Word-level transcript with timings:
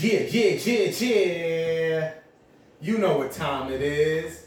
Yeah, 0.00 0.20
yeah, 0.20 0.50
yeah, 0.64 0.90
yeah. 1.00 2.12
You 2.80 2.98
know 2.98 3.18
what 3.18 3.32
time 3.32 3.72
it 3.72 3.82
is. 3.82 4.46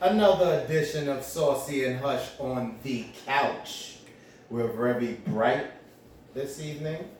Another 0.00 0.62
edition 0.64 1.08
of 1.08 1.24
Saucy 1.24 1.84
and 1.84 1.98
Hush 1.98 2.28
on 2.38 2.78
the 2.84 3.06
couch. 3.26 3.96
We're 4.48 4.68
very 4.68 5.14
bright 5.26 5.66
this 6.32 6.60
evening, 6.60 7.10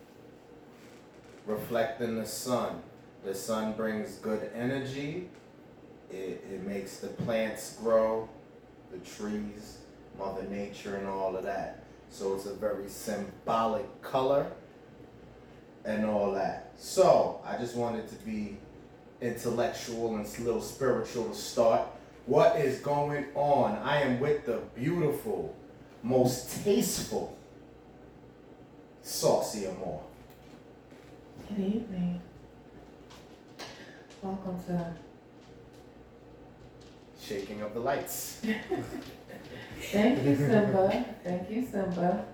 reflecting 1.46 2.14
the 2.14 2.26
sun. 2.26 2.80
The 3.24 3.34
sun 3.34 3.72
brings 3.72 4.18
good 4.18 4.52
energy. 4.54 5.28
It, 6.12 6.44
it 6.52 6.64
makes 6.64 6.98
the 6.98 7.08
plants 7.08 7.76
grow, 7.82 8.28
the 8.92 8.98
trees, 8.98 9.78
Mother 10.16 10.44
Nature, 10.44 10.94
and 10.94 11.08
all 11.08 11.36
of 11.36 11.42
that. 11.42 11.82
So 12.08 12.34
it's 12.34 12.46
a 12.46 12.54
very 12.54 12.88
symbolic 12.88 14.00
color 14.00 14.46
and 15.88 16.04
all 16.04 16.32
that. 16.32 16.70
So 16.76 17.40
I 17.44 17.56
just 17.56 17.74
wanted 17.74 18.08
to 18.08 18.14
be 18.16 18.58
intellectual 19.20 20.14
and 20.16 20.26
a 20.26 20.42
little 20.42 20.60
spiritual 20.60 21.30
to 21.30 21.34
start. 21.34 21.82
What 22.26 22.56
is 22.56 22.80
going 22.80 23.24
on? 23.34 23.78
I 23.78 24.02
am 24.02 24.20
with 24.20 24.44
the 24.44 24.60
beautiful, 24.76 25.56
most 26.02 26.62
tasteful 26.62 27.36
Saucy 29.02 29.66
Amore. 29.66 30.02
Good 31.48 31.58
evening. 31.58 32.20
Welcome 34.22 34.62
to. 34.66 34.94
Shaking 37.18 37.62
of 37.62 37.72
the 37.72 37.80
lights. 37.80 38.42
Thank 39.80 40.24
you, 40.24 40.36
Simba. 40.36 41.04
Thank 41.24 41.50
you, 41.50 41.66
Simba. 41.66 42.26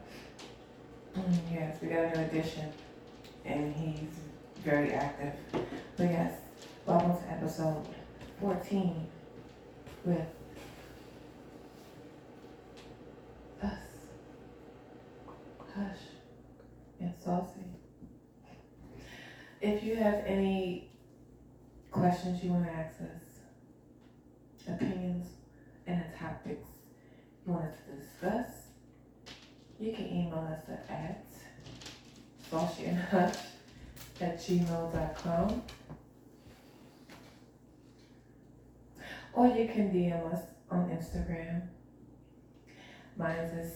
Mm, 1.17 1.39
yes, 1.53 1.79
we 1.81 1.89
got 1.89 2.05
a 2.05 2.19
new 2.19 2.25
addition, 2.25 2.73
and 3.45 3.75
he's 3.75 4.09
very 4.65 4.93
active. 4.93 5.35
But 5.97 6.05
yes, 6.05 6.33
welcome 6.87 7.17
to 7.17 7.31
episode 7.31 7.87
14 8.41 9.07
with 10.05 10.27
us, 13.63 13.79
Hush, 15.75 15.99
and 17.01 17.13
Saucy. 17.23 17.61
If 19.61 19.83
you 19.83 19.97
have 19.97 20.23
any 20.27 20.91
questions 21.91 22.43
you 22.43 22.53
want 22.53 22.67
to 22.67 22.73
ask 22.73 23.01
us, 23.01 24.69
opinions, 24.69 25.27
and 25.87 26.03
topics 26.19 26.69
you 27.47 27.53
want 27.53 27.67
us 27.67 27.75
to 27.87 27.97
discuss, 27.97 28.49
you 29.79 29.93
can 29.93 30.07
email 30.07 30.49
us 30.51 30.69
at 30.89 31.27
saucyandhush 32.55 33.37
at 34.21 34.39
gmail.com 34.39 35.63
or 39.33 39.47
you 39.49 39.67
can 39.67 39.91
DM 39.91 40.33
us 40.33 40.43
on 40.71 40.89
Instagram. 40.89 41.63
Mine 43.17 43.37
is 43.37 43.73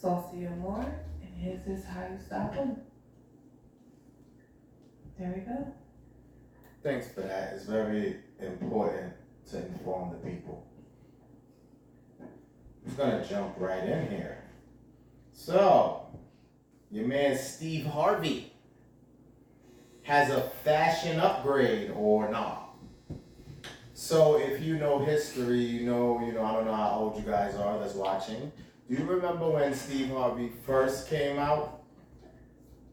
Saucy 0.00 0.46
Amore, 0.46 0.94
and 1.22 1.34
his 1.34 1.66
is 1.66 1.84
How 1.84 2.02
You 2.02 2.18
Stop 2.24 2.54
Them. 2.54 2.76
There 5.18 5.32
we 5.34 5.42
go. 5.42 5.72
Thanks 6.82 7.08
for 7.08 7.20
that. 7.20 7.54
It's 7.54 7.66
very 7.66 8.16
important 8.40 9.12
to 9.50 9.66
inform 9.66 10.10
the 10.12 10.30
people. 10.30 10.66
I'm 12.20 12.28
just 12.86 12.96
gonna 12.96 13.26
jump 13.26 13.54
right 13.58 13.84
in 13.84 14.08
here. 14.08 14.44
So, 15.32 16.03
your 16.94 17.08
man 17.08 17.36
Steve 17.36 17.86
Harvey 17.86 18.52
has 20.04 20.30
a 20.30 20.42
fashion 20.62 21.18
upgrade 21.18 21.90
or 21.90 22.30
not. 22.30 22.76
So, 23.94 24.38
if 24.38 24.62
you 24.62 24.78
know 24.78 25.04
history, 25.04 25.58
you 25.58 25.86
know, 25.86 26.24
you 26.24 26.32
know, 26.32 26.44
I 26.44 26.52
don't 26.52 26.66
know 26.66 26.74
how 26.74 26.98
old 27.00 27.16
you 27.16 27.28
guys 27.28 27.56
are 27.56 27.80
that's 27.80 27.94
watching. 27.94 28.52
Do 28.88 28.94
you 28.94 29.04
remember 29.04 29.50
when 29.50 29.74
Steve 29.74 30.10
Harvey 30.10 30.52
first 30.64 31.10
came 31.10 31.36
out? 31.36 31.82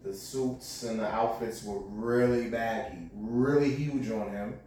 The 0.04 0.16
suits 0.16 0.82
and 0.82 1.00
the 1.00 1.08
outfits 1.08 1.64
were 1.64 1.82
really 1.82 2.50
baggy, 2.50 3.12
really 3.14 3.70
huge 3.70 4.10
on 4.10 4.32
him. 4.32 4.60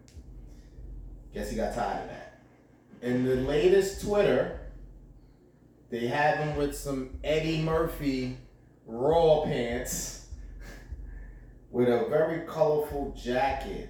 Guess 1.33 1.50
he 1.50 1.56
got 1.56 1.75
tired 1.75 2.03
of 2.03 2.09
that. 2.09 2.41
In 3.03 3.25
the 3.25 3.34
latest 3.34 4.03
Twitter, 4.06 4.61
they 5.91 6.06
have 6.06 6.39
him 6.39 6.56
with 6.56 6.77
some 6.77 7.19
Eddie 7.25 7.62
Murphy 7.62 8.39
raw 8.87 9.43
pants 9.45 10.27
with 11.71 11.89
a 11.89 12.06
very 12.09 12.47
colorful 12.47 13.15
jacket. 13.21 13.89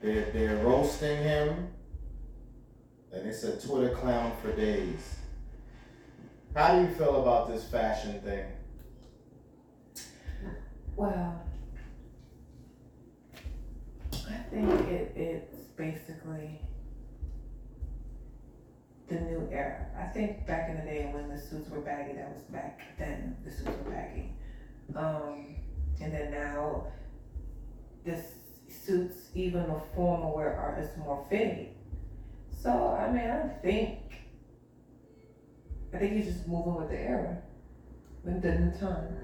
They're, 0.00 0.30
they're 0.32 0.56
roasting 0.64 1.18
him, 1.18 1.68
and 3.12 3.26
it's 3.26 3.44
a 3.44 3.60
Twitter 3.60 3.94
clown 3.94 4.32
for 4.40 4.52
days. 4.56 5.16
How 6.54 6.74
do 6.74 6.82
you 6.82 6.94
feel 6.94 7.22
about 7.22 7.48
this 7.48 7.64
fashion 7.64 8.20
thing? 8.22 8.46
Well, 10.96 11.42
I 14.12 14.36
think 14.50 14.70
it, 14.88 15.12
it's 15.14 15.56
basically 15.76 16.60
the 19.10 19.20
new 19.20 19.48
era. 19.50 19.86
I 19.98 20.04
think 20.04 20.46
back 20.46 20.70
in 20.70 20.76
the 20.76 20.82
day 20.82 21.10
when 21.12 21.28
the 21.28 21.38
suits 21.38 21.68
were 21.68 21.80
baggy, 21.80 22.14
that 22.14 22.32
was 22.32 22.42
back 22.44 22.80
then, 22.96 23.36
the 23.44 23.50
suits 23.50 23.66
were 23.84 23.90
baggy. 23.90 24.32
Um, 24.94 25.56
and 26.00 26.12
then 26.12 26.30
now, 26.30 26.86
this 28.04 28.20
suits, 28.68 29.30
even 29.34 29.66
the 29.66 29.80
formal 29.94 30.34
wear 30.34 30.54
are 30.56 30.80
is 30.80 30.96
more 30.96 31.26
fitting. 31.28 31.74
So, 32.62 32.70
I 32.70 33.10
mean, 33.10 33.28
I 33.28 33.48
think, 33.62 33.98
I 35.92 35.98
think 35.98 36.12
he's 36.12 36.32
just 36.32 36.46
moving 36.46 36.76
with 36.76 36.90
the 36.90 37.00
era, 37.00 37.38
with 38.22 38.42
the 38.42 38.52
new 38.52 38.70
time. 38.78 39.16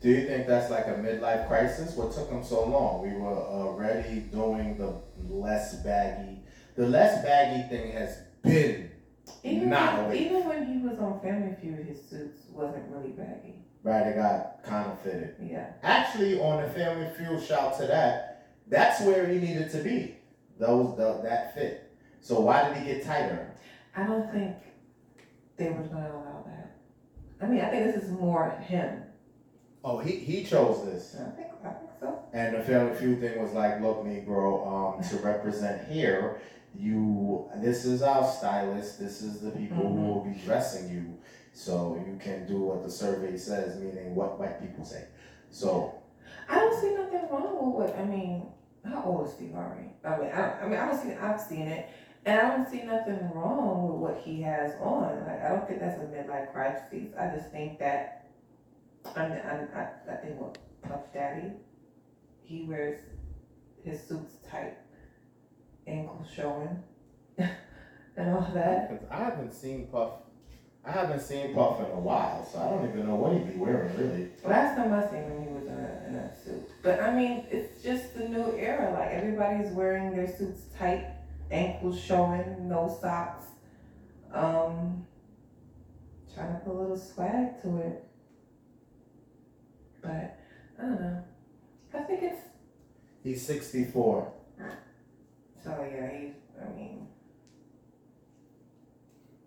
Do 0.00 0.10
you 0.10 0.26
think 0.26 0.46
that's 0.46 0.70
like 0.70 0.86
a 0.86 0.90
midlife 0.90 1.48
crisis? 1.48 1.96
What 1.96 2.12
took 2.12 2.30
him 2.30 2.44
so 2.44 2.64
long? 2.64 3.02
We 3.02 3.18
were 3.18 3.36
already 3.36 4.20
doing 4.20 4.78
the 4.78 5.00
less 5.28 5.82
baggy. 5.82 6.42
The 6.76 6.86
less 6.86 7.24
baggy 7.24 7.68
thing 7.68 7.92
has 7.92 8.18
been 8.46 8.90
Even 9.44 9.70
Not 9.70 10.08
when, 10.08 10.16
even 10.16 10.44
when 10.48 10.66
he 10.66 10.86
was 10.86 10.98
on 10.98 11.20
Family 11.20 11.54
Feud, 11.60 11.86
his 11.86 12.00
suits 12.08 12.42
wasn't 12.52 12.84
really 12.90 13.10
baggy. 13.10 13.54
right. 13.82 14.06
It 14.06 14.16
got 14.16 14.62
kind 14.64 14.90
of 14.90 15.00
fitted. 15.00 15.34
Yeah. 15.42 15.72
Actually, 15.82 16.40
on 16.40 16.62
the 16.62 16.68
Family 16.70 17.08
Feud, 17.16 17.42
shout 17.42 17.78
to 17.80 17.86
that. 17.86 18.48
That's 18.68 19.00
where 19.02 19.26
he 19.28 19.38
needed 19.38 19.70
to 19.72 19.78
be. 19.78 20.16
Those 20.58 20.96
the, 20.96 21.20
that 21.22 21.54
fit. 21.54 21.92
So 22.20 22.40
why 22.40 22.68
did 22.68 22.78
he 22.78 22.84
get 22.86 23.04
tighter? 23.04 23.54
I 23.94 24.04
don't 24.04 24.30
think 24.32 24.56
they 25.56 25.68
were 25.70 25.82
gonna 25.82 26.10
allow 26.10 26.44
that. 26.46 26.76
I 27.40 27.46
mean, 27.46 27.60
I 27.60 27.68
think 27.70 27.94
this 27.94 28.04
is 28.04 28.10
more 28.10 28.50
him. 28.66 29.02
Oh, 29.84 29.98
he 29.98 30.12
he 30.16 30.42
chose 30.44 30.84
this. 30.84 31.14
I 31.14 31.30
think, 31.36 31.48
I 31.64 31.68
think 31.68 31.90
so. 32.00 32.18
And 32.32 32.56
the 32.56 32.62
Family 32.62 32.94
Feud 32.96 33.20
thing 33.20 33.40
was 33.40 33.52
like, 33.52 33.80
look, 33.80 34.04
Negro, 34.04 34.96
um, 34.98 35.08
to 35.08 35.16
represent 35.18 35.86
here, 35.88 36.40
you, 36.78 37.48
this 37.56 37.84
is 37.84 38.02
our 38.02 38.30
stylist, 38.30 38.98
this 38.98 39.22
is 39.22 39.40
the 39.40 39.50
people 39.50 39.78
who 39.78 39.84
mm-hmm. 39.84 40.08
will 40.08 40.24
be 40.24 40.38
dressing 40.44 40.90
you, 40.90 41.18
so 41.52 42.02
you 42.06 42.18
can 42.18 42.46
do 42.46 42.60
what 42.60 42.82
the 42.82 42.90
survey 42.90 43.36
says, 43.36 43.80
meaning 43.80 44.14
what 44.14 44.38
white 44.38 44.60
people 44.60 44.84
say. 44.84 45.06
So, 45.50 45.94
I 46.48 46.56
don't 46.56 46.80
see 46.80 46.94
nothing 46.94 47.28
wrong 47.30 47.74
with 47.74 47.90
what, 47.90 47.98
I 47.98 48.04
mean, 48.04 48.46
how 48.84 49.02
old 49.04 49.26
is 49.26 49.34
Steve 49.34 49.52
Harvey? 49.54 49.90
I 50.04 50.18
mean, 50.18 50.30
I, 50.30 50.60
I 50.60 50.68
mean, 50.68 50.78
I 50.78 50.86
don't 50.86 51.02
see, 51.02 51.12
I've 51.14 51.40
seen 51.40 51.68
it, 51.68 51.88
and 52.24 52.40
I 52.40 52.56
don't 52.56 52.68
see 52.68 52.82
nothing 52.82 53.30
wrong 53.34 53.88
with 53.88 53.96
what 53.96 54.22
he 54.24 54.42
has 54.42 54.72
on. 54.80 55.24
Like, 55.26 55.42
I 55.42 55.48
don't 55.48 55.66
think 55.66 55.80
that's 55.80 56.00
a 56.00 56.06
midlife 56.06 56.52
crisis. 56.52 57.14
I 57.18 57.34
just 57.34 57.50
think 57.50 57.78
that, 57.78 58.28
I, 59.14 59.22
I, 59.22 59.66
I, 59.74 59.88
I 60.12 60.16
think 60.16 60.40
what 60.40 60.58
Puff 60.82 61.12
Daddy, 61.14 61.52
he 62.42 62.62
wears 62.62 63.00
his 63.84 64.02
suits 64.02 64.34
tight, 64.48 64.76
ankles 65.86 66.28
showing, 66.34 66.82
and 67.38 68.30
all 68.34 68.50
that. 68.54 69.06
I 69.10 69.16
haven't 69.16 69.52
seen 69.52 69.86
Puff, 69.88 70.12
I 70.84 70.90
haven't 70.90 71.20
seen 71.20 71.54
Puff 71.54 71.80
in 71.80 71.86
a 71.86 72.00
while, 72.00 72.48
so 72.50 72.58
I 72.60 72.70
don't 72.70 72.88
even 72.88 73.06
know 73.06 73.16
what 73.16 73.32
he'd 73.32 73.52
be 73.52 73.58
wearing, 73.58 73.96
really. 73.96 74.28
Last 74.44 74.76
time 74.76 74.92
I 74.92 75.02
seen 75.10 75.22
him, 75.22 75.42
he 75.42 75.48
was 75.48 75.64
in 75.64 75.72
a, 75.72 76.08
in 76.08 76.14
a 76.14 76.44
suit. 76.44 76.68
But 76.82 77.00
I 77.00 77.14
mean, 77.14 77.44
it's 77.50 77.82
just 77.82 78.14
the 78.14 78.28
new 78.28 78.52
era. 78.56 78.92
Like 78.92 79.10
everybody's 79.10 79.72
wearing 79.72 80.14
their 80.14 80.28
suits 80.28 80.62
tight, 80.78 81.06
ankles 81.50 82.00
showing, 82.00 82.68
no 82.68 82.96
socks. 83.00 83.46
Um, 84.32 85.06
trying 86.34 86.52
to 86.52 86.60
put 86.60 86.72
a 86.72 86.78
little 86.78 86.98
swag 86.98 87.60
to 87.62 87.78
it. 87.78 88.04
But 90.02 90.38
I 90.78 90.82
don't 90.82 91.00
know. 91.00 91.24
I 91.94 91.98
think 92.00 92.22
it's 92.22 92.40
He's 93.24 93.44
64. 93.44 94.32
So 95.66 95.88
yeah. 95.90 96.10
He, 96.10 96.32
I 96.62 96.74
mean, 96.74 97.06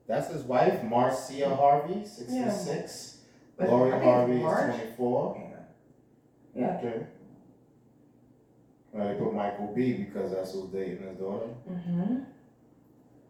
That's 0.07 0.31
his 0.31 0.43
wife, 0.43 0.83
Marcia 0.83 1.55
Harvey, 1.55 2.05
66. 2.05 3.17
but 3.57 3.69
Lori 3.69 3.89
I 3.89 3.93
think 3.93 4.03
Harvey 4.03 4.33
is 4.35 4.41
March. 4.41 4.75
24. 4.75 5.51
Yeah. 6.55 6.61
Yeah. 6.61 6.77
Okay. 6.77 7.05
Well, 8.91 9.07
they 9.07 9.19
put 9.19 9.33
Michael 9.33 9.71
B 9.75 9.93
because 9.93 10.31
that's 10.31 10.51
who's 10.53 10.69
dating 10.71 11.03
his 11.07 11.17
daughter. 11.17 11.47
Mm-hmm. 11.71 12.15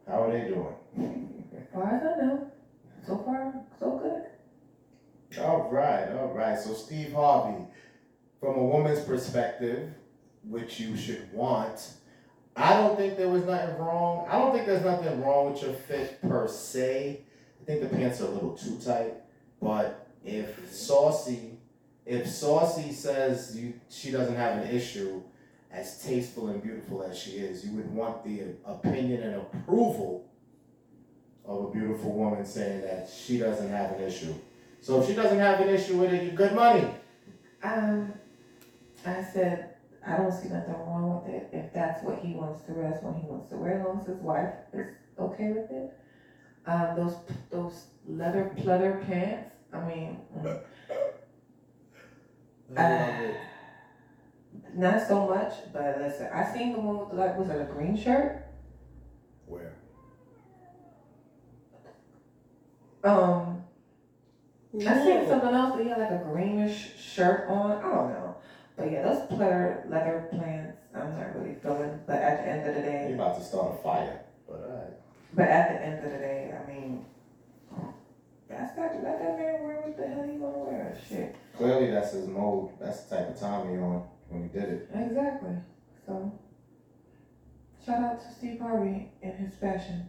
How 0.07 0.23
are 0.23 0.31
they 0.31 0.47
doing? 0.47 1.43
As 1.55 1.67
far 1.73 1.95
as 1.95 2.01
I 2.01 2.25
know, 2.25 2.51
so 3.05 3.17
far, 3.19 3.53
so 3.79 3.97
good. 3.97 5.39
All 5.43 5.69
right, 5.71 6.09
all 6.13 6.33
right. 6.33 6.57
So 6.57 6.73
Steve 6.73 7.13
Harvey, 7.13 7.65
from 8.39 8.55
a 8.57 8.63
woman's 8.65 9.03
perspective, 9.03 9.89
which 10.47 10.79
you 10.79 10.95
should 10.97 11.31
want, 11.33 11.91
I 12.55 12.73
don't 12.73 12.97
think 12.97 13.17
there 13.17 13.29
was 13.29 13.45
nothing 13.45 13.77
wrong. 13.77 14.27
I 14.29 14.37
don't 14.37 14.53
think 14.53 14.65
there's 14.65 14.83
nothing 14.83 15.21
wrong 15.21 15.51
with 15.51 15.61
your 15.63 15.73
fit 15.73 16.21
per 16.21 16.47
se. 16.47 17.21
I 17.61 17.65
think 17.65 17.81
the 17.81 17.89
pants 17.89 18.21
are 18.21 18.25
a 18.25 18.29
little 18.29 18.55
too 18.55 18.77
tight. 18.83 19.13
But 19.61 20.07
if 20.25 20.71
Saucy, 20.71 21.57
if 22.05 22.27
Saucy 22.27 22.91
says 22.91 23.55
you 23.57 23.73
she 23.89 24.11
doesn't 24.11 24.35
have 24.35 24.63
an 24.63 24.75
issue, 24.75 25.21
as 25.71 26.03
tasteful 26.03 26.47
and 26.47 26.61
beautiful 26.61 27.03
as 27.03 27.17
she 27.17 27.31
is, 27.31 27.65
you 27.65 27.73
would 27.73 27.93
want 27.93 28.23
the 28.23 28.41
opinion 28.65 29.21
and 29.21 29.35
approval 29.35 30.27
of 31.45 31.65
a 31.65 31.71
beautiful 31.71 32.11
woman 32.11 32.45
saying 32.45 32.81
that 32.81 33.09
she 33.09 33.37
doesn't 33.37 33.69
have 33.69 33.91
an 33.91 34.01
issue. 34.01 34.33
So 34.81 35.01
if 35.01 35.07
she 35.07 35.13
doesn't 35.13 35.39
have 35.39 35.59
an 35.59 35.69
issue 35.69 35.97
with 35.97 36.13
it, 36.13 36.23
you're 36.23 36.33
good 36.33 36.53
money. 36.53 36.87
Um, 37.63 38.13
I 39.05 39.23
said, 39.23 39.68
I 40.05 40.17
don't 40.17 40.31
see 40.31 40.49
nothing 40.49 40.73
wrong 40.73 41.21
with 41.23 41.33
it. 41.33 41.49
If 41.51 41.73
that's 41.73 42.03
what 42.03 42.19
he 42.19 42.33
wants 42.33 42.63
to 42.63 42.73
wear, 42.73 42.89
that's 42.89 43.03
what 43.03 43.15
he 43.15 43.27
wants 43.27 43.49
to 43.49 43.57
wear, 43.57 43.79
as 43.79 43.85
long 43.85 43.99
as 43.99 44.07
his 44.07 44.17
wife 44.17 44.53
is 44.73 44.87
okay 45.19 45.51
with 45.51 45.69
it. 45.71 45.93
Um, 46.65 46.95
those, 46.95 47.15
those 47.49 47.85
leather 48.07 48.53
pleather 48.57 49.05
pants, 49.05 49.51
I 49.73 49.85
mean, 49.85 50.17
mm, 50.37 50.59
uh, 52.77 53.33
not 54.73 55.07
so 55.07 55.27
much, 55.27 55.53
but 55.73 55.99
listen, 55.99 56.27
I 56.33 56.43
seen 56.53 56.73
the 56.73 56.79
one 56.79 57.09
with 57.09 57.17
like, 57.17 57.37
was 57.37 57.49
it 57.49 57.59
a 57.59 57.65
green 57.65 57.97
shirt? 57.97 58.45
Where? 59.47 59.73
Um, 63.03 63.63
I 64.75 65.03
seen 65.03 65.27
something 65.27 65.49
else 65.49 65.75
that 65.75 65.83
he 65.83 65.89
had 65.89 65.99
like 65.99 66.11
a 66.11 66.23
greenish 66.31 66.95
shirt 66.97 67.49
on. 67.49 67.71
I 67.71 67.81
don't 67.81 68.09
know. 68.09 68.28
But 68.79 68.91
yeah, 68.93 69.03
those 69.03 69.27
pleather 69.27 69.89
leather 69.91 70.29
pants, 70.31 70.77
I'm 70.95 71.17
not 71.17 71.35
really 71.35 71.55
feeling. 71.61 71.99
But 72.07 72.15
at 72.15 72.37
the 72.37 72.49
end 72.49 72.69
of 72.69 72.75
the 72.75 72.81
day, 72.81 73.07
You're 73.09 73.15
about 73.15 73.37
to 73.37 73.43
start 73.43 73.75
a 73.77 73.83
fire. 73.83 74.21
But 74.47 74.61
alright. 74.61 74.93
but 75.33 75.47
at 75.49 75.69
the 75.69 75.85
end 75.85 76.05
of 76.05 76.11
the 76.13 76.17
day, 76.17 76.53
I 76.55 76.71
mean, 76.71 77.05
that's 78.47 78.75
that. 78.77 79.03
Let 79.03 79.19
that 79.19 79.37
man 79.37 79.63
wear 79.63 79.81
what 79.81 79.97
the 79.97 80.07
hell 80.07 80.23
he 80.23 80.37
wanna 80.37 80.59
wear. 80.59 80.97
Shit. 81.09 81.35
Clearly 81.57 81.91
that's 81.91 82.13
his 82.13 82.27
mode. 82.27 82.69
That's 82.79 83.01
the 83.03 83.17
type 83.17 83.29
of 83.29 83.39
time 83.39 83.69
he 83.69 83.77
on 83.77 84.07
when 84.29 84.43
he 84.43 84.47
did 84.47 84.69
it. 84.69 84.89
Exactly. 84.93 85.57
So, 86.05 86.31
shout 87.85 88.01
out 88.01 88.21
to 88.21 88.33
Steve 88.33 88.61
Harvey 88.61 89.11
and 89.21 89.33
his 89.33 89.55
fashion. 89.55 90.07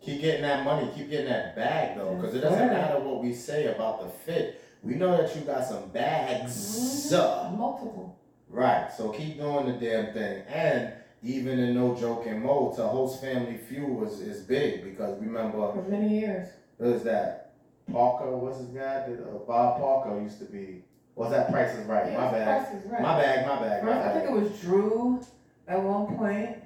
Keep 0.00 0.20
getting 0.20 0.42
that 0.42 0.64
money, 0.64 0.88
keep 0.94 1.10
getting 1.10 1.26
that 1.26 1.56
bag 1.56 1.96
though, 1.96 2.14
because 2.14 2.34
it 2.36 2.42
doesn't 2.42 2.68
matter 2.68 3.00
what 3.00 3.22
we 3.24 3.34
say 3.34 3.74
about 3.74 4.02
the 4.02 4.08
fit. 4.08 4.60
We 4.84 4.94
know 4.94 5.16
that 5.16 5.34
you 5.34 5.42
got 5.42 5.64
some 5.64 5.88
bags. 5.88 7.12
uh, 7.12 7.50
Multiple. 7.56 8.18
Right, 8.48 8.90
so 8.96 9.08
keep 9.10 9.38
doing 9.38 9.66
the 9.66 9.72
damn 9.72 10.12
thing. 10.12 10.42
And 10.46 10.92
even 11.22 11.58
in 11.58 11.74
no 11.74 11.94
joking 11.96 12.42
mode, 12.42 12.76
to 12.76 12.86
host 12.86 13.20
Family 13.22 13.56
Feud 13.56 13.88
was 13.88 14.20
is 14.20 14.42
big 14.42 14.84
because 14.84 15.18
remember 15.20 15.72
For 15.72 15.82
many 15.88 16.20
years. 16.20 16.48
Who's 16.78 17.02
that? 17.04 17.54
Parker, 17.90 18.36
what's 18.36 18.58
his 18.58 18.68
guy? 18.68 19.08
Did, 19.08 19.20
uh, 19.22 19.38
Bob 19.46 19.80
Parker 19.80 20.20
used 20.20 20.38
to 20.40 20.44
be. 20.46 20.84
Was 21.16 21.30
that 21.30 21.50
Price 21.50 21.72
is 21.74 21.86
Right? 21.86 22.06
My 22.12 22.24
Yeah, 22.24 22.30
bad. 22.32 22.66
Price 22.66 22.82
is 22.84 22.90
right. 22.90 23.02
My 23.02 23.20
bad. 23.20 23.46
My 23.46 23.58
bad. 23.62 23.84
My 23.84 23.92
First, 23.92 24.06
I 24.08 24.12
think 24.12 24.30
it 24.30 24.32
was 24.32 24.60
Drew 24.60 25.20
at 25.68 25.82
one 25.82 26.16
point. 26.16 26.56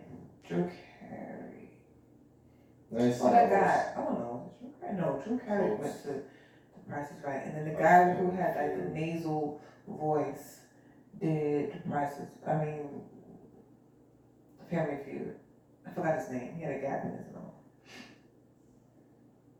Drew 0.46 0.64
Carey. 0.64 1.70
Let 2.90 3.04
me 3.06 3.12
see 3.12 3.20
Oh, 3.22 3.30
that 3.30 3.50
those. 3.50 3.58
guy. 3.60 3.92
I 3.96 4.00
don't 4.04 4.18
know. 4.20 4.52
Drew 4.60 4.70
Carey. 4.80 4.96
No, 4.96 5.22
Drew 5.24 5.38
Carey 5.38 5.74
went 5.76 6.02
to 6.04 6.22
Price 6.88 7.10
is 7.10 7.24
Right, 7.24 7.44
and 7.44 7.54
then 7.56 7.64
the 7.74 7.78
guy 7.80 8.12
who 8.14 8.30
had 8.30 8.56
like 8.56 8.76
the 8.76 8.90
nasal 8.98 9.60
voice 9.86 10.60
did 11.20 11.72
The 11.72 11.88
Prices. 11.90 12.28
I 12.46 12.54
mean, 12.64 12.88
Family 14.70 14.98
Feud. 15.04 15.34
I 15.86 15.90
forgot 15.90 16.18
his 16.18 16.30
name. 16.30 16.54
He 16.56 16.62
had 16.62 16.76
a 16.76 16.80
gap 16.80 17.04
in 17.04 17.12
his 17.12 17.26
mouth. 17.34 17.44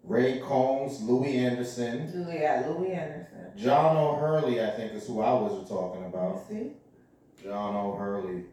Ray 0.05 0.39
Combs, 0.41 1.03
Louie 1.03 1.39
Anderson, 1.39 2.27
Yeah, 2.29 2.67
Louie 2.69 2.93
Anderson. 2.93 3.53
John 3.57 3.97
O'Hurley. 3.97 4.63
I 4.63 4.71
think 4.71 4.93
is 4.95 5.07
who 5.07 5.21
I 5.21 5.33
was 5.33 5.69
talking 5.69 6.05
about. 6.07 6.47
see? 6.49 6.73
John 7.43 7.75
O'Hurley. 7.77 8.45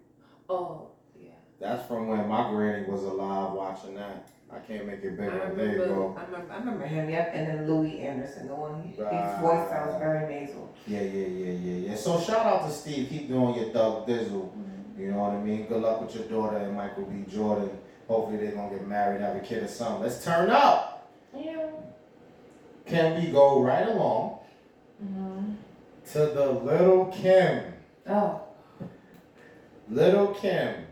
Oh, 0.49 0.89
yeah. 1.19 1.31
That's 1.59 1.87
from 1.87 2.07
when 2.07 2.27
my 2.27 2.49
granny 2.49 2.85
was 2.87 3.03
alive 3.03 3.53
watching 3.53 3.95
that. 3.95 4.27
I 4.55 4.59
can't 4.59 4.87
make 4.87 5.03
it 5.03 5.07
I 5.07 5.09
bigger. 5.09 5.53
There 5.55 5.65
you 5.65 5.71
remember, 5.73 5.95
go. 5.95 6.17
I 6.17 6.25
remember, 6.25 6.53
I 6.53 6.57
remember 6.57 6.85
him, 6.85 7.09
yep, 7.09 7.31
and 7.33 7.47
then 7.47 7.67
Louie 7.69 7.99
Anderson, 8.01 8.47
the 8.47 8.55
one, 8.55 8.83
his 8.83 8.95
voice 8.97 9.69
sounds 9.69 9.99
very 9.99 10.33
nasal. 10.33 10.73
Yeah, 10.87 11.01
yeah, 11.01 11.27
yeah, 11.27 11.51
yeah, 11.51 11.89
yeah. 11.89 11.95
So 11.95 12.19
shout 12.19 12.45
out 12.45 12.67
to 12.67 12.71
Steve. 12.73 13.09
Keep 13.09 13.27
doing 13.27 13.55
your 13.55 13.69
thug 13.73 14.07
dizzle. 14.07 14.49
You 14.97 15.11
know 15.11 15.17
what 15.19 15.33
I 15.33 15.41
mean? 15.41 15.65
Good 15.67 15.81
luck 15.81 16.01
with 16.01 16.15
your 16.15 16.23
daughter 16.25 16.57
and 16.57 16.75
Michael 16.75 17.03
B. 17.05 17.25
Jordan. 17.29 17.69
Hopefully 18.07 18.37
they're 18.37 18.51
gonna 18.55 18.69
get 18.69 18.87
married, 18.87 19.19
have 19.21 19.35
a 19.35 19.39
kid 19.39 19.63
or 19.63 19.67
something. 19.67 20.03
Let's 20.03 20.23
turn 20.23 20.49
up. 20.49 21.11
Yeah. 21.35 21.67
Can 22.85 23.21
we 23.21 23.31
go 23.31 23.61
right 23.61 23.87
along 23.87 24.39
Mm-hmm. 25.03 25.51
to 26.13 26.19
the 26.19 26.51
Lil 26.51 27.07
Kim? 27.07 27.73
Oh, 28.07 28.41
Lil 29.89 30.27
Kim. 30.35 30.85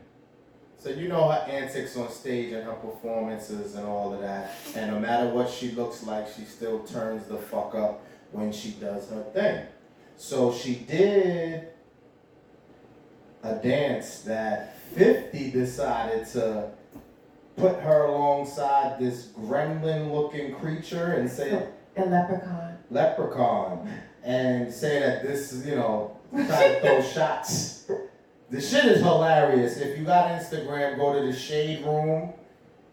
So 0.84 0.90
you 0.90 1.08
know 1.08 1.30
her 1.30 1.50
antics 1.50 1.96
on 1.96 2.12
stage 2.12 2.52
and 2.52 2.66
her 2.66 2.74
performances 2.74 3.76
and 3.76 3.88
all 3.88 4.14
of 4.14 4.20
that. 4.20 4.54
And 4.76 4.92
no 4.92 5.00
matter 5.00 5.30
what 5.30 5.50
she 5.50 5.72
looks 5.72 6.04
like, 6.04 6.28
she 6.36 6.44
still 6.44 6.80
turns 6.80 7.26
the 7.26 7.38
fuck 7.38 7.74
up 7.74 8.06
when 8.34 8.52
she 8.52 8.72
does 8.72 9.10
her 9.10 9.24
thing. 9.34 9.66
So 10.18 10.54
she 10.54 10.76
did 10.76 11.70
a 13.44 13.56
dance 13.56 14.24
that 14.24 14.78
50 14.96 15.52
decided 15.52 16.28
to 16.34 16.72
put 17.56 17.80
her 17.80 18.04
alongside 18.04 19.00
this 19.00 19.28
gremlin 19.28 20.12
looking 20.12 20.54
creature 20.56 21.14
and 21.14 21.30
say 21.30 21.66
a 21.96 22.06
leprechaun. 22.06 22.78
leprechaun 22.92 23.90
and 24.22 24.74
say 24.74 25.00
that 25.00 25.24
this 25.24 25.54
is, 25.54 25.66
you 25.66 25.78
know, 25.78 26.20
trying 26.34 26.48
to 26.74 26.82
throw 26.82 27.02
shots. 27.14 27.86
The 28.54 28.62
shit 28.62 28.86
is 28.86 29.00
hilarious. 29.00 29.78
If 29.78 29.98
you 29.98 30.06
got 30.06 30.40
Instagram, 30.40 30.98
go 30.98 31.20
to 31.20 31.26
the 31.26 31.36
shade 31.36 31.84
room 31.84 32.34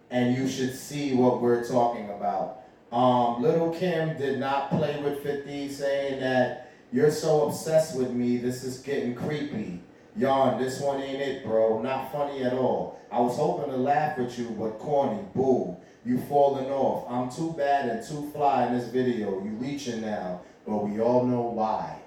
and 0.08 0.34
you 0.34 0.48
should 0.48 0.74
see 0.74 1.12
what 1.12 1.42
we're 1.42 1.68
talking 1.68 2.08
about. 2.08 2.62
Um, 2.90 3.42
Lil 3.42 3.70
Kim 3.74 4.16
did 4.16 4.40
not 4.40 4.70
play 4.70 4.98
with 5.02 5.22
50, 5.22 5.68
saying 5.68 6.20
that 6.20 6.72
you're 6.90 7.10
so 7.10 7.46
obsessed 7.46 7.94
with 7.94 8.10
me, 8.10 8.38
this 8.38 8.64
is 8.64 8.78
getting 8.78 9.14
creepy. 9.14 9.82
Yarn, 10.16 10.58
this 10.58 10.80
one 10.80 11.02
ain't 11.02 11.20
it, 11.20 11.44
bro. 11.44 11.82
Not 11.82 12.10
funny 12.10 12.42
at 12.42 12.54
all. 12.54 12.98
I 13.12 13.20
was 13.20 13.36
hoping 13.36 13.70
to 13.70 13.76
laugh 13.76 14.16
with 14.16 14.38
you, 14.38 14.56
but 14.58 14.78
corny. 14.78 15.20
Boo. 15.34 15.76
You 16.06 16.20
falling 16.20 16.70
off. 16.70 17.04
I'm 17.06 17.30
too 17.30 17.52
bad 17.52 17.86
and 17.90 18.08
too 18.08 18.30
fly 18.30 18.66
in 18.66 18.78
this 18.78 18.88
video. 18.88 19.44
You 19.44 19.50
reaching 19.50 20.00
now, 20.00 20.40
but 20.66 20.78
we 20.78 21.02
all 21.02 21.26
know 21.26 21.42
why. 21.42 22.00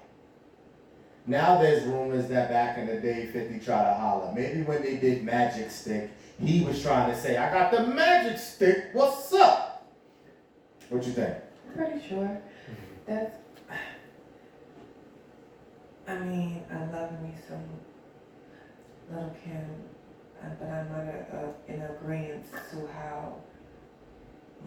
Now 1.26 1.58
there's 1.60 1.84
rumors 1.84 2.28
that 2.28 2.50
back 2.50 2.76
in 2.78 2.86
the 2.86 3.00
day 3.00 3.26
50 3.26 3.60
tried 3.64 3.88
to 3.88 3.94
holler. 3.94 4.32
Maybe 4.34 4.62
when 4.62 4.82
they 4.82 4.96
did 4.96 5.24
Magic 5.24 5.70
Stick, 5.70 6.10
he 6.40 6.62
was 6.64 6.82
trying 6.82 7.10
to 7.10 7.18
say, 7.18 7.36
I 7.36 7.52
got 7.52 7.70
the 7.70 7.86
magic 7.86 8.38
stick, 8.38 8.90
what's 8.92 9.32
up? 9.32 9.86
What 10.88 11.06
you 11.06 11.12
think? 11.12 11.36
Pretty 11.74 12.06
sure. 12.08 12.40
That's. 13.06 13.36
I 16.06 16.18
mean, 16.18 16.62
I 16.70 16.84
love 16.92 17.12
me 17.22 17.32
some 17.48 17.64
Lil 19.10 19.34
Kim, 19.42 19.64
uh, 20.42 20.48
but 20.60 20.68
I'm 20.68 20.88
not 20.90 21.14
uh, 21.32 21.36
uh, 21.36 21.52
in 21.68 21.82
agreement 21.82 22.44
to 22.70 22.86
how 22.94 23.36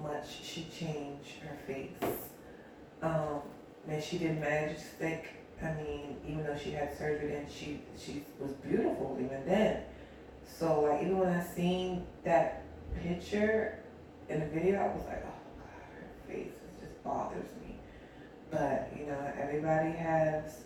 much 0.01 0.25
she 0.43 0.67
changed 0.75 1.39
her 1.43 1.55
face. 1.67 2.11
Um, 3.03 3.41
when 3.85 4.01
she 4.01 4.17
did 4.17 4.39
Magic 4.39 4.79
Stick, 4.79 5.37
I 5.61 5.73
mean, 5.73 6.17
even 6.27 6.43
though 6.43 6.57
she 6.57 6.71
had 6.71 6.95
surgery, 6.97 7.31
then 7.31 7.47
she 7.49 7.79
she 7.97 8.23
was 8.39 8.51
beautiful 8.53 9.17
even 9.19 9.43
then. 9.47 9.81
So 10.45 10.81
like 10.81 11.01
even 11.01 11.17
when 11.17 11.29
I 11.29 11.43
seen 11.43 12.05
that 12.23 12.63
picture 13.01 13.79
in 14.29 14.39
the 14.39 14.45
video, 14.47 14.79
I 14.79 14.95
was 14.95 15.05
like, 15.05 15.25
oh 15.25 15.39
god, 15.59 15.67
her 15.95 16.33
face 16.33 16.53
just 16.79 17.03
bothers 17.03 17.49
me. 17.65 17.75
But 18.51 18.91
you 18.97 19.07
know, 19.07 19.31
everybody 19.39 19.91
has 19.91 20.61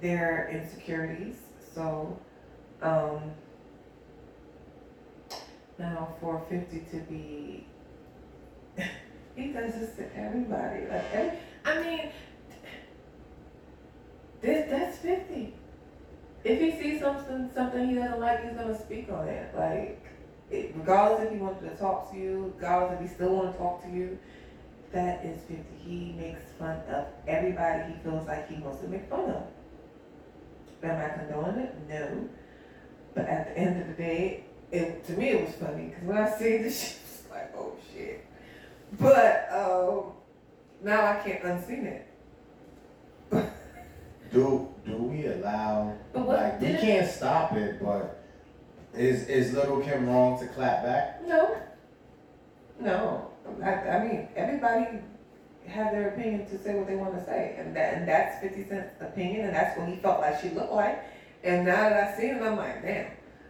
their 0.00 0.48
insecurities. 0.52 1.36
So 1.74 2.18
um, 2.80 3.30
now 5.78 6.14
for 6.20 6.42
fifty 6.48 6.80
to 6.92 6.96
be, 6.96 7.66
he 9.36 9.48
does 9.48 9.74
this 9.74 9.96
to 9.96 10.16
everybody. 10.16 10.86
Like 10.86 11.40
I 11.66 11.82
mean, 11.82 12.10
this 14.46 14.70
that's 14.70 14.98
fifty. 14.98 15.54
if 16.44 16.60
he 16.60 16.70
sees 16.80 17.00
something 17.00 17.50
something 17.54 17.88
he 17.88 17.94
doesn't 17.96 18.20
like, 18.20 18.44
he's 18.44 18.56
gonna 18.56 18.78
speak 18.78 19.10
on 19.12 19.28
it. 19.28 19.54
Like, 19.54 20.02
it, 20.50 20.72
regardless 20.76 21.26
if 21.26 21.32
he 21.32 21.38
wanted 21.38 21.68
to 21.68 21.76
talk 21.76 22.10
to 22.12 22.16
you, 22.16 22.52
regardless 22.56 23.00
if 23.00 23.08
he 23.08 23.14
still 23.14 23.34
want 23.34 23.52
to 23.52 23.58
talk 23.58 23.82
to 23.84 23.90
you, 23.90 24.18
that 24.92 25.24
is 25.24 25.40
fifty. 25.42 25.62
He 25.84 26.12
makes 26.16 26.42
fun 26.58 26.78
of 26.88 27.06
everybody 27.26 27.92
he 27.92 27.98
feels 28.02 28.26
like 28.26 28.48
he 28.48 28.60
wants 28.62 28.80
to 28.82 28.88
make 28.88 29.08
fun 29.10 29.30
of. 29.30 29.42
Am 30.82 31.00
I 31.00 31.08
condoning 31.16 31.64
it? 31.64 31.74
No. 31.88 32.28
But 33.14 33.26
at 33.26 33.48
the 33.48 33.58
end 33.58 33.80
of 33.80 33.88
the 33.88 33.94
day, 33.94 34.44
it 34.70 35.04
to 35.06 35.12
me 35.12 35.30
it 35.30 35.46
was 35.46 35.54
funny 35.56 35.86
because 35.86 36.04
when 36.04 36.18
I 36.18 36.30
see 36.38 36.58
this 36.58 36.80
shit, 36.82 36.98
I 36.98 37.08
was 37.10 37.30
like, 37.30 37.56
oh 37.56 37.72
shit. 37.92 38.26
But 39.00 39.48
um, 39.52 40.12
now 40.82 41.06
I 41.06 41.16
can't 41.16 41.42
unseen 41.44 41.86
it. 41.86 42.06
Do 44.32 44.68
do 44.84 44.96
we 44.96 45.26
allow 45.26 45.94
But 46.12 46.26
what 46.26 46.38
like 46.38 46.60
we 46.60 46.68
can't 46.74 47.10
stop 47.10 47.52
it, 47.52 47.82
but 47.82 48.22
is 48.94 49.26
is 49.28 49.52
Lil 49.52 49.80
Kim 49.80 50.08
wrong 50.08 50.38
to 50.40 50.46
clap 50.48 50.82
back? 50.82 51.26
No. 51.26 51.56
No. 52.80 53.30
I, 53.62 53.70
I 53.70 54.04
mean, 54.04 54.28
everybody 54.36 54.98
have 55.66 55.92
their 55.92 56.10
opinion 56.10 56.46
to 56.46 56.58
say 56.58 56.74
what 56.74 56.86
they 56.86 56.96
want 56.96 57.14
to 57.18 57.24
say, 57.24 57.56
and 57.58 57.74
that 57.76 57.94
and 57.94 58.08
that's 58.08 58.40
Fifty 58.40 58.68
Cent's 58.68 59.00
opinion, 59.00 59.46
and 59.46 59.54
that's 59.56 59.78
what 59.78 59.88
he 59.88 59.96
felt 59.96 60.20
like 60.20 60.40
she 60.40 60.50
looked 60.50 60.72
like. 60.72 61.02
And 61.44 61.64
now 61.64 61.88
that 61.88 62.14
I 62.14 62.16
see 62.20 62.26
it, 62.28 62.42
I'm 62.42 62.56
like, 62.56 62.82
damn. 62.82 63.06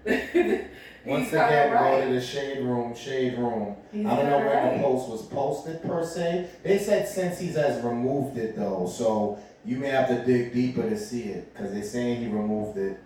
Once 1.07 1.25
He's 1.27 1.33
again, 1.35 1.71
kinda 1.73 1.79
go 1.79 2.05
to 2.05 2.15
the 2.15 2.21
shade 2.21 2.59
room, 2.65 2.95
shade 2.95 3.39
room. 3.39 3.77
He's 3.93 4.07
I 4.07 4.17
don't 4.17 4.27
know 4.27 4.39
kinda 4.39 4.55
right. 4.55 4.77
the 4.77 4.83
post 4.83 5.09
was 5.09 5.23
posted 5.27 5.83
per 5.83 6.05
se. 6.05 6.49
They 6.63 6.79
said 6.79 7.09
since 7.09 7.39
he's 7.39 7.57
has 7.57 7.83
removed 7.85 8.37
it 8.39 8.57
though, 8.57 8.87
so 8.93 9.39
you 9.67 9.77
may 9.79 9.89
have 9.89 10.09
to 10.09 10.25
dig 10.25 10.53
deeper 10.53 10.89
to 10.89 10.97
see 10.97 11.25
it, 11.25 11.53
cause 11.55 11.73
they're 11.73 11.83
saying 11.83 12.21
he 12.21 12.29
removed 12.29 12.79
it. 12.79 12.99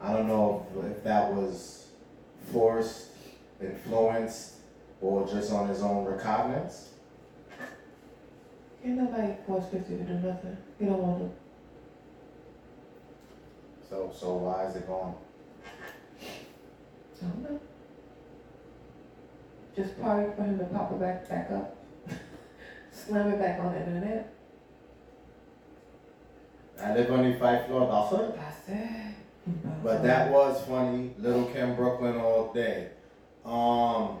I 0.00 0.12
don't 0.12 0.26
know 0.26 0.66
if, 0.76 0.84
if 0.90 1.04
that 1.04 1.32
was 1.32 1.86
forced, 2.52 3.10
influenced, 3.62 4.54
or 5.00 5.26
just 5.26 5.52
on 5.52 5.68
his 5.68 5.82
own 5.82 6.04
recognizance. 6.04 6.90
Ain't 8.84 8.98
nobody 8.98 9.34
force 9.46 9.66
Fifty 9.70 9.96
to 9.96 10.02
do 10.02 10.14
nothing. 10.14 10.56
You 10.80 10.86
don't 10.86 10.98
want 10.98 11.18
to. 11.20 11.30
So 13.88 14.12
so 14.14 14.34
why 14.34 14.66
is 14.66 14.76
it 14.76 14.86
gone? 14.86 15.14
I 16.20 17.26
don't 17.26 17.42
know. 17.42 17.60
Just 19.76 19.98
probably 20.00 20.34
for 20.36 20.42
him 20.42 20.58
to 20.58 20.64
pop 20.64 20.92
it 20.92 21.00
back 21.00 21.28
back 21.28 21.50
up, 21.52 21.76
slam 22.90 23.30
it 23.30 23.38
back 23.38 23.60
on 23.60 23.72
the 23.72 23.78
internet. 23.78 24.34
I 26.84 26.94
live 26.94 27.10
on 27.10 27.30
the 27.30 27.38
five 27.38 27.66
floor 27.66 27.90
also. 27.90 28.34
That's 28.36 28.68
it. 28.68 29.14
But 29.82 30.02
that 30.02 30.30
was 30.30 30.62
funny, 30.66 31.12
Lil 31.18 31.46
Kim 31.46 31.76
Brooklyn 31.76 32.16
all 32.16 32.52
day. 32.52 32.88
Um, 33.44 34.18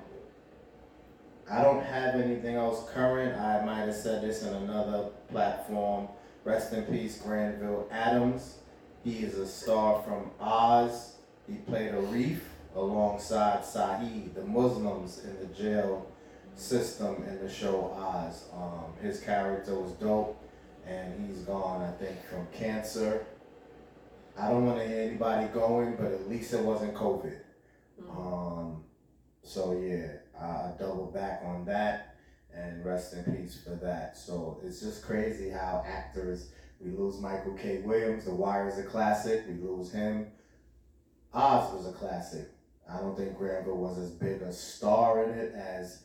I 1.50 1.62
don't 1.62 1.82
have 1.82 2.14
anything 2.14 2.56
else 2.56 2.88
current. 2.92 3.38
I 3.38 3.64
might 3.64 3.86
have 3.86 3.94
said 3.94 4.22
this 4.22 4.42
in 4.42 4.52
another 4.54 5.10
platform. 5.30 6.08
Rest 6.44 6.72
in 6.72 6.84
peace, 6.84 7.18
Granville 7.18 7.88
Adams. 7.90 8.58
He 9.02 9.18
is 9.18 9.38
a 9.38 9.46
star 9.46 10.02
from 10.02 10.30
Oz. 10.40 11.16
He 11.46 11.56
played 11.56 11.92
Arif 11.92 12.40
alongside 12.74 13.64
Saeed, 13.64 14.34
the 14.34 14.44
Muslims 14.44 15.22
in 15.24 15.38
the 15.38 15.54
jail 15.54 16.06
system 16.56 17.24
in 17.28 17.38
the 17.40 17.52
show 17.52 17.94
Oz. 17.98 18.44
Um, 18.54 18.92
his 19.02 19.20
character 19.20 19.74
was 19.74 19.92
dope, 19.92 20.38
and 20.86 21.28
he's 21.28 21.42
gone, 21.42 21.82
I 21.82 21.92
think, 21.92 22.16
from 22.28 22.46
cancer. 22.52 23.26
I 24.38 24.48
don't 24.48 24.66
want 24.66 24.78
to 24.78 24.88
hear 24.88 25.02
anybody 25.02 25.46
going, 25.48 25.96
but 25.96 26.12
at 26.12 26.28
least 26.28 26.52
it 26.52 26.60
wasn't 26.60 26.94
COVID. 26.94 27.38
Um, 28.10 28.84
so 29.42 29.72
yeah, 29.72 30.08
I, 30.40 30.44
I 30.44 30.72
double 30.78 31.06
back 31.06 31.42
on 31.44 31.64
that 31.66 32.16
and 32.52 32.84
rest 32.84 33.14
in 33.14 33.24
peace 33.24 33.62
for 33.64 33.76
that. 33.76 34.16
So 34.16 34.60
it's 34.64 34.80
just 34.80 35.04
crazy 35.04 35.50
how 35.50 35.84
actors 35.86 36.50
we 36.80 36.90
lose 36.90 37.20
Michael 37.20 37.54
K. 37.54 37.78
Williams, 37.78 38.24
The 38.24 38.34
Wire 38.34 38.68
is 38.68 38.78
a 38.78 38.82
classic. 38.82 39.44
We 39.48 39.54
lose 39.54 39.92
him. 39.92 40.26
Oz 41.32 41.72
was 41.72 41.86
a 41.86 41.92
classic. 41.92 42.48
I 42.90 42.98
don't 42.98 43.16
think 43.16 43.38
Granville 43.38 43.78
was 43.78 43.98
as 43.98 44.10
big 44.10 44.42
a 44.42 44.52
star 44.52 45.24
in 45.24 45.30
it 45.30 45.54
as 45.54 46.02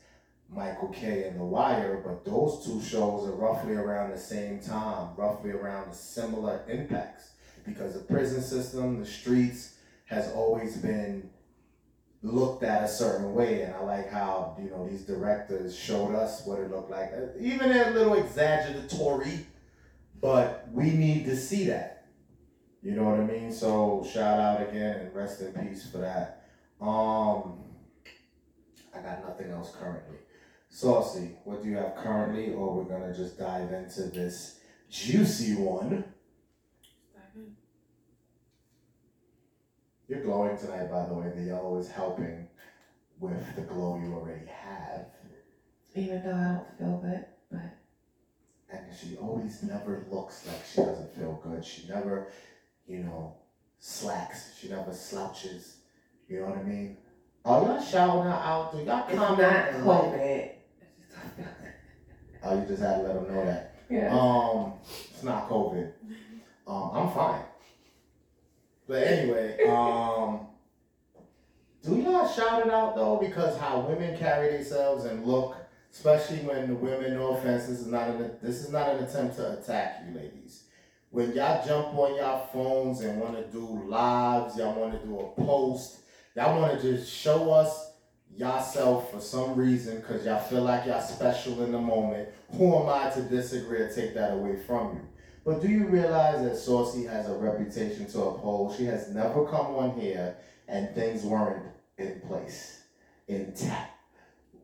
Michael 0.52 0.90
K. 0.90 1.26
and 1.26 1.40
The 1.40 1.46
Wire, 1.46 2.02
but 2.04 2.26
those 2.26 2.66
two 2.66 2.82
shows 2.82 3.28
are 3.28 3.36
roughly 3.36 3.74
around 3.74 4.12
the 4.12 4.18
same 4.18 4.60
time, 4.60 5.10
roughly 5.16 5.52
around 5.52 5.92
the 5.92 5.96
similar 5.96 6.62
impacts 6.68 7.32
because 7.66 7.94
the 7.94 8.00
prison 8.00 8.42
system, 8.42 9.00
the 9.00 9.06
streets, 9.06 9.76
has 10.06 10.32
always 10.34 10.78
been 10.78 11.30
looked 12.24 12.64
at 12.64 12.84
a 12.84 12.88
certain 12.88 13.34
way. 13.34 13.62
And 13.62 13.76
I 13.76 13.84
like 13.84 14.10
how, 14.10 14.58
you 14.62 14.70
know, 14.70 14.88
these 14.88 15.04
directors 15.04 15.78
showed 15.78 16.16
us 16.16 16.46
what 16.46 16.60
it 16.60 16.72
looked 16.72 16.90
like. 16.90 17.12
Even 17.40 17.72
a 17.72 17.92
little 17.92 18.16
exaggeratory, 18.16 19.46
but 20.20 20.68
we 20.74 20.92
need 20.92 21.26
to 21.26 21.36
see 21.38 21.66
that. 21.66 22.08
You 22.82 22.92
know 22.92 23.04
what 23.04 23.20
I 23.20 23.24
mean? 23.24 23.52
So 23.52 24.08
shout 24.12 24.40
out 24.40 24.68
again 24.68 25.00
and 25.00 25.16
rest 25.16 25.42
in 25.42 25.54
peace 25.54 25.90
for 25.90 26.00
that. 26.00 26.48
Um 26.82 27.60
I 28.96 29.02
got 29.02 29.24
nothing 29.28 29.52
else 29.52 29.74
currently. 29.78 30.18
Saucy, 30.70 31.32
what 31.44 31.64
do 31.64 31.70
you 31.70 31.78
have 31.78 31.96
currently, 31.96 32.54
or 32.54 32.74
we're 32.76 32.84
gonna 32.84 33.14
just 33.16 33.38
dive 33.38 33.72
into 33.74 34.04
this 34.04 34.60
juicy 34.90 35.56
one? 35.56 36.04
You're 40.08 40.24
glowing 40.24 40.58
tonight, 40.58 40.90
by 40.90 41.06
the 41.06 41.14
way. 41.14 41.32
The 41.36 41.44
yellow 41.44 41.78
is 41.78 41.88
helping 41.92 42.48
with 43.20 43.56
the 43.56 43.62
glow 43.62 44.00
you 44.04 44.14
already 44.16 44.48
have. 44.48 45.06
Even 45.96 46.24
though 46.24 46.32
I 46.32 46.54
don't 46.56 46.78
feel 46.80 46.98
good, 47.12 47.26
but 47.52 48.76
And 48.76 48.86
she 48.96 49.18
always 49.18 49.62
never 49.64 50.06
looks 50.10 50.48
like 50.48 50.64
she 50.66 50.78
doesn't 50.82 51.14
feel 51.16 51.40
good. 51.44 51.64
She 51.64 51.88
never, 51.88 52.32
you 52.88 53.00
know, 53.04 53.36
slacks. 53.80 54.56
She 54.60 54.70
never 54.70 54.94
slouches. 54.94 55.78
You 56.28 56.42
know 56.42 56.48
what 56.48 56.58
I 56.60 56.64
mean? 56.64 56.98
Are 57.46 57.62
y'all 57.64 57.82
shouting 57.82 58.24
her 58.24 58.30
out? 58.32 58.72
Do 58.72 58.80
y'all 58.84 59.08
it's 59.08 59.16
comment? 59.18 59.40
not 59.42 59.68
and 59.70 59.86
like- 59.86 60.02
COVID. 60.04 60.52
It's 61.26 61.38
just 61.38 61.38
don't 61.38 61.46
feel 61.46 61.46
good. 61.62 61.74
Oh, 62.44 62.62
you 62.62 62.68
just 62.68 62.82
had 62.82 62.98
to 62.98 63.02
let 63.04 63.16
them 63.16 63.36
know 63.36 63.46
that. 63.46 63.76
Yeah. 63.90 64.14
Um, 64.14 64.74
it's 65.12 65.24
not 65.24 65.50
COVID. 65.50 65.92
Um, 66.68 66.92
I'm 66.94 67.12
fine. 67.12 67.42
But 68.88 69.04
anyway, 69.04 69.64
um, 69.68 70.48
do 71.84 71.96
y'all 71.98 72.28
shout 72.28 72.66
it 72.66 72.72
out 72.72 72.96
though? 72.96 73.18
Because 73.18 73.58
how 73.58 73.82
women 73.82 74.18
carry 74.18 74.56
themselves 74.56 75.06
and 75.06 75.26
look, 75.26 75.56
especially 75.92 76.38
when 76.38 76.68
the 76.68 76.76
women, 76.76 77.16
no 77.16 77.38
offense, 77.38 77.68
this 77.68 77.80
is 77.80 77.88
not 77.88 78.10
an 78.10 78.32
this 78.42 78.64
is 78.64 78.72
not 78.72 78.90
an 78.90 79.04
attempt 79.04 79.36
to 79.38 79.60
attack 79.60 80.04
you, 80.08 80.20
ladies. 80.20 80.64
When 81.12 81.34
y'all 81.34 81.66
jump 81.66 81.96
on 81.96 82.16
y'all 82.16 82.48
phones 82.48 83.02
and 83.02 83.20
want 83.20 83.36
to 83.36 83.44
do 83.52 83.84
lives, 83.88 84.58
y'all 84.58 84.80
want 84.80 85.00
to 85.00 85.08
do 85.08 85.20
a 85.20 85.42
post, 85.42 86.00
y'all 86.36 86.60
want 86.62 86.80
to 86.80 86.92
just 86.92 87.12
show 87.12 87.52
us 87.52 87.89
yourself 88.36 89.12
for 89.12 89.20
some 89.20 89.56
reason 89.56 89.98
because 89.98 90.26
y'all 90.26 90.40
feel 90.40 90.64
like 90.64 90.86
y'all 90.86 91.02
special 91.02 91.64
in 91.64 91.72
the 91.72 91.80
moment. 91.80 92.30
Who 92.54 92.76
am 92.76 92.90
I 92.90 93.10
to 93.12 93.22
disagree 93.22 93.80
or 93.80 93.92
take 93.92 94.14
that 94.16 94.34
away 94.34 94.56
from 94.56 94.96
you? 94.96 95.02
But 95.46 95.62
do 95.62 95.68
you 95.68 95.88
realize 95.88 96.44
that 96.44 96.58
Saucy 96.58 97.06
has 97.06 97.28
a 97.30 97.36
reputation 97.36 98.06
to 98.12 98.22
uphold? 98.22 98.76
She 98.76 98.86
has 98.86 99.10
never 99.10 99.46
come 99.46 99.68
on 99.76 100.00
here 100.00 100.36
and 100.68 100.94
things 100.94 101.24
weren't 101.24 101.66
in 101.98 102.22
place, 102.28 102.84
intact. 103.28 103.92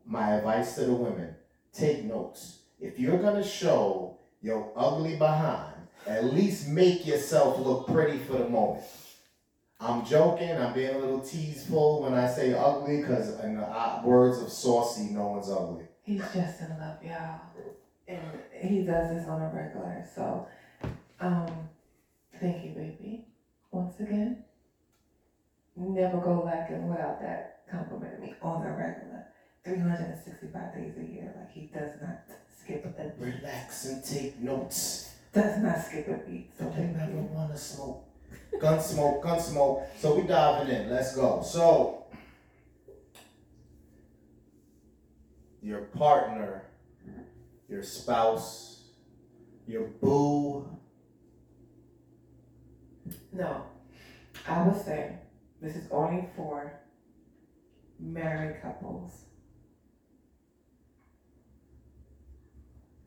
My 0.04 0.34
advice 0.34 0.74
to 0.76 0.84
the 0.84 0.92
women 0.92 1.34
take 1.72 2.04
notes. 2.04 2.60
If 2.80 2.98
you're 2.98 3.18
gonna 3.18 3.44
show 3.44 4.18
your 4.42 4.72
ugly 4.76 5.16
behind, 5.16 5.74
at 6.06 6.32
least 6.32 6.68
make 6.68 7.06
yourself 7.06 7.58
look 7.58 7.88
pretty 7.88 8.18
for 8.18 8.34
the 8.34 8.48
moment. 8.48 8.84
I'm 9.78 10.06
joking, 10.06 10.56
I'm 10.56 10.72
being 10.72 10.94
a 10.94 10.98
little 10.98 11.20
teaseful 11.20 12.02
when 12.02 12.14
I 12.14 12.26
say 12.28 12.54
ugly, 12.54 13.02
because 13.02 13.38
in 13.40 13.56
the 13.56 14.00
words 14.02 14.40
of 14.40 14.50
Saucy, 14.50 15.10
no 15.10 15.28
one's 15.28 15.50
ugly. 15.50 15.84
He's 16.02 16.22
just 16.22 16.60
in 16.60 16.70
love, 16.80 17.02
y'all. 17.04 17.40
And 18.08 18.20
he 18.52 18.84
does 18.84 19.10
this 19.10 19.28
on 19.28 19.42
a 19.42 19.50
regular. 19.52 20.02
So, 20.14 20.46
um, 21.20 21.68
thank 22.40 22.64
you, 22.64 22.70
baby. 22.70 23.26
Once 23.70 24.00
again, 24.00 24.44
never 25.76 26.18
go 26.18 26.42
lacking 26.46 26.88
without 26.88 27.20
that 27.20 27.62
complimenting 27.70 28.20
me 28.20 28.34
on 28.40 28.62
the 28.62 28.70
regular. 28.70 29.26
365 29.64 30.74
days 30.74 30.94
a 30.96 31.12
year. 31.12 31.34
Like, 31.36 31.52
he 31.52 31.66
does 31.66 31.90
not 32.00 32.20
skip 32.62 32.84
a 32.84 32.88
beat. 32.88 33.12
Relax 33.18 33.86
and 33.86 34.04
take 34.04 34.38
notes. 34.40 35.10
Does 35.34 35.62
not 35.62 35.84
skip 35.84 36.08
a 36.08 36.30
beat. 36.30 36.50
So, 36.56 36.72
they 36.74 36.84
never 36.84 37.20
want 37.34 37.52
to 37.52 37.58
smoke. 37.58 38.05
Gun 38.60 38.80
smoke, 38.80 39.22
gun 39.22 39.40
smoke. 39.40 39.82
So 39.98 40.14
we 40.14 40.22
diving 40.22 40.74
in. 40.74 40.90
Let's 40.90 41.14
go. 41.14 41.42
So 41.42 42.06
your 45.62 45.82
partner, 45.82 46.62
your 47.68 47.82
spouse, 47.82 48.84
your 49.66 49.88
boo. 50.00 50.68
No. 53.32 53.64
I 54.48 54.62
would 54.66 54.80
say 54.82 55.18
this 55.60 55.74
is 55.76 55.88
only 55.90 56.28
for 56.36 56.80
married 57.98 58.62
couples. 58.62 59.24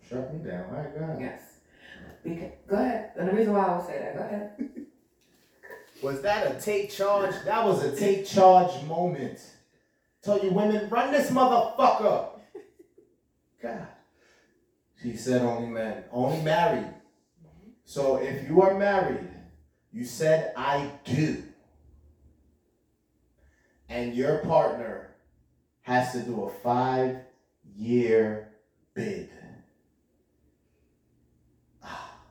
Shut 0.07 0.33
me 0.33 0.49
down. 0.49 0.65
All 0.65 0.81
right, 0.81 0.97
go 0.97 1.03
ahead. 1.03 1.17
Yes. 1.21 1.41
Because, 2.23 2.51
go 2.67 2.75
ahead. 2.75 3.11
And 3.17 3.29
the 3.29 3.33
reason 3.33 3.53
why 3.53 3.65
I 3.65 3.77
would 3.77 3.85
say 3.85 3.99
that, 3.99 4.15
go 4.15 4.21
ahead. 4.21 4.51
Was 6.01 6.22
that 6.22 6.56
a 6.56 6.60
take 6.60 6.91
charge? 6.91 7.36
That 7.46 7.65
was 7.65 7.84
a 7.84 7.96
take 7.96 8.25
charge 8.25 8.84
moment. 8.84 9.39
Tell 10.22 10.44
you 10.44 10.51
women, 10.51 10.89
run 10.89 11.12
this 11.12 11.29
motherfucker. 11.32 12.29
God. 13.62 13.88
She 15.01 15.15
said 15.15 15.41
only 15.41 15.70
men, 15.70 16.03
only 16.12 16.41
married. 16.41 16.94
So 17.86 18.18
if 18.18 18.48
you 18.48 18.62
are 18.62 18.77
married, 18.77 19.27
you 19.91 20.06
said 20.06 20.53
I 20.56 20.91
do. 21.06 21.44
And 23.88 24.13
your 24.13 24.39
partner 24.39 25.15
has 25.82 26.12
to 26.12 26.20
do 26.20 26.44
a 26.44 26.50
five 26.50 27.18
year 27.75 28.50
bid. 28.94 29.29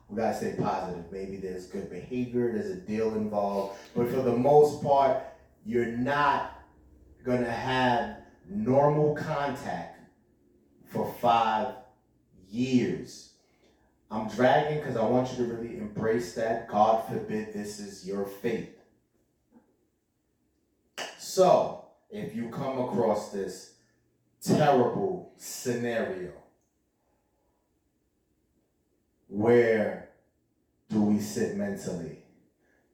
We 0.09 0.17
gotta 0.17 0.35
stay 0.35 0.55
positive. 0.57 1.11
Maybe 1.11 1.37
there's 1.37 1.67
good 1.67 1.89
behavior, 1.89 2.51
there's 2.51 2.71
a 2.71 2.75
deal 2.75 3.13
involved, 3.13 3.77
but 3.95 4.09
for 4.09 4.21
the 4.21 4.35
most 4.35 4.81
part, 4.81 5.21
you're 5.65 5.85
not 5.85 6.59
gonna 7.23 7.51
have 7.51 8.17
normal 8.49 9.15
contact 9.15 9.99
for 10.91 11.13
five 11.21 11.75
years. 12.49 13.33
I'm 14.09 14.27
dragging 14.29 14.79
because 14.79 14.97
I 14.97 15.03
want 15.03 15.31
you 15.31 15.45
to 15.45 15.53
really 15.53 15.77
embrace 15.77 16.33
that. 16.33 16.67
God 16.67 17.07
forbid 17.07 17.53
this 17.53 17.79
is 17.79 18.07
your 18.07 18.25
fate. 18.25 18.79
So, 21.19 21.85
if 22.09 22.35
you 22.35 22.49
come 22.49 22.79
across 22.79 23.31
this 23.31 23.73
terrible 24.41 25.33
scenario, 25.37 26.31
where 29.29 30.09
do 30.89 31.01
we 31.01 31.19
sit 31.19 31.55
mentally? 31.55 32.23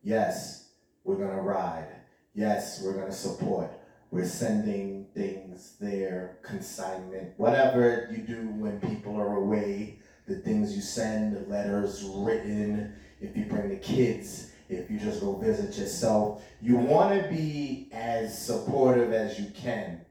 Yes, 0.04 0.70
we're 1.04 1.16
gonna 1.16 1.42
ride. 1.42 1.88
Yes, 2.34 2.82
we're 2.84 2.94
gonna 2.94 3.12
support. 3.12 3.72
We're 4.12 4.28
sending 4.28 5.08
things 5.16 5.76
there, 5.80 6.38
consignment, 6.44 7.34
whatever 7.38 8.08
you 8.12 8.20
do 8.20 8.48
when 8.50 8.80
people 8.80 9.20
are 9.20 9.38
away, 9.38 10.00
the 10.28 10.36
things 10.36 10.76
you 10.76 10.82
send, 10.82 11.36
the 11.36 11.50
letters 11.50 12.04
written, 12.04 12.94
if 13.20 13.36
you 13.36 13.46
bring 13.46 13.70
the 13.70 13.78
kids, 13.78 14.52
if 14.70 14.90
you 14.92 15.00
just 15.00 15.22
go 15.22 15.36
visit 15.36 15.78
yourself. 15.78 16.44
You 16.62 16.76
wanna 16.78 17.28
be 17.30 17.90
as 17.92 18.38
supportive 18.38 19.14
as 19.14 19.40
you 19.40 19.50
can, 19.52 20.02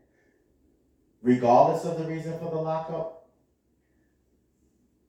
regardless 1.23 1.85
of 1.85 1.99
the 1.99 2.05
reason 2.05 2.39
for 2.39 2.51
the 2.51 2.61
lockup. 2.61 3.14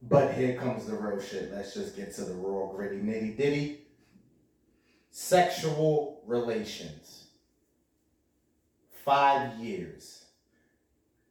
But 0.07 0.33
here 0.33 0.55
comes 0.57 0.85
the 0.85 0.95
real 0.95 1.21
shit. 1.21 1.51
Let's 1.51 1.73
just 1.73 1.95
get 1.95 2.13
to 2.15 2.25
the 2.25 2.33
raw, 2.33 2.71
gritty, 2.71 2.97
nitty 2.97 3.37
ditty. 3.37 3.81
Sexual 5.09 6.21
relations 6.25 7.25
five 9.05 9.59
years. 9.59 10.25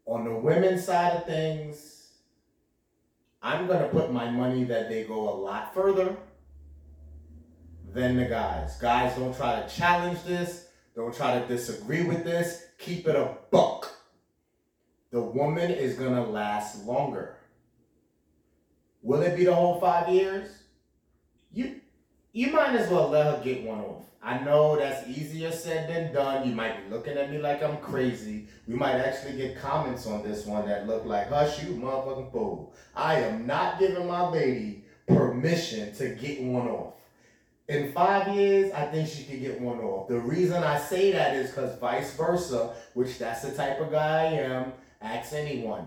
On 0.06 0.24
the 0.24 0.34
women's 0.34 0.84
side 0.84 1.16
of 1.16 1.26
things, 1.26 2.12
I'm 3.42 3.66
going 3.66 3.82
to 3.82 3.88
put 3.88 4.12
my 4.12 4.30
money 4.30 4.64
that 4.64 4.88
they 4.88 5.04
go 5.04 5.28
a 5.28 5.34
lot 5.34 5.74
further 5.74 6.16
than 7.92 8.16
the 8.16 8.26
guys. 8.26 8.76
Guys, 8.78 9.16
don't 9.16 9.36
try 9.36 9.60
to 9.60 9.68
challenge 9.68 10.22
this. 10.22 10.68
Don't 10.94 11.14
try 11.14 11.38
to 11.38 11.46
disagree 11.46 12.04
with 12.04 12.24
this. 12.24 12.66
Keep 12.78 13.08
it 13.08 13.16
a 13.16 13.36
buck. 13.50 13.92
The 15.10 15.20
woman 15.20 15.70
is 15.70 15.96
going 15.96 16.14
to 16.14 16.22
last 16.22 16.84
longer. 16.86 17.33
Will 19.04 19.20
it 19.20 19.36
be 19.36 19.44
the 19.44 19.54
whole 19.54 19.78
five 19.78 20.08
years? 20.08 20.48
You 21.52 21.80
you 22.32 22.50
might 22.50 22.74
as 22.74 22.90
well 22.90 23.10
let 23.10 23.26
her 23.26 23.44
get 23.44 23.62
one 23.62 23.80
off. 23.80 24.02
I 24.22 24.38
know 24.38 24.76
that's 24.76 25.06
easier 25.06 25.52
said 25.52 25.90
than 25.90 26.14
done. 26.14 26.48
You 26.48 26.54
might 26.54 26.82
be 26.82 26.94
looking 26.94 27.18
at 27.18 27.30
me 27.30 27.36
like 27.36 27.62
I'm 27.62 27.76
crazy. 27.76 28.48
We 28.66 28.74
might 28.74 28.94
actually 28.94 29.36
get 29.36 29.60
comments 29.60 30.06
on 30.06 30.22
this 30.22 30.46
one 30.46 30.66
that 30.66 30.86
look 30.86 31.04
like, 31.04 31.28
hush 31.28 31.62
you 31.62 31.74
motherfucking 31.74 32.32
fool. 32.32 32.72
I 32.96 33.20
am 33.20 33.46
not 33.46 33.78
giving 33.78 34.06
my 34.06 34.26
lady 34.26 34.84
permission 35.06 35.94
to 35.96 36.14
get 36.14 36.42
one 36.42 36.66
off. 36.68 36.94
In 37.68 37.92
five 37.92 38.34
years, 38.34 38.72
I 38.72 38.86
think 38.86 39.08
she 39.08 39.24
could 39.24 39.40
get 39.40 39.60
one 39.60 39.80
off. 39.80 40.08
The 40.08 40.18
reason 40.18 40.62
I 40.62 40.78
say 40.78 41.12
that 41.12 41.36
is 41.36 41.50
because 41.50 41.78
vice 41.78 42.16
versa, 42.16 42.74
which 42.94 43.18
that's 43.18 43.42
the 43.42 43.52
type 43.52 43.80
of 43.80 43.90
guy 43.90 44.22
I 44.22 44.24
am, 44.32 44.72
ask 45.02 45.34
anyone. 45.34 45.86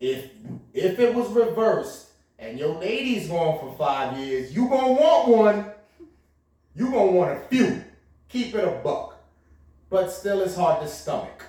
If 0.00 0.30
if 0.72 0.98
it 0.98 1.14
was 1.14 1.28
reversed, 1.30 2.10
and 2.38 2.58
your 2.58 2.74
lady's 2.74 3.28
gone 3.28 3.58
for 3.58 3.74
five 3.76 4.18
years, 4.18 4.54
you 4.54 4.68
gonna 4.68 4.92
want 4.92 5.28
one. 5.28 5.72
You 6.74 6.90
gonna 6.92 7.10
want 7.10 7.36
a 7.36 7.40
few. 7.48 7.82
Keep 8.28 8.54
it 8.54 8.64
a 8.64 8.80
buck. 8.82 9.18
But 9.90 10.10
still 10.10 10.42
it's 10.42 10.54
hard 10.54 10.82
to 10.82 10.88
stomach. 10.88 11.44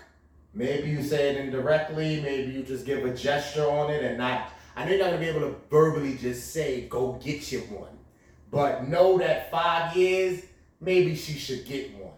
Maybe 0.53 0.89
you 0.89 1.03
say 1.03 1.29
it 1.29 1.37
indirectly, 1.37 2.21
maybe 2.21 2.51
you 2.51 2.63
just 2.63 2.85
give 2.85 3.05
a 3.05 3.13
gesture 3.13 3.69
on 3.69 3.91
it 3.91 4.03
and 4.03 4.17
not 4.17 4.51
I 4.75 4.85
know 4.85 4.91
you're 4.91 4.99
not 4.99 5.11
gonna 5.11 5.19
be 5.19 5.27
able 5.27 5.41
to 5.41 5.55
verbally 5.69 6.15
just 6.15 6.53
say, 6.53 6.87
go 6.87 7.19
get 7.21 7.51
you 7.51 7.59
one. 7.59 7.97
But 8.49 8.87
know 8.87 9.17
that 9.17 9.51
five 9.51 9.95
years, 9.95 10.41
maybe 10.79 11.15
she 11.15 11.33
should 11.33 11.65
get 11.65 11.93
one. 11.95 12.13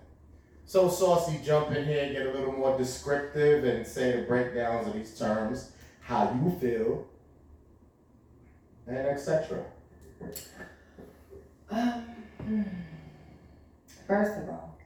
So 0.65 0.87
Saucy, 0.87 1.39
jump 1.43 1.71
in 1.71 1.85
here, 1.85 2.03
and 2.03 2.13
get 2.13 2.27
a 2.27 2.31
little 2.31 2.53
more 2.53 2.77
descriptive 2.77 3.63
and 3.65 3.85
say 3.85 4.15
the 4.15 4.21
breakdowns 4.21 4.87
of 4.87 4.93
these 4.93 5.17
terms, 5.17 5.71
how 6.01 6.37
you 6.43 6.51
feel, 6.59 7.07
and 8.87 8.97
etc. 8.97 9.65
Um, 11.69 12.01
hmm. 12.43 12.63
first 14.07 14.37
of 14.41 14.49
all, 14.49 14.77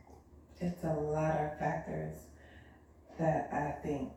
it's 0.59 0.83
a 0.83 0.93
lot 0.93 1.31
of 1.31 1.57
factors 1.57 2.15
that 3.17 3.49
I 3.51 3.71
think 3.85 4.11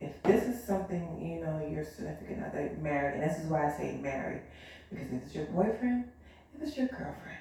if 0.00 0.22
this 0.22 0.44
is 0.44 0.62
something, 0.62 1.20
you 1.20 1.44
know, 1.44 1.66
your 1.66 1.84
significant 1.84 2.44
other 2.44 2.76
married, 2.80 3.20
and 3.20 3.30
this 3.30 3.38
is 3.38 3.46
why 3.50 3.72
I 3.72 3.76
say 3.76 3.98
married, 4.02 4.42
because 4.90 5.06
if 5.06 5.22
it's 5.22 5.34
your 5.34 5.46
boyfriend, 5.46 6.04
if 6.54 6.62
it's 6.62 6.76
your 6.76 6.88
girlfriend, 6.88 7.38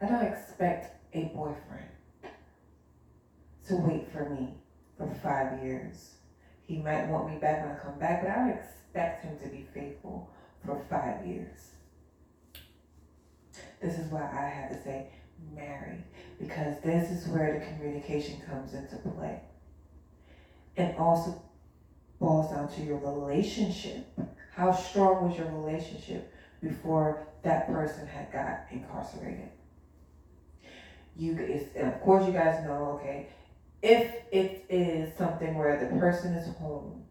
I 0.00 0.06
don't 0.06 0.22
expect 0.22 0.96
a 1.14 1.24
boyfriend 1.34 1.88
to 3.68 3.76
wait 3.76 4.10
for 4.12 4.30
me 4.30 4.59
for 5.00 5.14
five 5.22 5.64
years 5.64 6.10
he 6.70 6.78
might 6.78 7.08
want 7.08 7.28
me 7.28 7.36
back 7.40 7.66
when 7.66 7.74
I 7.74 7.78
come 7.80 7.98
back, 7.98 8.22
but 8.22 8.30
I 8.30 8.36
don't 8.36 8.50
expect 8.50 9.24
him 9.24 9.36
to 9.42 9.48
be 9.48 9.66
faithful 9.74 10.30
for 10.64 10.80
five 10.88 11.26
years. 11.26 11.72
This 13.82 13.98
is 13.98 14.08
why 14.12 14.20
I 14.20 14.48
have 14.48 14.70
to 14.70 14.80
say 14.80 15.08
marry, 15.52 16.04
because 16.38 16.80
this 16.84 17.10
is 17.10 17.26
where 17.26 17.58
the 17.58 17.66
communication 17.66 18.40
comes 18.48 18.74
into 18.74 18.98
play. 18.98 19.40
And 20.76 20.96
also 20.96 21.42
boils 22.20 22.52
down 22.52 22.68
to 22.74 22.82
your 22.82 22.98
relationship. 22.98 24.06
How 24.54 24.70
strong 24.70 25.28
was 25.28 25.36
your 25.36 25.50
relationship 25.50 26.32
before 26.62 27.26
that 27.42 27.66
person 27.66 28.06
had 28.06 28.30
got 28.30 28.66
incarcerated? 28.70 29.48
You, 31.16 31.66
and 31.74 31.92
of 31.92 32.00
course, 32.00 32.24
you 32.28 32.32
guys 32.32 32.64
know, 32.64 32.96
okay, 33.00 33.26
if 33.82 34.14
it 34.30 34.66
is 34.68 35.16
something 35.16 35.56
where 35.56 35.78
the 35.80 35.86
person 35.98 36.34
is 36.34 36.54
home 36.56 37.04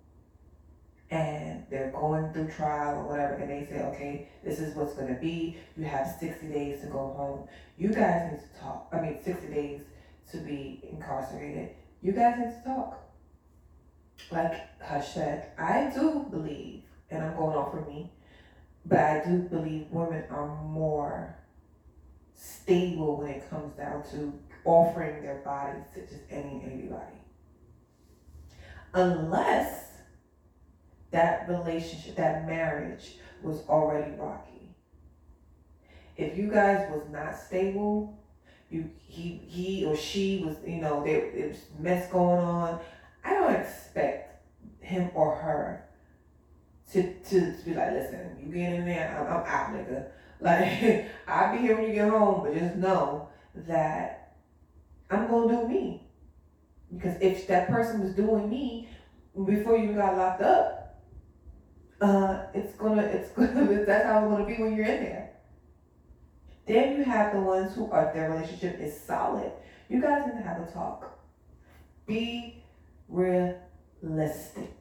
and 1.12 1.66
they're 1.72 1.92
going 1.92 2.32
through 2.32 2.50
trial 2.50 3.00
or 3.00 3.08
whatever, 3.08 3.34
and 3.34 3.50
they 3.50 3.66
say, 3.66 3.82
okay, 3.82 4.30
this 4.44 4.60
is 4.60 4.76
what's 4.76 4.94
going 4.94 5.14
to 5.14 5.20
be, 5.20 5.58
you 5.76 5.84
have 5.84 6.16
60 6.20 6.48
days 6.48 6.82
to 6.82 6.88
go 6.88 7.14
home. 7.18 7.48
You 7.78 7.90
guys 7.90 8.32
need 8.32 8.42
to 8.42 8.60
talk. 8.60 8.90
I 8.94 9.02
mean, 9.02 9.18
60 9.24 9.48
days 9.48 9.82
to 10.32 10.38
be 10.38 10.88
incarcerated. 10.92 11.70
You 12.04 12.12
guys 12.12 12.38
need 12.38 12.54
to 12.54 12.64
talk. 12.64 13.02
Like 14.32 14.54
Hush 14.82 15.14
said, 15.14 15.52
I 15.58 15.92
do 15.96 16.28
believe, 16.30 16.84
and 17.10 17.24
I'm 17.24 17.36
going 17.36 17.58
off 17.58 17.72
for 17.72 17.82
me, 17.90 18.12
but 18.86 19.00
I 19.00 19.24
do 19.26 19.40
believe 19.40 19.88
women 19.90 20.24
are 20.30 20.64
more 20.64 21.36
stable 22.36 23.18
when 23.18 23.30
it 23.30 23.50
comes 23.50 23.74
down 23.76 24.04
to 24.12 24.34
offering 24.66 25.22
their 25.24 25.42
bodies 25.46 25.84
to 25.94 26.02
just 26.02 26.24
any 26.30 26.64
anybody. 26.66 27.06
Unless 28.94 29.86
that 31.12 31.48
relationship, 31.50 32.16
that 32.16 32.48
marriage 32.48 33.16
was 33.42 33.68
already 33.68 34.12
rocky. 34.18 34.76
If 36.18 36.38
you 36.38 36.52
guys 36.52 36.90
was 36.92 37.04
not 37.12 37.36
stable, 37.36 38.20
you 38.70 38.90
he 38.98 39.42
he 39.48 39.86
or 39.86 39.96
she 39.96 40.44
was, 40.46 40.58
you 40.66 40.82
know, 40.82 41.04
there, 41.04 41.32
there 41.34 41.50
was 41.50 41.58
mess 41.80 42.12
going 42.12 42.40
on. 42.40 42.80
I 43.24 43.34
don't 43.34 43.56
expect 43.56 44.46
him 44.82 45.10
or 45.14 45.36
her 45.36 45.86
to, 46.92 47.14
to, 47.14 47.58
to 47.58 47.66
be 47.66 47.74
like, 47.74 47.92
listen, 47.92 48.38
you 48.42 48.54
get 48.54 48.74
in 48.74 48.86
there, 48.86 49.18
I'm, 49.20 49.28
I'm 49.28 49.46
out, 49.46 49.74
nigga. 49.74 50.06
Like 50.42 51.10
I'll 51.28 51.52
be 51.54 51.64
here 51.64 51.76
when 51.76 51.90
you 51.90 51.96
get 51.96 52.10
home, 52.10 52.46
but 52.46 52.58
just 52.58 52.78
know 52.78 53.28
that 53.68 54.19
I'm 55.10 55.28
gonna 55.28 55.62
do 55.62 55.68
me. 55.68 56.08
Because 56.94 57.16
if 57.22 57.48
that 57.48 57.68
person 57.68 58.02
was 58.02 58.14
doing 58.14 58.50
me 58.50 58.90
before 59.46 59.78
you 59.78 59.94
got 59.94 60.18
locked 60.18 60.42
up, 60.42 61.02
uh, 62.02 62.44
it's 62.54 62.76
gonna, 62.76 63.02
it's 63.02 63.30
gonna, 63.32 63.66
that's 63.86 64.06
how 64.06 64.24
it's 64.24 64.32
gonna 64.32 64.46
be 64.46 64.62
when 64.62 64.76
you're 64.76 64.86
in 64.86 65.04
there. 65.04 65.32
Then 66.66 66.98
you 66.98 67.04
have 67.04 67.34
the 67.34 67.42
ones 67.42 67.74
who 67.76 67.92
are 67.92 68.12
their 68.14 68.32
relationship 68.32 68.80
is 68.80 69.00
solid. 69.00 69.52
You 69.90 70.02
guys 70.02 70.28
need 70.28 70.40
to 70.40 70.48
have 70.48 70.62
a 70.62 70.72
talk. 70.72 71.20
Be 72.06 72.64
realistic. 73.08 74.76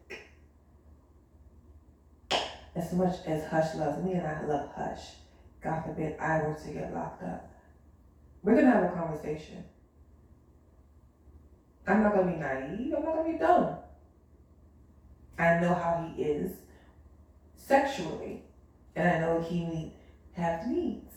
As 2.76 2.92
much 2.92 3.16
as 3.26 3.44
Hush 3.46 3.74
loves 3.74 4.04
me 4.04 4.12
and 4.12 4.26
I 4.26 4.44
love 4.44 4.70
Hush, 4.76 5.00
God 5.62 5.82
forbid 5.84 6.18
I 6.20 6.42
were 6.42 6.56
to 6.64 6.70
get 6.70 6.94
locked 6.94 7.22
up. 7.24 7.50
We're 8.42 8.54
gonna 8.54 8.70
have 8.70 8.84
a 8.84 8.94
conversation. 8.94 9.64
I'm 11.88 12.02
not 12.02 12.14
gonna 12.14 12.30
be 12.30 12.38
naive, 12.38 12.94
I'm 12.94 13.04
not 13.04 13.16
gonna 13.16 13.32
be 13.32 13.38
dumb. 13.38 13.76
I 15.38 15.60
know 15.60 15.74
how 15.74 16.12
he 16.14 16.22
is 16.22 16.52
sexually, 17.56 18.42
and 18.94 19.08
I 19.08 19.20
know 19.20 19.40
he 19.40 19.64
need, 19.64 19.92
have 20.34 20.66
needs. 20.66 21.14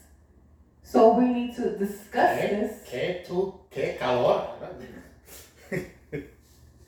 So 0.84 1.13
we 1.13 1.25
need 1.25 1.55
to 1.55 1.77
discuss 1.77 2.39
¿Qué? 2.39 2.49
this. 2.49 2.89
¿Qué 2.89 3.27
tú? 3.27 3.60
¿Qué 3.71 3.97
calor? 3.97 4.47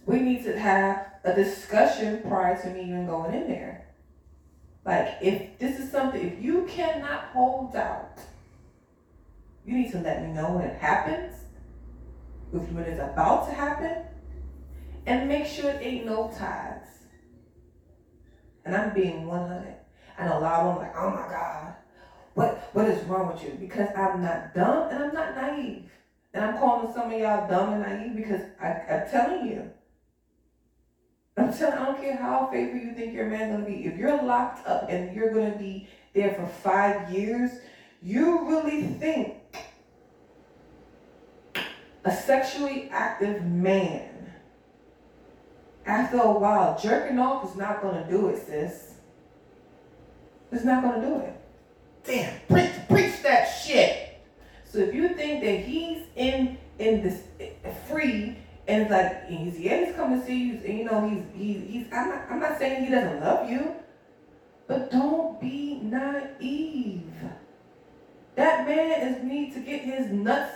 We 0.06 0.20
need 0.20 0.44
to 0.44 0.60
have 0.60 1.08
a 1.24 1.34
discussion 1.34 2.22
prior 2.24 2.62
to 2.62 2.70
me 2.70 2.82
even 2.82 3.08
going 3.08 3.34
in 3.34 3.48
there. 3.48 3.88
Like, 4.86 5.18
if 5.22 5.58
this 5.60 5.80
is 5.80 5.90
something, 5.90 6.22
if 6.22 6.44
you 6.44 6.66
cannot 6.70 7.30
hold 7.32 7.74
out, 7.76 8.20
you 9.66 9.78
need 9.78 9.92
to 9.94 10.00
let 10.00 10.22
me 10.22 10.34
know 10.34 10.52
when 10.52 10.66
it 10.66 10.78
happens, 10.78 11.36
if 12.54 12.72
when 12.72 12.84
it's 12.84 13.02
about 13.02 13.48
to 13.48 13.54
happen, 13.54 14.04
and 15.06 15.28
make 15.28 15.46
sure 15.46 15.70
it 15.70 15.82
ain't 15.82 16.06
no 16.06 16.32
ties. 16.38 16.88
And 18.66 18.76
I'm 18.76 18.94
being 18.94 19.28
100. 19.28 19.76
And 20.18 20.30
a 20.30 20.40
lot 20.40 20.62
of 20.62 20.76
them 20.76 20.84
like, 20.84 20.96
oh 20.96 21.10
my 21.10 21.28
God, 21.28 21.76
what 22.36 22.70
what 22.74 22.88
is 22.88 23.04
wrong 23.06 23.34
with 23.34 23.44
you? 23.44 23.58
Because 23.60 23.90
I'm 23.96 24.22
not 24.22 24.54
dumb 24.54 24.90
and 24.90 25.04
I'm 25.04 25.14
not 25.14 25.36
naive. 25.36 25.90
And 26.34 26.46
I'm 26.46 26.58
calling 26.58 26.94
some 26.94 27.12
of 27.12 27.20
y'all 27.20 27.48
dumb 27.50 27.74
and 27.74 27.82
naive 27.82 28.16
because 28.16 28.42
I, 28.62 28.68
I'm 28.68 29.10
telling 29.10 29.48
you. 29.48 29.70
I'm 31.36 31.52
telling 31.52 31.78
I 31.78 31.86
don't 31.86 32.02
care 32.02 32.16
how 32.16 32.50
faithful 32.52 32.80
you 32.80 32.94
think 32.94 33.14
your 33.14 33.28
man's 33.28 33.52
gonna 33.52 33.66
be. 33.66 33.86
If 33.86 33.98
you're 33.98 34.22
locked 34.22 34.68
up 34.68 34.90
and 34.90 35.16
you're 35.16 35.34
gonna 35.34 35.58
be 35.58 35.88
there 36.14 36.36
for 36.36 36.46
five 36.48 37.12
years, 37.12 37.52
you 38.02 38.48
really 38.48 38.84
think 38.84 39.38
a 42.06 42.16
sexually 42.16 42.90
active 42.92 43.44
man 43.44 44.32
after 45.86 46.18
a 46.18 46.32
while 46.32 46.78
jerking 46.80 47.20
off 47.20 47.50
is 47.50 47.56
not 47.56 47.82
gonna 47.82 48.06
do 48.10 48.30
it, 48.30 48.46
sis. 48.46 48.96
It's 50.52 50.64
not 50.64 50.84
gonna 50.84 51.06
do 51.06 51.18
it. 51.18 51.34
Damn, 52.04 52.40
preach, 52.48 52.72
preach 52.90 53.24
that 53.24 53.46
shit. 53.46 54.22
So 54.66 54.80
if 54.80 54.94
you 54.94 55.10
think 55.10 55.44
that 55.44 55.60
he's 55.60 56.04
in 56.16 56.58
in 56.80 57.04
this 57.04 57.24
eh, 57.40 57.52
free 57.88 58.38
and 58.68 58.84
it's 58.84 58.92
like 58.92 59.28
he's 59.28 59.60
yeah 59.60 59.86
he's 59.86 59.96
coming 59.96 60.20
to 60.20 60.26
see 60.26 60.38
you 60.38 60.62
and 60.66 60.80
you 60.80 60.86
know 60.86 61.08
he's 61.08 61.24
he, 61.36 61.54
he's 61.66 61.86
I'm 61.92 62.10
not 62.10 62.22
I'm 62.30 62.40
not 62.40 62.58
saying 62.58 62.86
he 62.86 62.92
doesn't 62.92 63.22
love 63.22 63.50
you, 63.50 63.76
but 64.68 64.92
don't 64.92 65.40
be 65.40 65.80
naive. 65.84 67.04
That 68.36 68.68
man 68.68 69.14
is 69.14 69.24
need 69.24 69.54
to 69.54 69.60
get 69.60 69.82
his 69.82 70.08
nuts 70.08 70.56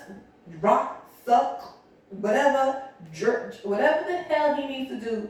rock 0.62 1.06
suck 1.27 1.77
whatever 2.09 2.83
jerk 3.13 3.53
whatever 3.63 4.07
the 4.07 4.17
hell 4.17 4.55
he 4.55 4.65
needs 4.65 4.89
to 4.89 4.99
do 4.99 5.29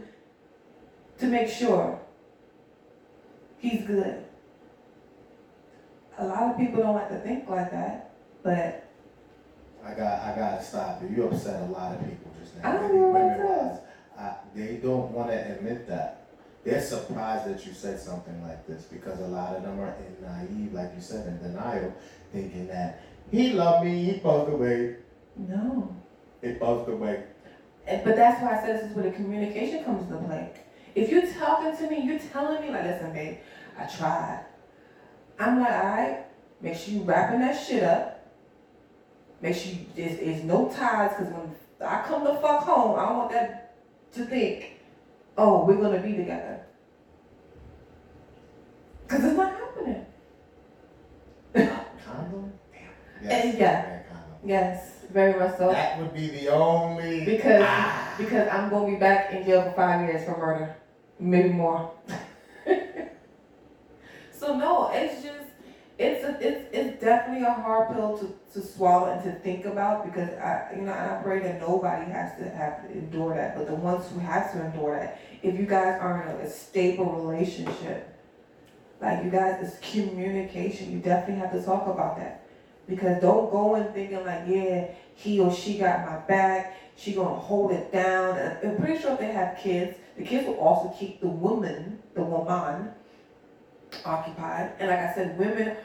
to 1.18 1.26
make 1.26 1.50
sure 1.50 2.00
he's 3.58 3.84
good. 3.86 4.24
A 6.20 6.26
lot 6.26 6.52
of 6.52 6.58
people 6.58 6.84
don't 6.84 6.94
like 6.94 7.10
to 7.10 7.20
think 7.20 7.50
like 7.50 7.72
that, 7.72 8.12
but 8.44 8.88
I 9.84 9.94
got, 9.94 10.22
I 10.22 10.36
gotta 10.36 10.64
stop 10.64 11.02
you. 11.02 11.10
You 11.16 11.24
upset 11.30 11.64
a 11.64 11.66
lot 11.66 11.96
of 11.96 12.00
people 12.02 12.32
just 12.40 12.56
now. 12.58 12.70
I 12.70 12.74
don't 12.74 12.96
know 12.96 13.10
women 13.10 13.48
wise. 13.48 13.80
I, 14.18 14.36
they 14.56 14.76
don't 14.76 15.12
want 15.12 15.30
to 15.30 15.52
admit 15.56 15.88
that. 15.88 16.28
They're 16.64 16.82
surprised 16.82 17.48
that 17.48 17.66
you 17.66 17.74
said 17.74 18.00
something 18.00 18.44
like 18.44 18.68
this 18.68 18.84
because 18.84 19.20
a 19.20 19.28
lot 19.28 19.56
of 19.56 19.64
them 19.64 19.80
are 19.80 19.96
in 19.96 20.26
naive, 20.26 20.74
like 20.74 20.92
you 20.96 21.02
said, 21.02 21.26
in 21.28 21.38
denial, 21.40 21.94
thinking 22.34 22.68
that 22.68 23.02
he 23.32 23.54
loved 23.54 23.86
me, 23.86 24.04
he 24.04 24.18
buzzed 24.18 24.52
away, 24.52 24.98
no. 25.38 25.96
It 26.42 26.60
buzzed 26.60 26.90
away. 26.90 27.24
And- 27.86 28.04
But 28.04 28.16
that's 28.16 28.42
why 28.42 28.58
I 28.58 28.62
said 28.62 28.76
this 28.82 28.90
is 28.92 28.96
where 28.96 29.06
the 29.06 29.12
communication 29.12 29.84
comes 29.84 30.10
into 30.10 30.24
play. 30.26 30.52
If 30.96 31.10
you're 31.10 31.26
talking 31.32 31.76
to 31.78 31.90
me, 31.90 32.02
you're 32.02 32.20
telling 32.20 32.62
me 32.62 32.70
like, 32.72 32.84
listen, 32.84 33.14
babe, 33.14 33.38
I 33.78 33.86
tried. 33.86 34.46
I'm 35.40 35.60
like, 35.60 35.72
all 35.74 35.90
right, 35.90 36.26
make 36.62 36.76
sure 36.76 36.94
you 36.96 37.02
wrapping 37.04 37.40
that 37.42 37.54
shit 37.54 37.84
up. 37.84 38.14
Make 39.42 39.56
sure 39.56 39.74
you, 39.74 39.86
there's, 39.96 40.20
there's 40.20 40.44
no 40.44 40.70
ties, 40.70 41.12
because 41.16 41.32
when 41.32 41.56
I 41.88 42.02
come 42.08 42.24
the 42.24 42.34
fuck 42.36 42.64
home, 42.64 42.98
I 43.00 43.06
don't 43.06 43.18
want 43.18 43.32
that 43.32 43.76
to 44.14 44.26
think, 44.26 44.80
oh, 45.38 45.64
we're 45.66 45.76
gonna 45.76 46.00
be 46.02 46.16
together. 46.16 46.62
Because 49.08 49.24
it's 49.26 49.38
not 49.38 49.54
happening. 49.54 50.06
Condom? 51.54 52.52
Damn. 52.74 53.30
Yes, 53.30 53.46
And 53.46 53.58
yeah. 53.60 54.00
Yes, 54.44 54.92
very 55.18 55.40
much 55.40 55.58
so. 55.58 55.72
That 55.72 55.98
would 56.00 56.14
be 56.14 56.28
the 56.28 56.50
only. 56.50 57.26
Because 57.26 57.64
Ah. 57.66 58.14
because 58.20 58.48
I'm 58.50 58.70
gonna 58.70 58.92
be 58.94 58.98
back 58.98 59.34
in 59.34 59.44
jail 59.46 59.64
for 59.64 59.72
five 59.72 60.08
years 60.08 60.24
for 60.26 60.38
murder, 60.38 60.76
maybe 61.20 61.50
more. 61.50 61.92
so 64.32 64.56
no, 64.56 64.92
it's 64.94 65.24
just 65.24 65.48
it's 65.98 66.24
a, 66.24 66.32
it's 66.48 66.62
it's 66.72 67.02
definitely 67.04 67.48
a 67.48 67.52
hard 67.52 67.96
pill 67.96 68.16
to, 68.20 68.26
to 68.54 68.66
swallow 68.66 69.08
and 69.12 69.24
to 69.24 69.32
think 69.40 69.66
about 69.66 70.06
because 70.06 70.30
I 70.38 70.76
you 70.76 70.84
know 70.84 70.94
and 70.94 71.12
I 71.12 71.16
pray 71.24 71.40
that 71.40 71.60
nobody 71.60 72.12
has 72.12 72.38
to 72.38 72.48
have 72.50 72.84
to 72.84 72.94
endure 72.94 73.34
that, 73.34 73.58
but 73.58 73.66
the 73.66 73.76
ones 73.76 74.06
who 74.12 74.20
have 74.20 74.52
to 74.54 74.66
endure 74.68 75.00
that, 75.00 75.20
if 75.42 75.60
you 75.60 75.66
guys 75.66 76.00
are 76.00 76.22
in 76.22 76.28
a, 76.30 76.36
a 76.46 76.50
stable 76.50 77.12
relationship, 77.22 78.00
like 79.02 79.24
you 79.24 79.32
guys, 79.32 79.56
it's 79.66 79.78
communication. 79.92 80.92
You 80.92 81.00
definitely 81.00 81.42
have 81.42 81.54
to 81.54 81.64
talk 81.64 81.88
about 81.88 82.18
that 82.18 82.47
because 82.88 83.22
don't 83.22 83.52
go 83.52 83.76
in 83.76 83.92
thinking 83.94 84.26
like 84.26 84.44
yeah 84.48 84.88
he 85.16 85.40
or 85.40 85.54
she 85.54 85.78
got 85.78 86.06
my 86.06 86.18
back 86.28 86.78
she 86.98 87.14
gonna 87.14 87.36
hold 87.36 87.72
it 87.72 87.92
down. 87.92 88.38
And 88.38 88.72
I'm 88.72 88.78
pretty 88.78 89.00
sure 89.00 89.14
if 89.14 89.20
they 89.20 89.32
have 89.32 89.58
kids, 89.60 89.98
the 90.18 90.24
kids 90.24 90.48
will 90.48 90.60
also 90.60 90.90
keep 90.98 91.22
the 91.22 91.28
woman, 91.28 92.00
the 92.16 92.24
woman, 92.24 92.90
occupied. 94.04 94.72
And 94.80 94.90
like 94.90 95.00
I 95.00 95.14
said, 95.14 95.38
women 95.38 95.78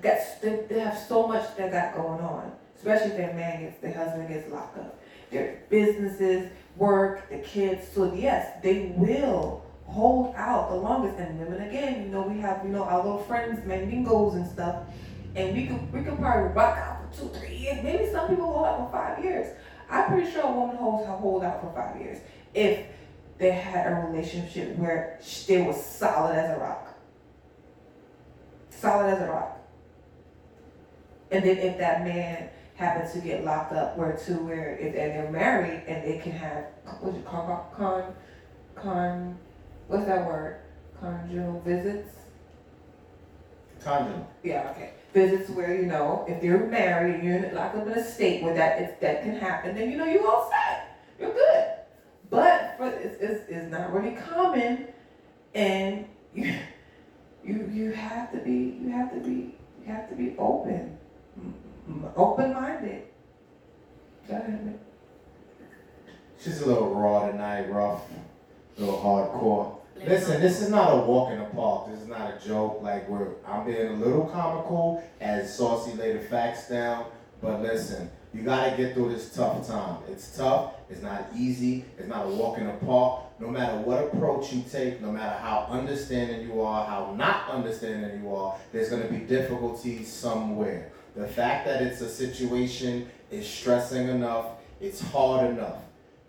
got 0.00 0.18
they, 0.42 0.78
have 0.78 0.98
so 0.98 1.26
much 1.26 1.56
they 1.56 1.70
got 1.70 1.94
going 1.94 2.20
on, 2.20 2.52
especially 2.76 3.12
if 3.12 3.16
their 3.16 3.32
man 3.32 3.62
gets 3.62 3.80
their 3.80 3.94
husband 3.94 4.28
gets 4.28 4.50
locked 4.52 4.78
up. 4.78 5.00
Their 5.30 5.62
businesses, 5.70 6.50
work, 6.76 7.28
the 7.30 7.38
kids. 7.38 7.88
So 7.94 8.12
yes, 8.12 8.58
they 8.62 8.92
will 8.96 9.64
hold 9.86 10.34
out 10.36 10.68
the 10.70 10.76
longest. 10.76 11.18
And 11.18 11.38
women 11.38 11.66
again, 11.66 12.02
you 12.02 12.08
know, 12.10 12.20
we 12.22 12.38
have 12.40 12.62
you 12.64 12.70
know 12.70 12.84
our 12.84 12.98
little 12.98 13.22
friends, 13.22 13.60
mandingos 13.66 14.34
and 14.34 14.46
stuff, 14.46 14.82
and 15.34 15.56
we 15.56 15.66
could 15.66 15.92
we 15.92 16.02
could 16.02 16.18
probably 16.18 16.52
rock 16.52 16.78
out 16.78 17.12
for 17.12 17.20
two, 17.20 17.28
three 17.38 17.56
years. 17.56 17.82
Maybe 17.82 18.10
some 18.10 18.28
people 18.28 18.52
hold 18.52 18.66
out 18.66 18.78
for 18.78 18.92
five 18.92 19.24
years. 19.24 19.56
I'm 19.90 20.10
pretty 20.10 20.30
sure 20.30 20.42
a 20.42 20.52
woman 20.52 20.76
holds 20.76 21.06
her 21.06 21.12
hold 21.12 21.44
out 21.44 21.60
for 21.60 21.72
five 21.74 22.00
years 22.00 22.18
if 22.54 22.86
they 23.38 23.50
had 23.50 23.90
a 23.90 24.06
relationship 24.06 24.76
where 24.76 25.18
they 25.46 25.62
were 25.62 25.72
solid 25.72 26.36
as 26.36 26.56
a 26.56 26.60
rock. 26.60 26.94
Solid 28.70 29.14
as 29.14 29.22
a 29.22 29.30
rock. 29.30 29.58
And 31.30 31.44
then 31.44 31.58
if 31.58 31.78
that 31.78 32.04
man 32.04 32.48
happens 32.76 33.12
to 33.12 33.18
get 33.18 33.44
locked 33.44 33.72
up, 33.72 33.96
where 33.96 34.12
to 34.12 34.32
where 34.34 34.76
if 34.76 34.88
and 34.88 34.94
they're 34.94 35.30
married 35.30 35.82
and 35.86 36.04
they 36.04 36.18
can 36.18 36.32
have 36.32 36.66
what's 37.00 37.16
it 37.16 37.24
called 37.24 37.72
con 37.74 38.14
con 38.74 39.38
what's 39.88 40.06
that 40.06 40.26
word 40.26 40.60
conjugal 41.00 41.60
visits 41.64 42.10
Condom. 43.82 44.24
yeah, 44.42 44.70
okay. 44.70 44.92
Visits 45.14 45.48
where, 45.50 45.74
you 45.74 45.86
know, 45.86 46.24
if 46.28 46.42
you're 46.42 46.66
married 46.66 47.14
and 47.14 47.24
you're 47.24 47.52
locked 47.52 47.76
up 47.76 47.86
in 47.86 47.92
a 47.92 48.04
state 48.04 48.42
where 48.42 48.52
that 48.54 48.82
it's, 48.82 49.00
that 49.00 49.22
can 49.22 49.36
happen, 49.36 49.76
then 49.76 49.90
you 49.90 49.96
know 49.96 50.04
you're 50.04 50.26
all 50.26 50.50
set. 50.50 50.98
You're 51.20 51.32
good. 51.32 51.68
But 52.30 52.74
for 52.76 52.88
it's, 52.88 53.16
it's, 53.20 53.48
it's 53.48 53.70
not 53.70 53.92
really 53.92 54.16
common 54.16 54.88
and 55.54 56.06
you 56.34 56.58
you 57.44 57.70
you 57.72 57.92
have 57.92 58.32
to 58.32 58.38
be 58.38 58.78
you 58.82 58.90
have 58.90 59.12
to 59.12 59.20
be 59.20 59.54
you 59.80 59.86
have 59.86 60.08
to 60.08 60.16
be 60.16 60.34
open. 60.38 60.98
Mm-hmm. 61.38 62.06
Open 62.16 62.52
minded. 62.52 63.04
She's 66.42 66.60
a 66.60 66.66
little 66.66 66.94
raw 66.94 67.30
tonight, 67.30 67.70
rough, 67.70 68.02
a 68.76 68.80
little 68.80 68.98
hardcore. 68.98 69.83
Listen, 69.96 70.40
this 70.40 70.60
is 70.60 70.70
not 70.70 70.92
a 70.92 70.96
walk 70.96 71.30
in 71.30 71.38
the 71.38 71.44
park. 71.46 71.88
This 71.88 72.00
is 72.00 72.08
not 72.08 72.34
a 72.34 72.46
joke. 72.46 72.80
Like 72.82 73.08
we're, 73.08 73.28
I'm 73.46 73.64
being 73.64 73.86
a 73.86 73.92
little 73.92 74.26
comical 74.26 75.02
as 75.20 75.56
Saucy 75.56 75.94
laid 75.94 76.16
the 76.16 76.20
facts 76.20 76.68
down. 76.68 77.06
But 77.40 77.62
listen, 77.62 78.10
you 78.32 78.42
gotta 78.42 78.76
get 78.76 78.94
through 78.94 79.12
this 79.12 79.34
tough 79.34 79.66
time. 79.66 79.98
It's 80.10 80.36
tough. 80.36 80.74
It's 80.90 81.02
not 81.02 81.28
easy. 81.36 81.84
It's 81.96 82.08
not 82.08 82.26
a 82.26 82.28
walk 82.28 82.58
in 82.58 82.66
the 82.66 82.72
park. 82.84 83.20
No 83.38 83.48
matter 83.48 83.78
what 83.78 84.04
approach 84.04 84.52
you 84.52 84.64
take, 84.70 85.00
no 85.00 85.10
matter 85.12 85.38
how 85.38 85.66
understanding 85.70 86.46
you 86.46 86.60
are, 86.60 86.86
how 86.86 87.14
not 87.16 87.48
understanding 87.50 88.22
you 88.22 88.34
are, 88.34 88.56
there's 88.72 88.90
gonna 88.90 89.08
be 89.08 89.18
difficulties 89.18 90.12
somewhere. 90.12 90.92
The 91.16 91.26
fact 91.28 91.66
that 91.66 91.80
it's 91.80 92.00
a 92.00 92.08
situation 92.08 93.08
is 93.30 93.48
stressing 93.48 94.08
enough. 94.08 94.46
It's 94.80 95.00
hard 95.00 95.50
enough 95.50 95.78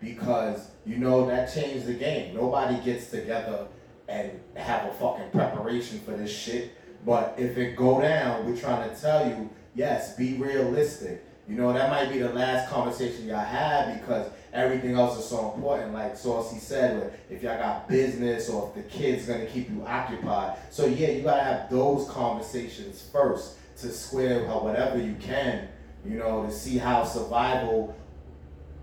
because 0.00 0.70
you 0.86 0.96
know 0.96 1.26
that 1.26 1.52
changed 1.52 1.86
the 1.86 1.94
game. 1.94 2.34
Nobody 2.34 2.78
gets 2.84 3.10
together 3.10 3.66
and 4.08 4.30
have 4.54 4.88
a 4.88 4.94
fucking 4.94 5.30
preparation 5.32 5.98
for 6.00 6.12
this 6.12 6.34
shit. 6.34 6.72
But 7.04 7.34
if 7.36 7.58
it 7.58 7.76
go 7.76 8.00
down, 8.00 8.46
we're 8.46 8.56
trying 8.56 8.88
to 8.88 9.00
tell 9.00 9.28
you, 9.28 9.50
yes, 9.74 10.16
be 10.16 10.34
realistic. 10.34 11.24
You 11.48 11.56
know, 11.56 11.72
that 11.72 11.90
might 11.90 12.12
be 12.12 12.18
the 12.18 12.32
last 12.32 12.68
conversation 12.70 13.26
y'all 13.26 13.38
have 13.38 14.00
because 14.00 14.28
everything 14.52 14.96
else 14.96 15.18
is 15.18 15.24
so 15.24 15.52
important. 15.54 15.92
Like 15.92 16.16
Saucy 16.16 16.58
said, 16.58 17.18
if 17.30 17.42
y'all 17.42 17.58
got 17.58 17.88
business 17.88 18.48
or 18.48 18.68
if 18.68 18.74
the 18.74 18.90
kid's 18.90 19.26
gonna 19.26 19.46
keep 19.46 19.70
you 19.70 19.84
occupied. 19.86 20.58
So 20.70 20.86
yeah, 20.86 21.10
you 21.10 21.22
gotta 21.22 21.42
have 21.42 21.70
those 21.70 22.08
conversations 22.08 23.08
first 23.12 23.56
to 23.78 23.90
square 23.90 24.44
whatever 24.46 24.98
you 24.98 25.14
can, 25.20 25.68
you 26.04 26.18
know, 26.18 26.46
to 26.46 26.52
see 26.52 26.78
how 26.78 27.04
survival 27.04 27.94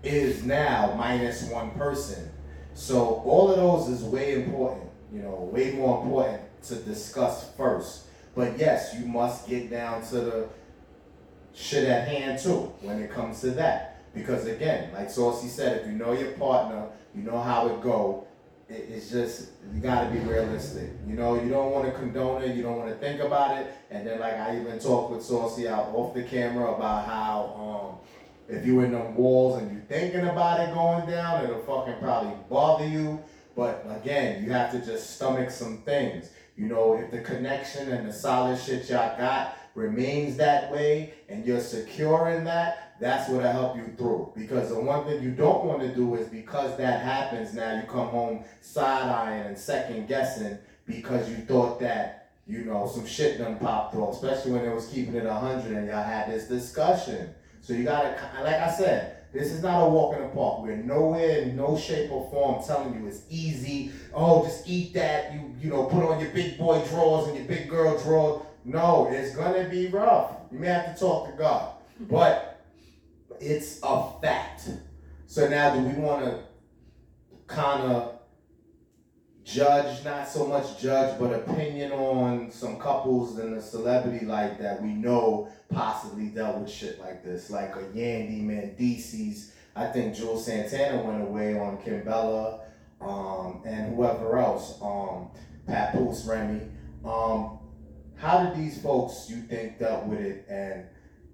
is 0.06 0.44
now 0.44 0.94
minus 0.96 1.44
one 1.44 1.70
person. 1.72 2.30
So 2.74 3.22
all 3.24 3.50
of 3.50 3.56
those 3.56 3.88
is 3.88 4.02
way 4.02 4.34
important, 4.34 4.90
you 5.12 5.22
know, 5.22 5.48
way 5.52 5.72
more 5.72 6.02
important 6.02 6.42
to 6.64 6.76
discuss 6.76 7.50
first. 7.56 8.06
But 8.34 8.58
yes, 8.58 8.94
you 8.98 9.06
must 9.06 9.48
get 9.48 9.70
down 9.70 10.02
to 10.08 10.20
the 10.20 10.48
shit 11.54 11.88
at 11.88 12.08
hand 12.08 12.38
too 12.38 12.72
when 12.80 13.00
it 13.00 13.10
comes 13.10 13.40
to 13.42 13.50
that. 13.52 14.02
Because 14.14 14.46
again, 14.46 14.92
like 14.92 15.10
Saucy 15.10 15.48
said, 15.48 15.80
if 15.80 15.86
you 15.86 15.92
know 15.92 16.12
your 16.12 16.32
partner, 16.32 16.86
you 17.14 17.22
know 17.22 17.40
how 17.40 17.68
it 17.68 17.80
go. 17.80 18.26
It, 18.68 18.86
it's 18.90 19.10
just 19.10 19.50
you 19.72 19.80
gotta 19.80 20.10
be 20.10 20.18
realistic. 20.20 20.90
You 21.06 21.14
know, 21.14 21.40
you 21.40 21.50
don't 21.50 21.72
want 21.72 21.86
to 21.86 21.92
condone 21.92 22.42
it. 22.42 22.56
You 22.56 22.62
don't 22.62 22.78
want 22.78 22.90
to 22.90 22.96
think 22.96 23.20
about 23.20 23.58
it. 23.58 23.72
And 23.90 24.06
then, 24.06 24.20
like 24.20 24.34
I 24.34 24.58
even 24.60 24.78
talked 24.78 25.12
with 25.12 25.22
Saucy 25.22 25.68
out 25.68 25.90
off 25.94 26.14
the 26.14 26.22
camera 26.22 26.72
about 26.72 27.06
how 27.06 28.00
um, 28.00 28.13
if 28.48 28.66
you 28.66 28.80
in 28.80 28.92
them 28.92 29.14
walls 29.14 29.60
and 29.60 29.72
you 29.72 29.80
thinking 29.88 30.26
about 30.28 30.60
it 30.60 30.74
going 30.74 31.06
down, 31.08 31.44
it'll 31.44 31.62
fucking 31.62 32.00
probably 32.00 32.34
bother 32.48 32.86
you. 32.86 33.22
But 33.56 33.86
again, 34.00 34.44
you 34.44 34.50
have 34.52 34.72
to 34.72 34.84
just 34.84 35.16
stomach 35.16 35.50
some 35.50 35.78
things. 35.78 36.30
You 36.56 36.66
know, 36.66 36.94
if 36.94 37.10
the 37.10 37.20
connection 37.20 37.90
and 37.92 38.06
the 38.08 38.12
solid 38.12 38.58
shit 38.60 38.88
y'all 38.88 39.16
got 39.16 39.56
remains 39.74 40.36
that 40.36 40.70
way 40.70 41.14
and 41.28 41.44
you're 41.44 41.60
secure 41.60 42.30
in 42.30 42.44
that, 42.44 42.96
that's 43.00 43.28
what'll 43.28 43.50
help 43.50 43.76
you 43.76 43.92
through. 43.96 44.32
Because 44.36 44.68
the 44.68 44.80
one 44.80 45.04
thing 45.04 45.22
you 45.22 45.30
don't 45.30 45.64
want 45.64 45.80
to 45.80 45.94
do 45.94 46.14
is 46.14 46.28
because 46.28 46.76
that 46.76 47.02
happens, 47.02 47.54
now 47.54 47.74
you 47.74 47.82
come 47.82 48.08
home 48.08 48.44
side 48.60 49.08
eyeing 49.08 49.46
and 49.46 49.58
second 49.58 50.06
guessing 50.06 50.58
because 50.86 51.28
you 51.28 51.36
thought 51.38 51.80
that, 51.80 52.30
you 52.46 52.64
know, 52.64 52.86
some 52.86 53.06
shit 53.06 53.38
done 53.38 53.58
popped 53.58 53.96
off, 53.96 54.14
especially 54.14 54.52
when 54.52 54.64
it 54.64 54.74
was 54.74 54.86
keeping 54.86 55.14
it 55.14 55.24
100 55.24 55.76
and 55.76 55.88
y'all 55.88 56.04
had 56.04 56.30
this 56.30 56.46
discussion. 56.46 57.34
So 57.64 57.72
you 57.72 57.84
gotta, 57.84 58.14
like 58.42 58.56
I 58.56 58.70
said, 58.70 59.16
this 59.32 59.50
is 59.50 59.62
not 59.62 59.86
a 59.86 59.88
walk 59.88 60.16
in 60.16 60.22
the 60.22 60.28
park. 60.28 60.60
We're 60.60 60.76
nowhere 60.76 61.38
in 61.38 61.56
no 61.56 61.78
shape 61.78 62.12
or 62.12 62.28
form 62.30 62.62
telling 62.62 62.94
you 62.94 63.08
it's 63.08 63.22
easy. 63.30 63.90
Oh, 64.12 64.44
just 64.44 64.68
eat 64.68 64.92
that. 64.92 65.32
You 65.32 65.54
you 65.62 65.70
know, 65.70 65.84
put 65.84 66.04
on 66.04 66.20
your 66.20 66.28
big 66.28 66.58
boy 66.58 66.84
drawers 66.88 67.28
and 67.28 67.38
your 67.38 67.46
big 67.46 67.70
girl 67.70 67.98
drawers. 68.02 68.42
No, 68.66 69.08
it's 69.10 69.34
gonna 69.34 69.66
be 69.66 69.88
rough. 69.88 70.32
You 70.52 70.58
may 70.58 70.66
have 70.66 70.94
to 70.94 71.00
talk 71.00 71.30
to 71.30 71.36
God, 71.38 71.72
but 72.00 72.60
it's 73.40 73.80
a 73.82 74.10
fact. 74.20 74.68
So 75.26 75.48
now, 75.48 75.74
do 75.74 75.80
we 75.80 75.94
want 75.94 76.26
to 76.26 76.40
kind 77.46 77.90
of 77.90 78.13
judge, 79.44 80.04
not 80.04 80.26
so 80.26 80.46
much 80.46 80.80
judge, 80.80 81.18
but 81.18 81.32
opinion 81.32 81.92
on 81.92 82.50
some 82.50 82.78
couples 82.78 83.38
and 83.38 83.54
a 83.54 83.62
celebrity 83.62 84.24
like 84.24 84.58
that 84.58 84.82
we 84.82 84.88
know 84.88 85.48
possibly 85.68 86.28
dealt 86.28 86.58
with 86.58 86.70
shit 86.70 86.98
like 86.98 87.22
this, 87.22 87.50
like 87.50 87.76
a 87.76 87.80
Yandy 87.94 88.42
Mendeecees. 88.42 89.50
I 89.76 89.86
think 89.86 90.14
Juelz 90.14 90.40
Santana 90.40 91.02
went 91.02 91.22
away 91.22 91.58
on 91.58 91.78
Kimbella, 91.78 92.60
um, 93.00 93.62
and 93.66 93.94
whoever 93.94 94.38
else, 94.38 94.78
um, 94.80 95.30
Papoose 95.66 96.24
Remy. 96.26 96.62
Um, 97.04 97.58
how 98.16 98.44
did 98.44 98.56
these 98.56 98.80
folks 98.80 99.26
you 99.28 99.42
think 99.42 99.78
dealt 99.78 100.06
with 100.06 100.20
it? 100.20 100.46
And 100.48 100.86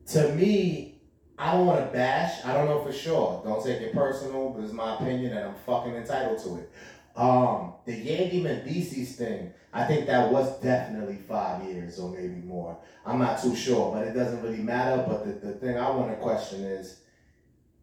to 0.08 0.34
me, 0.34 1.00
I 1.38 1.52
don't 1.52 1.66
want 1.66 1.80
to 1.80 1.92
bash. 1.92 2.44
I 2.44 2.52
don't 2.54 2.66
know 2.66 2.82
for 2.82 2.92
sure. 2.92 3.40
Don't 3.44 3.64
take 3.64 3.80
it 3.80 3.94
personal. 3.94 4.54
This 4.54 4.70
is 4.70 4.72
my 4.72 4.94
opinion, 4.96 5.36
and 5.36 5.50
I'm 5.50 5.54
fucking 5.66 5.94
entitled 5.94 6.42
to 6.44 6.56
it. 6.56 6.72
Um, 7.20 7.74
the 7.84 7.92
Yandy 7.92 8.40
Mendeecees 8.42 9.16
thing, 9.16 9.52
I 9.74 9.84
think 9.84 10.06
that 10.06 10.32
was 10.32 10.58
definitely 10.60 11.18
five 11.28 11.62
years 11.64 11.98
or 11.98 12.10
maybe 12.10 12.40
more. 12.46 12.78
I'm 13.04 13.18
not 13.18 13.42
too 13.42 13.54
sure, 13.54 13.92
but 13.92 14.06
it 14.06 14.14
doesn't 14.14 14.42
really 14.42 14.62
matter. 14.62 15.04
But 15.06 15.26
the, 15.26 15.32
the 15.48 15.52
thing 15.52 15.76
I 15.76 15.90
want 15.90 16.10
to 16.12 16.16
question 16.16 16.64
is, 16.64 17.00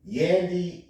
Yandy, 0.10 0.86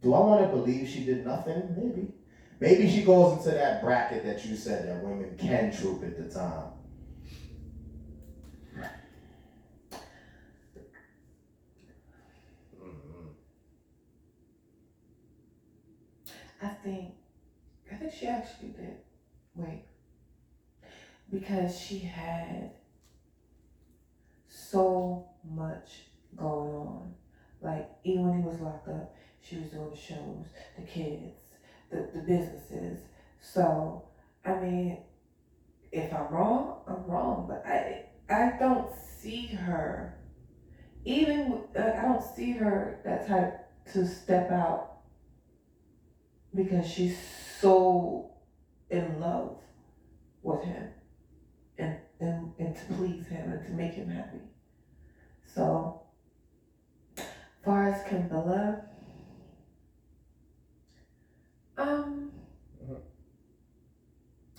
do 0.00 0.14
I 0.14 0.20
want 0.20 0.40
to 0.40 0.48
believe 0.48 0.88
she 0.88 1.04
did 1.04 1.26
nothing? 1.26 1.74
Maybe. 1.76 2.14
Maybe 2.58 2.90
she 2.90 3.02
goes 3.02 3.36
into 3.36 3.50
that 3.50 3.82
bracket 3.82 4.24
that 4.24 4.46
you 4.46 4.56
said 4.56 4.88
that 4.88 5.02
women 5.02 5.36
can 5.36 5.76
troop 5.76 6.02
at 6.04 6.16
the 6.16 6.32
time. 6.32 6.70
Mm-hmm. 12.80 13.26
I 16.62 16.68
think, 16.82 17.14
I 17.90 17.91
think 18.02 18.14
she 18.14 18.26
actually 18.26 18.68
did. 18.68 18.96
Wait. 19.54 19.84
Because 21.30 21.78
she 21.78 21.98
had 21.98 22.72
so 24.48 25.28
much 25.48 26.02
going 26.36 26.74
on. 26.74 27.14
Like, 27.60 27.88
even 28.04 28.28
when 28.28 28.42
he 28.42 28.44
was 28.44 28.60
locked 28.60 28.88
up, 28.88 29.14
she 29.40 29.56
was 29.56 29.68
doing 29.68 29.90
the 29.90 29.96
shows, 29.96 30.46
the 30.76 30.82
kids, 30.82 31.38
the, 31.90 32.08
the 32.14 32.20
businesses. 32.20 33.00
So, 33.40 34.04
I 34.44 34.54
mean, 34.54 34.98
if 35.90 36.12
I'm 36.12 36.28
wrong, 36.28 36.80
I'm 36.88 37.04
wrong. 37.04 37.46
But 37.48 37.64
I 37.66 38.06
I 38.28 38.56
don't 38.58 38.90
see 39.20 39.46
her, 39.46 40.18
even 41.04 41.64
I 41.78 42.02
don't 42.02 42.22
see 42.22 42.52
her 42.52 43.00
that 43.04 43.28
type 43.28 43.68
to 43.92 44.06
step 44.06 44.50
out 44.50 44.91
because 46.54 46.86
she's 46.86 47.16
so 47.60 48.30
in 48.90 49.20
love 49.20 49.56
with 50.42 50.62
him 50.62 50.88
and, 51.78 51.96
and, 52.20 52.52
and 52.58 52.76
to 52.76 52.82
please 52.94 53.26
him 53.26 53.52
and 53.52 53.66
to 53.66 53.72
make 53.72 53.94
him 53.94 54.08
happy. 54.08 54.40
So, 55.54 56.02
far 57.64 57.88
as 57.88 58.02
Kimbella, 58.02 58.84
um, 61.76 62.30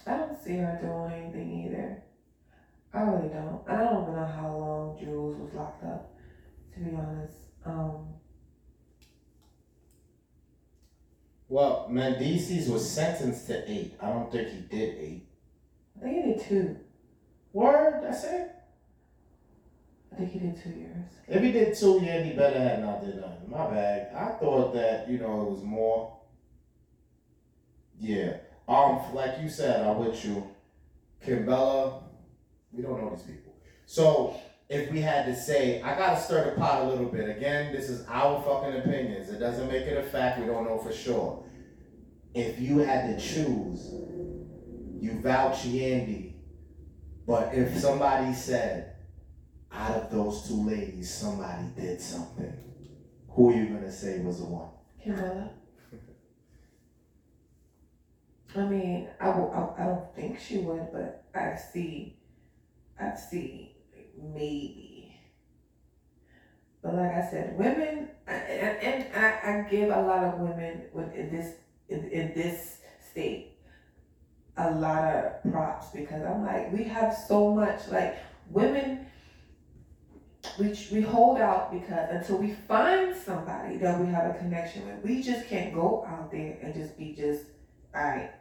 I 0.06 0.18
don't 0.18 0.38
see 0.38 0.58
her 0.58 0.78
doing 0.82 1.12
anything 1.14 1.66
either. 1.66 2.04
I 2.94 3.02
really 3.02 3.30
don't. 3.30 3.62
I 3.68 3.78
don't 3.78 4.04
even 4.04 4.16
know 4.16 4.26
how 4.26 4.56
long 4.56 4.98
Juelz 4.98 5.40
was 5.40 5.54
locked 5.54 5.84
up, 5.84 6.14
to 6.74 6.80
be 6.80 6.96
honest. 6.96 7.38
Um, 7.66 8.14
Well, 11.94 12.12
Mendeecees 12.12 12.70
was 12.70 12.90
sentenced 12.90 13.48
to 13.48 13.72
eight. 13.72 13.96
I 14.02 14.10
don't 14.10 14.32
think 14.32 14.50
he 14.50 14.62
did 14.62 14.98
eight. 15.00 15.28
I 15.98 16.04
think 16.04 16.26
he 16.26 16.34
did 16.34 16.42
two. 16.48 16.78
Word, 17.52 18.02
that's 18.04 18.24
it. 18.24 18.52
I 20.12 20.16
think 20.16 20.32
he 20.32 20.40
did 20.40 20.62
two 20.62 20.70
years. 20.70 21.06
If 21.28 21.44
he 21.44 21.52
did 21.52 21.76
two, 21.76 22.00
yeah, 22.04 22.24
he 22.24 22.34
better 22.34 22.60
had 22.60 22.82
not 22.82 23.02
did 23.02 23.18
nothing. 23.18 23.50
My 23.50 23.70
bad. 23.70 24.12
I 24.16 24.30
thought 24.40 24.74
that 24.74 25.10
you 25.10 25.20
know 25.20 25.42
it 25.42 25.52
was 25.52 25.64
more. 25.64 26.18
Yeah. 28.00 28.38
Um, 28.68 29.02
like 29.14 29.42
you 29.42 29.50
said, 29.50 29.86
I'm 29.86 30.00
with 30.00 30.24
you. 30.26 30.48
Kimbella, 31.26 32.02
we 32.72 32.82
don't 32.82 33.02
know 33.02 33.16
these 33.16 33.24
people. 33.24 33.54
So 33.86 34.40
if 34.70 34.92
we 34.92 35.00
had 35.02 35.26
to 35.26 35.36
say, 35.36 35.82
I 35.82 35.96
gotta 35.96 36.20
stir 36.20 36.46
the 36.46 36.60
pot 36.60 36.82
a 36.82 36.88
little 36.90 37.06
bit. 37.06 37.30
Again, 37.30 37.72
this 37.72 37.90
is 37.90 38.06
our 38.08 38.42
fucking 38.42 38.80
opinions. 38.80 39.30
It 39.30 39.40
doesn't 39.40 39.68
make 39.68 39.84
it 39.84 39.98
a 39.98 40.04
fact. 40.04 40.40
We 40.40 40.48
don't 40.48 40.66
know 40.66 40.80
for 40.80 40.92
sure. 40.92 41.43
If 42.34 42.60
you 42.60 42.80
had 42.80 43.18
to 43.18 43.24
choose, 43.24 43.94
you 45.00 45.20
vouch 45.22 45.66
Yandy, 45.66 46.34
but 47.28 47.54
if 47.54 47.78
somebody 47.78 48.34
said, 48.34 48.96
out 49.72 49.92
of 49.92 50.12
those 50.12 50.48
two 50.48 50.68
ladies, 50.68 51.14
somebody 51.14 51.68
did 51.76 52.00
something, 52.00 52.54
who 53.30 53.52
are 53.52 53.56
you 53.56 53.68
gonna 53.68 53.92
say 53.92 54.20
was 54.20 54.40
the 54.40 54.46
one? 54.46 54.70
Kimbella. 55.04 55.50
I 58.56 58.62
mean, 58.66 59.08
I 59.20 59.26
don't 59.26 60.16
think 60.16 60.40
she 60.40 60.60
would, 60.60 60.88
but 60.94 61.26
I 61.34 61.56
see. 61.56 62.20
I 63.00 63.16
see 63.16 63.76
maybe. 64.22 65.20
But 66.84 66.96
like 66.96 67.14
I 67.14 67.30
said, 67.30 67.58
women, 67.58 68.10
and, 68.28 68.78
and 68.78 69.16
I, 69.16 69.66
I 69.66 69.70
give 69.70 69.90
a 69.90 70.02
lot 70.02 70.24
of 70.24 70.40
women 70.40 70.84
in 71.16 71.36
this 71.36 71.56
in, 71.94 72.10
in 72.10 72.34
this 72.34 72.80
state 73.12 73.54
a 74.58 74.72
lot 74.72 75.04
of 75.04 75.52
props 75.52 75.88
because 75.94 76.24
I'm 76.24 76.46
like, 76.46 76.72
we 76.72 76.84
have 76.84 77.16
so 77.28 77.54
much 77.54 77.88
like 77.90 78.18
women. 78.50 79.08
We, 80.60 80.78
we 80.92 81.02
hold 81.02 81.40
out 81.40 81.72
because 81.72 82.10
until 82.12 82.38
we 82.38 82.54
find 82.68 83.16
somebody 83.16 83.78
that 83.78 84.00
we 84.00 84.08
have 84.08 84.36
a 84.36 84.38
connection 84.38 84.86
with, 84.86 85.04
we 85.04 85.24
just 85.24 85.48
can't 85.48 85.74
go 85.74 86.06
out 86.08 86.32
there 86.32 86.58
and 86.62 86.74
just 86.74 86.98
be 86.98 87.16
just, 87.16 87.46
all 87.96 88.04
right, 88.04 88.32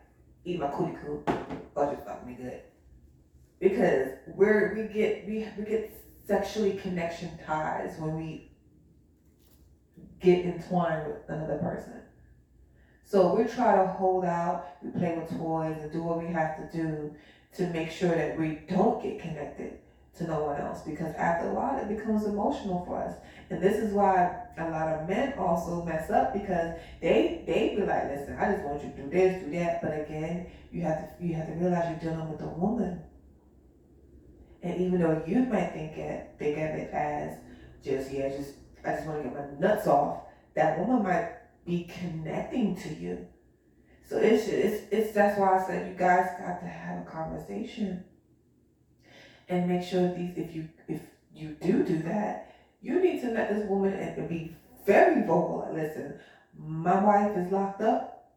eat 0.45 0.59
my 0.59 0.69
cootie 0.69 0.97
coo, 1.03 1.23
or 1.75 1.93
just 1.93 2.05
fuck 2.05 2.27
me 2.27 2.35
good. 2.35 2.61
Because 3.61 4.09
we're, 4.27 4.75
we 4.75 4.93
get, 4.93 5.27
we, 5.27 5.47
we 5.57 5.65
get 5.65 6.05
sexually 6.27 6.73
connection 6.75 7.31
ties 7.47 7.95
when 7.99 8.17
we 8.17 8.51
get 10.21 10.45
entwined 10.45 11.07
with 11.07 11.29
another 11.29 11.59
person. 11.59 12.02
So 13.13 13.35
we 13.35 13.45
try 13.45 13.77
to 13.77 13.89
hold 13.89 14.25
out, 14.25 14.79
we 14.81 14.91
play 14.99 15.15
with 15.15 15.29
toys 15.39 15.77
and 15.83 15.93
do 15.93 16.03
what 16.03 16.19
we 16.19 16.33
have 16.33 16.57
to 16.57 16.75
do 16.75 17.15
to 17.57 17.67
make 17.67 17.91
sure 17.91 18.09
that 18.09 18.41
we 18.41 18.61
don't 18.71 19.03
get 19.03 19.21
connected 19.21 19.81
to 20.17 20.25
no 20.27 20.45
one 20.45 20.59
else 20.59 20.81
because 20.81 21.15
after 21.17 21.51
a 21.51 21.53
while 21.53 21.77
it 21.77 21.95
becomes 21.95 22.25
emotional 22.25 22.87
for 22.87 23.03
us. 23.03 23.15
And 23.51 23.63
this 23.63 23.77
is 23.77 23.93
why 23.93 24.45
a 24.57 24.71
lot 24.71 24.89
of 24.89 25.07
men 25.07 25.35
also 25.35 25.85
mess 25.85 26.11
up 26.11 26.33
because 26.33 26.75
they 27.03 27.45
they 27.47 27.77
be 27.77 27.83
like, 27.83 28.05
listen, 28.05 28.35
I 28.41 28.51
just 28.51 28.65
want 28.65 28.83
you 28.83 28.91
to 28.93 29.03
do 29.03 29.11
this, 29.11 29.45
do 29.45 29.51
that. 29.59 29.83
But 29.83 29.93
again, 29.93 30.47
you 30.71 30.81
have 30.81 31.19
to 31.19 31.27
you 31.27 31.35
have 31.35 31.49
to 31.49 31.53
realize 31.53 31.91
you're 31.91 32.15
dealing 32.15 32.31
with 32.33 32.41
a 32.41 32.49
woman. 32.49 32.99
And 34.63 34.81
even 34.81 35.03
though 35.03 35.23
you 35.27 35.41
might 35.41 35.75
think 35.75 35.99
it 35.99 36.31
think 36.39 36.57
of 36.57 36.77
it 36.81 36.91
as 36.95 37.37
just 37.85 38.11
yeah, 38.11 38.31
just 38.31 38.55
I 38.87 38.95
just 38.95 39.07
want 39.07 39.23
to 39.23 39.29
get 39.29 39.39
my 39.39 39.69
nuts 39.69 39.87
off, 39.87 40.23
that 40.55 40.79
woman 40.79 41.03
might 41.03 41.42
be 41.65 41.85
connecting 41.85 42.77
to 42.77 42.95
you. 42.95 43.27
So 44.09 44.19
it's 44.19 44.47
it's 44.49 44.85
it's 44.91 45.13
that's 45.13 45.39
why 45.39 45.59
I 45.59 45.67
said 45.67 45.89
you 45.89 45.95
guys 45.95 46.27
got 46.39 46.61
to 46.61 46.67
have 46.67 47.07
a 47.07 47.11
conversation 47.11 48.05
and 49.49 49.69
make 49.69 49.83
sure 49.83 50.15
these 50.15 50.37
if 50.37 50.55
you 50.55 50.69
if 50.89 51.01
you 51.35 51.57
do 51.61 51.83
do 51.83 52.03
that, 52.03 52.55
you 52.81 53.01
need 53.01 53.21
to 53.23 53.31
let 53.31 53.49
this 53.55 53.69
woman 53.69 53.95
and 53.95 54.29
be 54.29 54.57
very 54.85 55.23
vocal. 55.23 55.71
Listen, 55.73 56.19
my 56.59 57.03
wife 57.03 57.37
is 57.37 57.51
locked 57.53 57.81
up. 57.81 58.33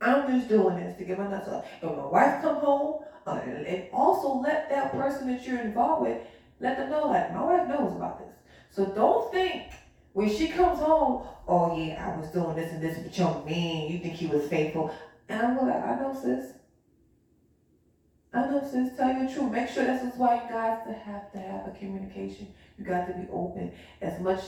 I'm 0.00 0.26
just 0.28 0.48
doing 0.48 0.76
this 0.76 0.96
to 0.98 1.04
get 1.04 1.18
my 1.18 1.28
nuts 1.28 1.48
off. 1.48 1.66
If 1.82 1.90
my 1.90 2.06
wife 2.06 2.42
come 2.42 2.56
home, 2.56 3.02
uh, 3.26 3.40
and 3.44 3.84
also 3.92 4.40
let 4.40 4.70
that 4.70 4.92
person 4.92 5.26
that 5.28 5.46
you're 5.46 5.60
involved 5.60 6.02
with 6.02 6.18
let 6.60 6.76
them 6.78 6.90
know 6.90 7.08
like 7.08 7.34
my 7.34 7.42
wife 7.42 7.68
knows 7.68 7.94
about 7.96 8.18
this. 8.18 8.34
So 8.70 8.86
don't 8.86 9.30
think 9.32 9.64
when 10.16 10.34
she 10.34 10.48
comes 10.48 10.78
home, 10.78 11.26
oh 11.46 11.76
yeah, 11.76 12.10
I 12.10 12.18
was 12.18 12.30
doing 12.30 12.56
this 12.56 12.72
and 12.72 12.82
this 12.82 12.96
with 12.96 13.18
your 13.18 13.44
man. 13.44 13.92
You 13.92 13.98
think 13.98 14.14
he 14.14 14.26
was 14.26 14.48
faithful? 14.48 14.90
And 15.28 15.42
I'm 15.42 15.58
like, 15.58 15.76
I 15.76 16.00
know, 16.00 16.14
sis. 16.14 16.52
I 18.32 18.46
know, 18.46 18.62
sis. 18.62 18.96
Tell 18.96 19.12
you 19.12 19.28
the 19.28 19.34
truth. 19.34 19.52
Make 19.52 19.68
sure 19.68 19.84
that's 19.84 20.16
why 20.16 20.36
you 20.36 20.48
guys 20.48 20.78
have 21.04 21.30
to 21.32 21.38
have 21.38 21.66
a 21.66 21.76
communication. 21.78 22.48
You 22.78 22.86
got 22.86 23.08
to 23.08 23.12
be 23.12 23.28
open 23.30 23.72
as 24.00 24.18
much. 24.18 24.40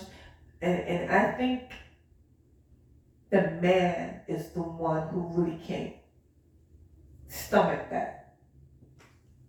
And 0.63 0.81
and 0.81 1.13
I 1.13 1.33
think 1.33 1.65
the 3.29 3.51
man 3.61 4.23
is 4.27 4.49
the 4.53 4.63
one 4.63 5.09
who 5.09 5.29
really 5.35 5.59
can't 5.67 5.93
stomach 7.27 7.91
that, 7.91 8.37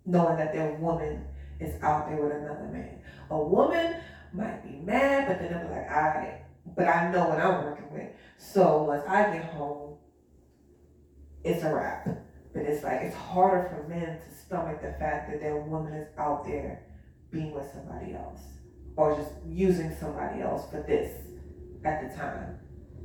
knowing 0.06 0.36
that 0.36 0.52
their 0.52 0.74
woman 0.74 1.24
is 1.62 1.82
out 1.82 2.10
there 2.10 2.22
with 2.22 2.34
another 2.34 2.68
man. 2.68 3.00
A 3.30 3.42
woman 3.42 3.96
might 4.34 4.64
be 4.64 4.78
mad, 4.80 5.28
but 5.28 5.40
then 5.40 5.54
I'm 5.54 5.72
like, 5.72 5.90
all 5.90 6.22
right, 6.22 6.42
but 6.76 6.88
I 6.88 7.12
know 7.12 7.28
what 7.30 7.40
I'm 7.40 7.64
working 7.64 7.92
with. 7.92 8.10
So 8.38 8.84
once 8.84 9.04
I 9.08 9.34
get 9.34 9.46
home, 9.46 9.98
it's 11.44 11.64
a 11.64 11.74
wrap. 11.74 12.08
But 12.54 12.64
it's 12.64 12.84
like 12.84 13.02
it's 13.02 13.16
harder 13.16 13.70
for 13.70 13.88
men 13.88 14.20
to 14.20 14.36
stomach 14.36 14.82
the 14.82 14.94
fact 15.00 15.30
that 15.32 15.40
their 15.40 15.58
woman 15.58 15.94
is 15.94 16.08
out 16.18 16.46
there 16.46 16.84
being 17.32 17.52
with 17.54 17.72
somebody 17.72 18.14
else 18.14 18.42
or 18.96 19.16
just 19.16 19.32
using 19.48 19.96
somebody 20.00 20.42
else 20.42 20.70
for 20.70 20.84
this 20.88 21.16
at 21.86 22.10
the 22.10 22.18
time. 22.18 22.60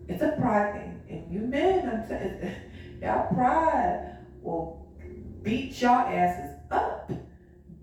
It's 0.09 0.23
a 0.23 0.37
pride 0.41 0.73
thing. 0.73 1.01
And 1.09 1.33
you 1.33 1.41
men, 1.41 1.89
I'm 1.89 2.09
saying, 2.09 2.55
y'all 3.03 3.33
pride 3.35 4.19
will 4.43 4.93
beat 5.43 5.81
y'all 5.81 6.09
asses 6.09 6.57
up. 6.71 7.11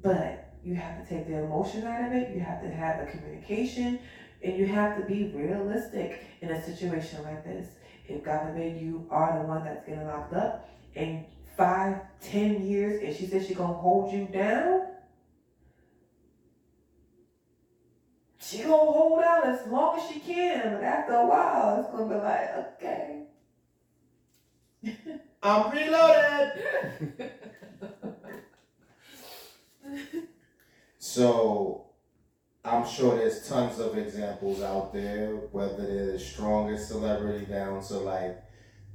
But 0.02 0.41
you 0.64 0.76
have 0.76 1.02
to 1.02 1.10
take 1.10 1.28
the 1.28 1.38
emotion 1.38 1.86
out 1.86 2.06
of 2.06 2.14
it. 2.14 2.36
You 2.36 2.42
have 2.42 2.62
to 2.62 2.70
have 2.70 3.00
a 3.02 3.12
communication, 3.12 4.00
and 4.44 4.58
you 4.58 4.68
have 4.68 4.98
to 4.98 5.06
be 5.06 5.32
realistic 5.36 6.24
in 6.42 6.50
a 6.52 6.64
situation 6.64 7.24
like 7.24 7.44
this. 7.44 7.68
If 8.08 8.24
God 8.24 8.48
forbid 8.48 8.82
you 8.82 9.08
are 9.10 9.40
the 9.40 9.48
one 9.48 9.64
that's 9.64 9.86
getting 9.86 10.06
locked 10.06 10.34
up, 10.34 10.70
and 10.96 11.26
five, 11.58 11.98
ten 12.22 12.66
years, 12.66 13.02
and 13.04 13.16
she 13.16 13.26
says 13.26 13.48
she's 13.48 13.58
gonna 13.58 13.74
hold 13.74 14.14
you 14.14 14.28
down, 14.28 14.88
she 18.40 18.60
gonna 18.60 18.76
hold 18.76 19.24
out 19.24 19.46
as 19.46 19.68
long 19.68 20.00
as 20.00 20.10
she 20.10 20.20
can. 20.20 20.74
But 20.74 20.84
after 20.84 21.14
a 21.14 21.26
while, 21.26 21.80
it's 21.80 21.90
gonna 21.92 22.14
be 22.14 22.22
like, 22.22 22.50
okay. 22.74 23.24
I'm 25.44 25.72
reloaded. 25.72 27.32
So 31.14 31.88
I'm 32.64 32.88
sure 32.88 33.18
there's 33.18 33.46
tons 33.46 33.80
of 33.80 33.98
examples 33.98 34.62
out 34.62 34.94
there, 34.94 35.36
whether 35.52 35.86
they're 35.86 36.14
the 36.14 36.18
strongest 36.18 36.88
celebrity 36.88 37.48
down 37.48 37.84
to 37.88 37.96
like 37.96 38.42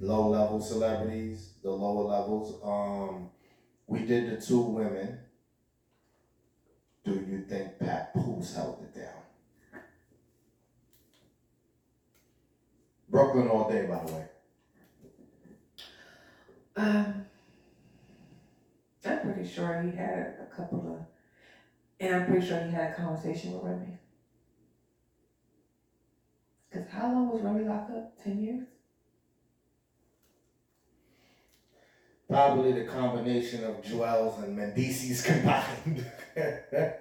low 0.01 0.31
level 0.31 0.59
celebrities, 0.63 1.51
the 1.63 1.71
lower 1.71 2.05
levels. 2.05 2.59
Um, 2.65 3.29
we 3.87 4.07
did 4.07 4.31
the 4.31 4.43
two 4.43 4.61
women. 4.61 5.19
Do 7.05 7.23
you 7.29 7.45
think 7.47 7.79
Pat 7.79 8.15
Papoose 8.15 8.55
held 8.55 8.83
it 8.83 8.99
down? 8.99 9.83
Brooklyn 13.11 13.49
all 13.49 13.71
day, 13.71 13.85
by 13.85 14.03
the 14.07 14.13
way. 14.13 14.27
Um, 16.77 17.27
I'm 19.05 19.21
pretty 19.21 19.47
sure 19.47 19.83
he 19.83 19.95
had 19.95 20.37
a 20.41 20.57
couple 20.57 20.79
of 20.79 21.16
and 22.01 22.15
I'm 22.15 22.27
pretty 22.27 22.47
sure 22.47 22.61
he 22.63 22.71
had 22.71 22.93
a 22.93 22.95
conversation 22.95 23.53
with 23.53 23.63
Remy. 23.63 23.99
Because 26.71 26.89
how 26.91 27.13
long 27.13 27.31
was 27.31 27.43
Remy 27.43 27.65
locked 27.65 27.91
up? 27.91 28.23
10 28.23 28.43
years? 28.43 28.67
Probably 32.29 32.73
the 32.73 32.85
combination 32.85 33.65
of 33.65 33.83
Juelz 33.83 34.43
and 34.43 34.59
Mendeecees 34.59 35.25
combined. 35.25 36.05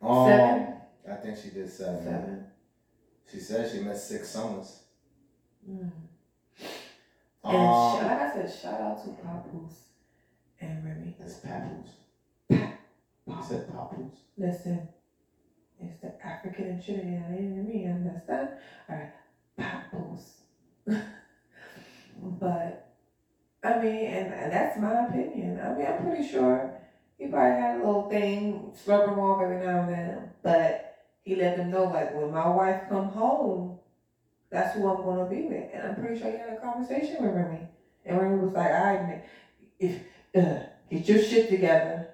um, 0.00 0.28
seven? 0.28 0.74
I 1.10 1.14
think 1.16 1.36
she 1.36 1.50
did 1.50 1.70
seven. 1.70 2.04
Seven. 2.04 2.46
She 3.30 3.40
said 3.40 3.70
she 3.70 3.80
missed 3.80 4.08
six 4.08 4.28
summers. 4.28 4.80
Mm. 5.68 5.90
And 7.42 7.56
um, 7.56 7.94
like 7.96 8.20
I 8.20 8.32
said, 8.32 8.52
shout 8.62 8.80
out 8.80 9.04
to 9.04 9.10
Papoose 9.10 9.80
and 10.60 10.84
Remy. 10.84 11.16
That's 11.18 11.38
Papoose. 11.38 12.70
You 13.30 13.36
said 13.46 13.72
Papoose? 13.72 14.24
Listen, 14.36 14.88
it's 15.80 16.00
the 16.00 16.26
African 16.26 16.66
and 16.66 16.84
Trinidad 16.84 17.38
in 17.38 17.68
me, 17.68 17.86
understand? 17.86 18.48
Alright, 18.88 19.12
Papoose. 19.56 20.32
but, 22.40 22.92
I 23.62 23.78
mean, 23.78 24.06
and, 24.06 24.34
and 24.34 24.52
that's 24.52 24.80
my 24.80 25.06
opinion. 25.06 25.60
I 25.60 25.74
mean, 25.74 25.86
I'm 25.86 26.04
pretty 26.04 26.28
sure 26.28 26.74
he 27.18 27.28
probably 27.28 27.60
had 27.60 27.76
a 27.76 27.86
little 27.86 28.10
thing, 28.10 28.72
slurp 28.84 29.12
him 29.12 29.20
off 29.20 29.42
every 29.42 29.64
now 29.64 29.82
and 29.82 29.88
then, 29.88 30.30
but 30.42 30.96
he 31.22 31.36
let 31.36 31.56
them 31.56 31.70
know, 31.70 31.84
like, 31.84 32.12
when 32.14 32.32
my 32.32 32.48
wife 32.48 32.82
come 32.88 33.10
home, 33.10 33.78
that's 34.50 34.74
who 34.74 34.88
I'm 34.88 35.04
gonna 35.04 35.30
be 35.30 35.42
with. 35.42 35.70
And 35.72 35.86
I'm 35.86 35.94
pretty 35.94 36.20
sure 36.20 36.32
he 36.32 36.38
had 36.38 36.50
a 36.50 36.60
conversation 36.60 37.22
with 37.22 37.32
Remy. 37.32 37.68
And 38.04 38.20
Remy 38.20 38.44
was 38.44 38.54
like, 38.54 38.70
all 38.70 38.94
right, 38.94 39.22
if, 39.78 40.00
uh, 40.36 40.64
get 40.90 41.08
your 41.08 41.22
shit 41.22 41.48
together 41.48 42.09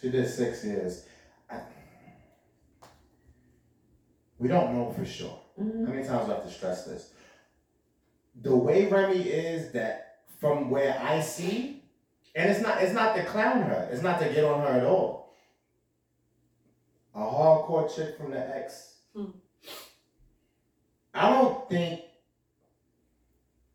she 0.00 0.10
did 0.10 0.28
six 0.28 0.64
years. 0.64 1.06
I, 1.50 1.60
we 4.38 4.48
don't 4.48 4.74
know 4.74 4.90
for 4.90 5.04
sure. 5.04 5.38
Mm-hmm. 5.60 5.86
How 5.86 5.92
many 5.92 6.06
times 6.06 6.26
do 6.26 6.32
I 6.32 6.34
have 6.36 6.44
to 6.44 6.50
stress 6.50 6.84
this? 6.84 7.12
The 8.42 8.56
way 8.56 8.86
Remy 8.86 9.20
is 9.20 9.72
that 9.72 10.20
from 10.38 10.70
where 10.70 10.98
I 11.02 11.20
see, 11.20 11.82
and 12.34 12.50
it's 12.50 12.60
not 12.60 12.82
it's 12.82 12.94
not 12.94 13.14
to 13.16 13.24
clown 13.24 13.62
her, 13.62 13.88
it's 13.92 14.02
not 14.02 14.20
to 14.20 14.28
get 14.32 14.44
on 14.44 14.60
her 14.60 14.80
at 14.80 14.84
all. 14.84 15.34
A 17.14 17.20
hardcore 17.20 17.94
chick 17.94 18.16
from 18.16 18.30
the 18.30 18.56
ex. 18.56 18.94
Hmm. 19.14 19.30
I 21.12 21.28
don't 21.28 21.68
think 21.68 22.00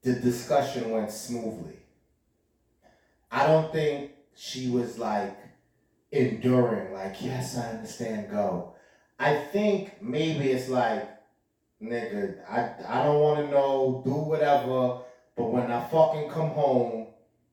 the 0.02 0.14
discussion 0.14 0.90
went 0.90 1.12
smoothly. 1.12 1.78
I 3.30 3.46
don't 3.46 3.72
think 3.72 4.12
she 4.36 4.70
was 4.70 4.98
like 4.98 5.38
enduring, 6.16 6.94
like, 6.94 7.22
yes, 7.22 7.58
I 7.58 7.72
understand, 7.72 8.30
go. 8.32 8.74
I 9.20 9.36
think 9.36 10.02
maybe 10.02 10.52
it's 10.52 10.70
like, 10.70 11.08
nigga, 11.82 12.38
I, 12.50 12.72
I 12.88 13.04
don't 13.04 13.20
want 13.20 13.46
to 13.46 13.52
know, 13.52 14.02
do 14.04 14.12
whatever, 14.12 15.00
but 15.36 15.52
when 15.52 15.72
I 15.72 15.86
fucking 15.88 16.30
come 16.30 16.50
home, 16.50 17.08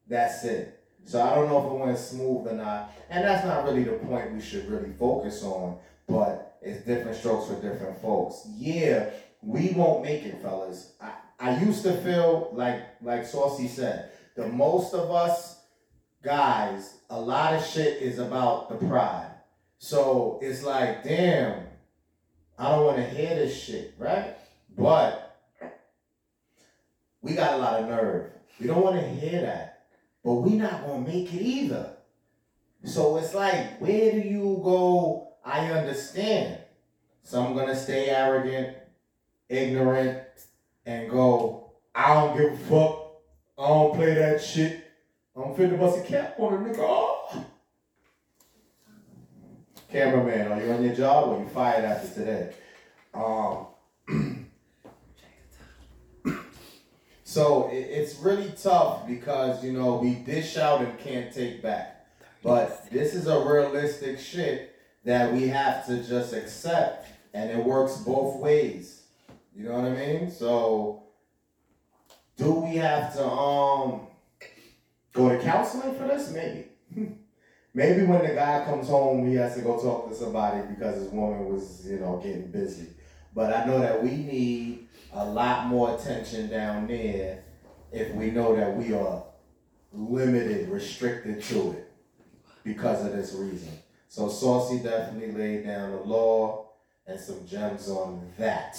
that's 0.09 0.45
it. 0.45 0.81
So 1.05 1.21
I 1.21 1.35
don't 1.35 1.49
know 1.49 1.59
if 1.67 1.73
it 1.73 1.87
went 1.87 1.99
smooth 1.99 2.47
or 2.47 2.55
not. 2.55 2.93
And 3.11 3.25
that's 3.25 3.45
not 3.45 3.65
really 3.65 3.85
the 3.85 3.93
point 3.93 4.33
we 4.33 4.41
should 4.41 4.69
really 4.71 4.93
focus 4.99 5.43
on, 5.43 5.79
but 6.09 6.59
it's 6.63 6.85
different 6.85 7.17
strokes 7.17 7.49
for 7.49 7.55
different 7.55 8.01
folks. 8.01 8.47
Yeah, 8.57 9.11
we 9.43 9.71
won't 9.71 10.05
make 10.05 10.23
it, 10.25 10.41
fellas. 10.41 10.93
I, 11.01 11.13
I 11.41 11.61
used 11.61 11.83
to 11.83 11.93
feel 12.03 12.51
like 12.53 12.83
like 13.03 13.27
Saucy 13.27 13.67
said, 13.67 14.11
the 14.37 14.47
most 14.47 14.95
of 14.95 15.11
us 15.11 15.62
guys, 16.23 16.99
a 17.11 17.21
lot 17.21 17.55
of 17.55 17.67
shit 17.67 18.01
is 18.01 18.19
about 18.19 18.69
the 18.69 18.87
pride. 18.87 19.31
So 19.79 20.39
it's 20.41 20.63
like, 20.63 21.03
damn, 21.03 21.65
I 22.57 22.71
don't 22.71 22.87
want 22.87 22.99
to 22.99 23.05
hear 23.05 23.35
this 23.35 23.61
shit, 23.61 23.95
right? 23.99 24.37
But 24.77 25.41
we 27.21 27.35
got 27.35 27.55
a 27.55 27.57
lot 27.57 27.81
of 27.81 27.89
nerve. 27.89 28.31
We 28.61 28.69
don't 28.69 28.83
want 28.83 29.01
to 29.01 29.07
hear 29.07 29.43
that. 29.43 29.87
But 30.25 30.35
we 30.35 30.53
not 30.53 30.87
gonna 30.87 31.07
make 31.07 31.35
it 31.35 31.43
either. 31.43 31.97
So 32.85 33.17
it's 33.17 33.35
like, 33.35 33.81
where 33.81 34.13
do 34.13 34.19
you 34.19 34.61
go? 34.63 35.33
I 35.45 35.71
understand. 35.73 36.59
Some 37.25 37.55
gonna 37.55 37.77
stay 37.77 38.09
arrogant, 38.09 38.77
ignorant, 39.49 40.23
and 40.87 41.11
go, 41.11 41.73
I 41.95 42.15
don't 42.15 42.37
give 42.37 42.53
a 42.53 42.57
fuck. 42.57 42.99
I 43.59 43.69
don't 43.69 43.95
play 43.95 44.15
that 44.15 44.43
shit. 44.43 44.82
I'm 45.35 45.55
finna 45.55 45.79
bust 45.79 45.99
a 45.99 46.03
cap 46.03 46.35
on 46.39 46.53
a 46.53 46.57
nigga. 46.59 46.77
Oh. 46.81 47.47
Cameraman, 49.91 50.53
are 50.53 50.63
you 50.63 50.73
on 50.73 50.85
your 50.85 50.95
job 50.95 51.29
or 51.29 51.43
you 51.43 51.49
fired 51.49 51.85
after 51.85 52.21
today? 52.21 52.55
Um, 53.15 53.67
so 57.25 57.69
it, 57.69 57.77
it's 57.79 58.19
really 58.19 58.53
tough 58.63 59.07
because 59.07 59.65
you 59.65 59.73
know 59.73 59.97
we 59.97 60.15
dish 60.17 60.59
out 60.59 60.83
and 60.83 60.99
can't 60.99 61.33
take 61.33 61.63
back. 61.63 62.07
But 62.43 62.91
this 62.91 63.15
is 63.15 63.27
a 63.27 63.41
realistic 63.41 64.19
shit 64.19 64.75
that 65.05 65.33
we 65.33 65.49
have 65.49 65.87
to 65.87 66.03
just 66.03 66.35
accept, 66.35 67.09
and 67.33 67.51
it 67.51 67.65
works 67.65 67.97
both 67.99 68.37
ways. 68.37 69.03
You 69.57 69.65
know 69.65 69.73
what 69.73 69.93
I 69.93 69.95
mean? 69.95 70.31
So, 70.31 71.05
do 72.37 72.53
we 72.53 72.77
have 72.77 73.15
to 73.15 73.27
um 73.27 74.09
go 75.13 75.29
to 75.29 75.39
counseling 75.39 75.95
for 75.97 76.07
this? 76.09 76.31
Maybe. 76.31 76.69
Maybe 77.75 78.05
when 78.05 78.23
the 78.23 78.35
guy 78.35 78.65
comes 78.67 78.89
home, 78.89 79.29
he 79.29 79.37
has 79.37 79.55
to 79.55 79.63
go 79.63 79.81
talk 79.81 80.11
to 80.11 80.15
somebody 80.15 80.63
because 80.69 80.97
his 80.97 81.09
woman 81.09 81.47
was, 81.47 81.87
you 81.87 81.99
know, 81.99 82.21
getting 82.23 82.51
busy. 82.51 82.89
But 83.35 83.55
I 83.55 83.65
know 83.65 83.81
that 83.81 84.03
we 84.03 84.11
need 84.11 84.89
a 85.15 85.25
lot 85.25 85.69
more 85.69 85.95
attention 85.95 86.51
down 86.51 86.87
there 86.87 87.45
if 87.91 88.15
we 88.15 88.31
know 88.31 88.55
that 88.57 88.77
we 88.77 88.93
are 88.93 89.23
limited, 89.93 90.69
restricted 90.69 91.43
to 91.45 91.73
it 91.73 91.93
because 92.65 93.05
of 93.07 93.13
this 93.13 93.33
reason. 93.35 93.73
So 94.09 94.29
Saucy 94.29 94.79
definitely 94.83 95.33
laid 95.33 95.65
down 95.65 95.93
the 95.93 96.03
law 96.03 96.73
and 97.07 97.19
some 97.19 97.47
gems 97.47 97.89
on 97.89 98.31
that. 98.39 98.79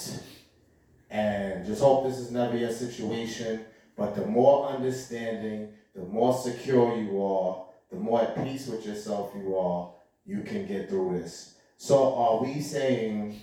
And 1.10 1.64
just 1.66 1.80
hope 1.80 2.06
this 2.06 2.18
is 2.18 2.30
never 2.30 2.56
your 2.56 2.70
situation. 2.70 3.64
But 3.96 4.14
the 4.14 4.26
more 4.26 4.68
understanding, 4.68 5.72
the 5.94 6.04
more 6.04 6.36
secure 6.36 6.96
you 6.96 7.22
are, 7.22 7.64
the 7.90 7.96
more 7.96 8.22
at 8.22 8.44
peace 8.44 8.66
with 8.66 8.86
yourself 8.86 9.32
you 9.36 9.56
are, 9.56 9.92
you 10.26 10.42
can 10.42 10.66
get 10.66 10.88
through 10.88 11.18
this. 11.18 11.54
So 11.76 12.14
are 12.14 12.42
we 12.42 12.60
saying 12.60 13.40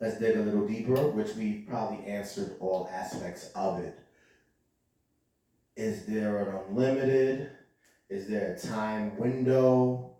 let's 0.00 0.18
dig 0.18 0.36
a 0.36 0.40
little 0.40 0.66
deeper, 0.66 1.08
which 1.08 1.34
we 1.34 1.64
probably 1.68 2.04
answered 2.06 2.56
all 2.60 2.88
aspects 2.92 3.50
of 3.54 3.80
it. 3.80 3.98
Is 5.76 6.06
there 6.06 6.38
an 6.38 6.56
unlimited? 6.68 7.50
Is 8.08 8.28
there 8.28 8.52
a 8.52 8.58
time 8.58 9.16
window? 9.18 10.12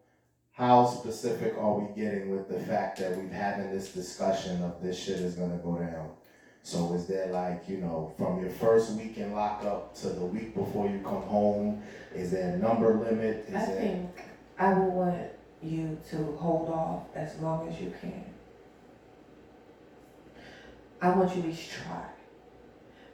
How 0.52 0.86
specific 0.86 1.54
are 1.58 1.78
we 1.78 1.94
getting 1.94 2.30
with 2.30 2.48
the 2.48 2.58
fact 2.60 2.98
that 2.98 3.16
we've 3.16 3.30
having 3.30 3.70
this 3.70 3.92
discussion 3.92 4.62
of 4.62 4.82
this 4.82 4.98
shit 4.98 5.18
is 5.18 5.34
gonna 5.34 5.58
go 5.58 5.76
down? 5.76 6.10
So 6.66 6.94
is 6.94 7.06
there 7.06 7.28
like, 7.28 7.68
you 7.68 7.76
know, 7.76 8.12
from 8.18 8.40
your 8.40 8.50
first 8.50 8.90
week 8.94 9.18
in 9.18 9.32
lockup 9.32 9.94
to 10.00 10.08
the 10.08 10.24
week 10.24 10.52
before 10.52 10.90
you 10.90 10.98
come 10.98 11.22
home, 11.22 11.80
is 12.12 12.32
there 12.32 12.54
a 12.54 12.58
number 12.58 12.92
limit? 12.92 13.46
Is 13.48 13.54
I 13.54 13.66
there 13.66 13.80
think 13.80 14.10
I 14.58 14.72
would 14.72 14.92
want 14.92 15.28
you 15.62 15.96
to 16.10 16.16
hold 16.36 16.68
off 16.68 17.04
as 17.14 17.38
long 17.38 17.68
as 17.68 17.80
you 17.80 17.94
can. 18.00 18.24
I 21.00 21.10
want 21.10 21.36
you 21.36 21.42
to 21.42 21.48
least 21.48 21.70
try. 21.70 22.04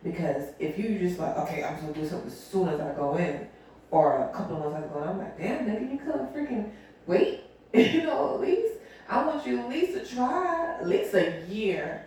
Because 0.03 0.55
if 0.59 0.79
you 0.79 0.99
just 0.99 1.19
like, 1.19 1.37
okay, 1.37 1.63
I'm 1.63 1.79
gonna 1.79 1.93
do 1.93 2.09
something 2.09 2.29
as 2.29 2.41
soon 2.41 2.71
as 2.71 2.81
I 2.81 2.95
go 2.95 3.17
in, 3.19 3.49
or 3.91 4.31
a 4.31 4.35
couple 4.35 4.57
of 4.57 4.73
months 4.73 4.87
after 4.87 4.99
going, 4.99 5.11
I'm 5.11 5.19
like, 5.19 5.37
damn, 5.37 5.67
nigga, 5.67 5.93
you 5.93 5.99
couldn't 5.99 6.35
freaking 6.35 6.71
wait, 7.07 7.43
you 7.75 8.05
know, 8.05 8.33
at 8.35 8.41
least. 8.41 8.77
I 9.11 9.27
want 9.27 9.47
you 9.47 9.59
at 9.59 9.69
least 9.69 9.93
to 9.93 10.17
try, 10.17 10.79
at 10.81 10.89
least 10.89 11.13
a 11.13 11.45
year. 11.51 12.07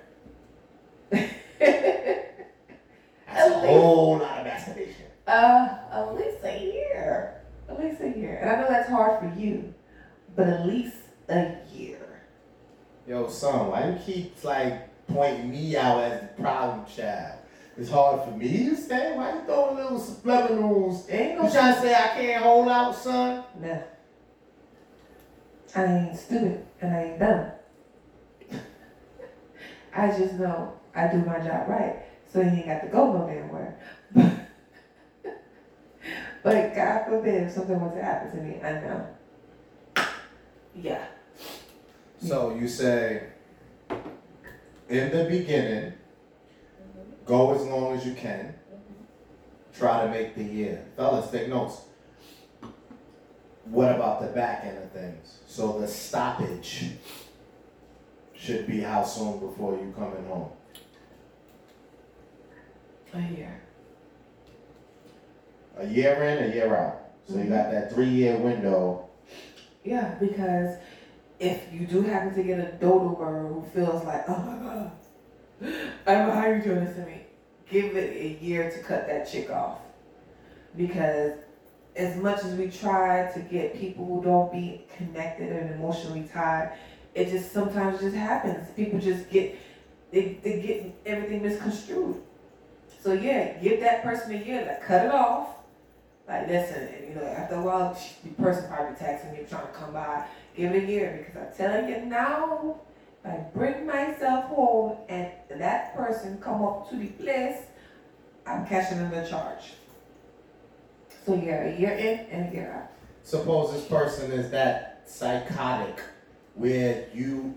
That's 1.60 3.51
a 3.51 3.60
whole 3.60 4.18
lot 4.18 4.39
of 4.39 4.45
masturbation. 4.45 5.06
Uh, 5.28 5.78
at 5.91 6.16
least 6.16 6.38
a 6.43 6.64
year. 6.64 7.41
At 7.70 7.80
least 7.80 8.01
a 8.01 8.10
year. 8.10 8.39
And 8.41 8.49
I 8.49 8.62
know 8.62 8.68
that's 8.70 8.89
hard 8.89 9.20
for 9.20 9.39
you, 9.39 9.74
but 10.36 10.47
at 10.47 10.66
least 10.68 10.97
a 11.30 11.56
year. 11.74 12.22
Yo, 13.08 13.28
son, 13.30 13.72
why 13.72 13.89
you 13.89 13.97
keep 14.06 14.43
like 14.43 14.89
pointing 15.08 15.49
me 15.49 15.76
out 15.76 16.03
as 16.03 16.22
the 16.22 16.28
problem 16.41 16.86
child? 16.86 17.39
It's 17.78 17.89
hard 17.89 18.24
for 18.24 18.32
me, 18.32 18.47
you 18.47 18.76
say? 18.76 19.18
Why 19.18 19.34
you 19.34 19.41
throwing 19.45 19.76
little 19.76 19.99
subliminals? 19.99 21.12
Ain't 21.12 21.38
You 21.38 21.43
no 21.43 21.51
trying 21.51 21.76
to 21.76 21.82
say 21.82 21.93
I 21.93 22.08
can't 22.16 22.43
hold 22.43 22.70
out, 22.70 22.95
son? 22.95 23.43
No. 23.60 23.84
I 25.76 25.84
ain't 25.84 26.18
stupid 26.18 26.66
and 26.82 26.95
I 26.95 27.03
ain't 27.03 27.20
dumb. 27.20 27.51
I 29.95 30.08
just 30.08 30.36
know 30.36 30.74
I 30.96 31.08
do 31.08 31.18
my 31.18 31.39
job 31.39 31.68
right, 31.68 31.98
so 32.32 32.41
he 32.41 32.58
ain't 32.58 32.68
got 32.68 32.82
to 32.82 32.88
go 32.88 33.12
no 33.12 33.28
damn 33.28 33.50
where. 33.50 33.78
but 36.43 36.76
God 36.76 37.06
forbid 37.06 37.43
if 37.43 37.52
something 37.52 37.80
was 37.80 37.93
to 37.93 38.04
happen 38.04 38.32
to 38.32 38.38
me, 38.43 38.62
I 38.64 38.72
know. 38.74 39.08
Yeah. 40.74 41.06
So 42.22 42.56
you 42.56 42.68
say, 42.68 43.28
in 44.89 45.12
the 45.12 45.26
beginning, 45.30 45.93
go 47.26 47.54
as 47.54 47.62
long 47.64 47.98
as 47.98 48.06
you 48.06 48.14
can. 48.14 48.56
Try 49.78 50.06
to 50.06 50.10
make 50.10 50.36
the 50.36 50.43
year. 50.43 50.86
Fellas, 50.96 51.30
take 51.32 51.50
notes. 51.50 51.82
What 53.66 53.93
about 53.93 54.22
the 54.22 54.28
back 54.28 54.64
end 54.64 54.78
of 54.78 54.91
things? 54.91 55.39
So 55.48 55.80
the 55.80 55.88
stoppage 55.88 56.91
should 58.34 58.68
be 58.68 58.80
how 58.80 59.04
soon 59.04 59.39
before 59.39 59.74
you 59.74 59.93
coming 59.98 60.26
home? 60.28 60.50
A 63.16 63.22
year. 63.34 63.61
A 65.78 65.88
year 65.88 66.24
in, 66.24 66.51
a 66.51 66.53
year 66.53 66.76
out. 66.76 67.01
So 67.28 67.36
you 67.36 67.41
mm-hmm. 67.41 67.53
got 67.53 67.72
that 67.72 67.93
three 67.93 68.09
year 68.09 68.38
window. 68.38 69.07
Yeah, 69.84 70.16
because 70.20 70.78
if 71.39 71.72
you 71.72 71.88
do 71.88 72.01
happen 72.01 72.34
to 72.34 72.43
get 72.43 72.59
a 72.59 72.72
dodo 72.74 73.16
bird 73.16 73.47
who 73.47 73.63
feels 73.74 74.03
like, 74.03 74.28
oh 74.28 74.38
my 74.38 74.57
god, 74.57 74.91
I 76.05 76.13
don't 76.13 76.28
know 76.28 76.34
how 76.34 76.47
you're 76.47 76.61
doing 76.61 76.86
this 76.86 76.95
to 76.95 77.05
me, 77.05 77.22
give 77.70 77.95
it 77.95 78.16
a 78.18 78.43
year 78.43 78.70
to 78.70 78.80
cut 78.80 79.07
that 79.07 79.30
chick 79.30 79.49
off. 79.49 79.80
Because 80.76 81.34
as 81.95 82.18
much 82.18 82.43
as 82.43 82.53
we 82.55 82.70
try 82.70 83.32
to 83.34 83.39
get 83.39 83.80
people 83.80 84.05
who 84.05 84.24
don't 84.24 84.51
be 84.51 84.86
connected 84.97 85.51
and 85.51 85.74
emotionally 85.76 86.28
tied, 86.34 86.74
it 87.13 87.30
just 87.30 87.53
sometimes 87.53 88.01
just 88.01 88.16
happens. 88.16 88.68
People 88.76 88.99
just 88.99 89.30
get 89.30 89.57
they, 90.11 90.38
they 90.43 90.61
get 90.61 90.95
everything 91.05 91.43
misconstrued. 91.43 92.22
So 93.06 93.14
yeah, 93.14 93.60
give 93.62 93.82
that 93.82 94.01
person 94.01 94.34
a 94.34 94.43
year 94.43 94.66
Like 94.66 94.84
cut 94.84 95.06
it 95.06 95.12
off. 95.12 95.49
Like 96.28 96.47
listen, 96.47 96.89
you 97.08 97.14
know, 97.14 97.22
after 97.22 97.53
a 97.53 97.62
while, 97.62 97.95
the 98.24 98.30
person 98.32 98.68
probably 98.68 98.95
texting 98.95 99.38
you 99.38 99.45
trying 99.47 99.68
to 99.68 99.74
come 99.74 99.93
by. 99.93 100.26
Give 100.58 100.72
it 100.72 100.86
a 100.86 100.88
year 100.88 101.24
because 101.28 101.47
I'm 101.47 101.56
telling 101.56 101.88
you 101.88 102.03
now, 102.08 102.78
if 103.24 103.32
I 103.32 103.36
bring 103.53 103.86
myself 103.86 104.45
home 104.45 104.97
and 105.08 105.30
that 105.51 105.95
person 105.95 106.39
come 106.41 106.64
up 106.64 106.89
to 106.89 106.95
the 106.95 107.06
place, 107.06 107.60
I'm 108.47 108.66
catching 108.66 108.97
them 108.97 109.12
the 109.12 109.30
charge. 109.30 109.74
So 111.28 111.36
yeah, 111.36 111.66
a 111.66 111.80
year 111.80 111.91
in 111.91 112.26
and 112.32 112.51
a 112.51 112.56
year 112.56 112.72
out. 112.72 112.91
Suppose 113.22 113.72
this 113.72 113.86
person 113.86 114.32
is 114.32 114.49
that 114.49 115.03
psychotic 115.06 115.99
where 116.56 117.06
you, 117.14 117.53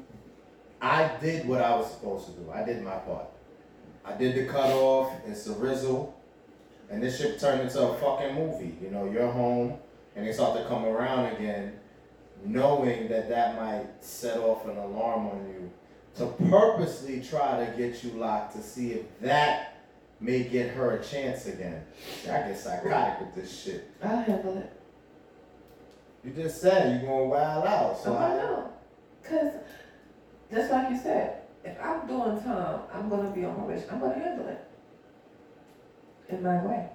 I 0.82 1.10
did 1.22 1.48
what 1.48 1.62
I 1.62 1.74
was 1.74 1.90
supposed 1.90 2.26
to 2.26 2.32
do. 2.32 2.50
I 2.52 2.64
did 2.64 2.82
my 2.82 2.96
part. 2.96 3.28
I 4.08 4.16
did 4.16 4.34
the 4.34 4.50
cutoff. 4.50 5.12
It's 5.26 5.46
a 5.46 5.54
rizzle. 5.54 6.14
And 6.90 7.02
this 7.02 7.18
shit 7.18 7.38
turned 7.38 7.60
into 7.62 7.80
a 7.80 7.94
fucking 7.96 8.34
movie. 8.34 8.76
You 8.82 8.90
know, 8.90 9.10
you're 9.10 9.30
home 9.30 9.78
and 10.16 10.26
they 10.26 10.32
start 10.32 10.58
to 10.58 10.64
come 10.66 10.84
around 10.84 11.36
again, 11.36 11.78
knowing 12.44 13.08
that 13.08 13.28
that 13.28 13.56
might 13.56 13.86
set 14.00 14.38
off 14.38 14.66
an 14.66 14.76
alarm 14.76 15.26
on 15.26 15.48
you 15.48 15.70
to 16.16 16.26
purposely 16.50 17.22
try 17.22 17.64
to 17.64 17.76
get 17.76 18.02
you 18.02 18.10
locked 18.12 18.56
to 18.56 18.62
see 18.62 18.92
if 18.92 19.20
that 19.20 19.84
may 20.20 20.42
get 20.42 20.70
her 20.70 20.96
a 20.96 21.04
chance 21.04 21.46
again. 21.46 21.84
I 22.24 22.48
get 22.48 22.58
psychotic 22.58 23.20
with 23.20 23.34
this 23.34 23.62
shit. 23.62 23.88
I'll 24.02 24.22
handle 24.22 24.58
it. 24.58 24.72
You 26.24 26.32
just 26.32 26.60
said 26.60 27.00
you're 27.00 27.10
gonna 27.10 27.24
wild 27.26 27.64
out, 27.64 27.98
so 28.02 28.14
I 28.14 28.32
I, 28.32 28.36
know. 28.36 28.72
Cause 29.22 29.52
just 30.50 30.72
like 30.72 30.90
you 30.90 30.98
said, 30.98 31.42
if 31.64 31.76
I'm 31.82 32.06
doing 32.06 32.40
time, 32.42 32.80
I'm 32.92 33.08
gonna 33.08 33.30
be 33.30 33.44
on 33.44 33.56
my 33.58 33.64
wish. 33.64 33.82
I'm 33.90 34.00
gonna 34.00 34.14
handle 34.14 34.48
it. 34.48 34.64
In 36.28 36.42
my 36.42 36.62
way. 36.64 36.88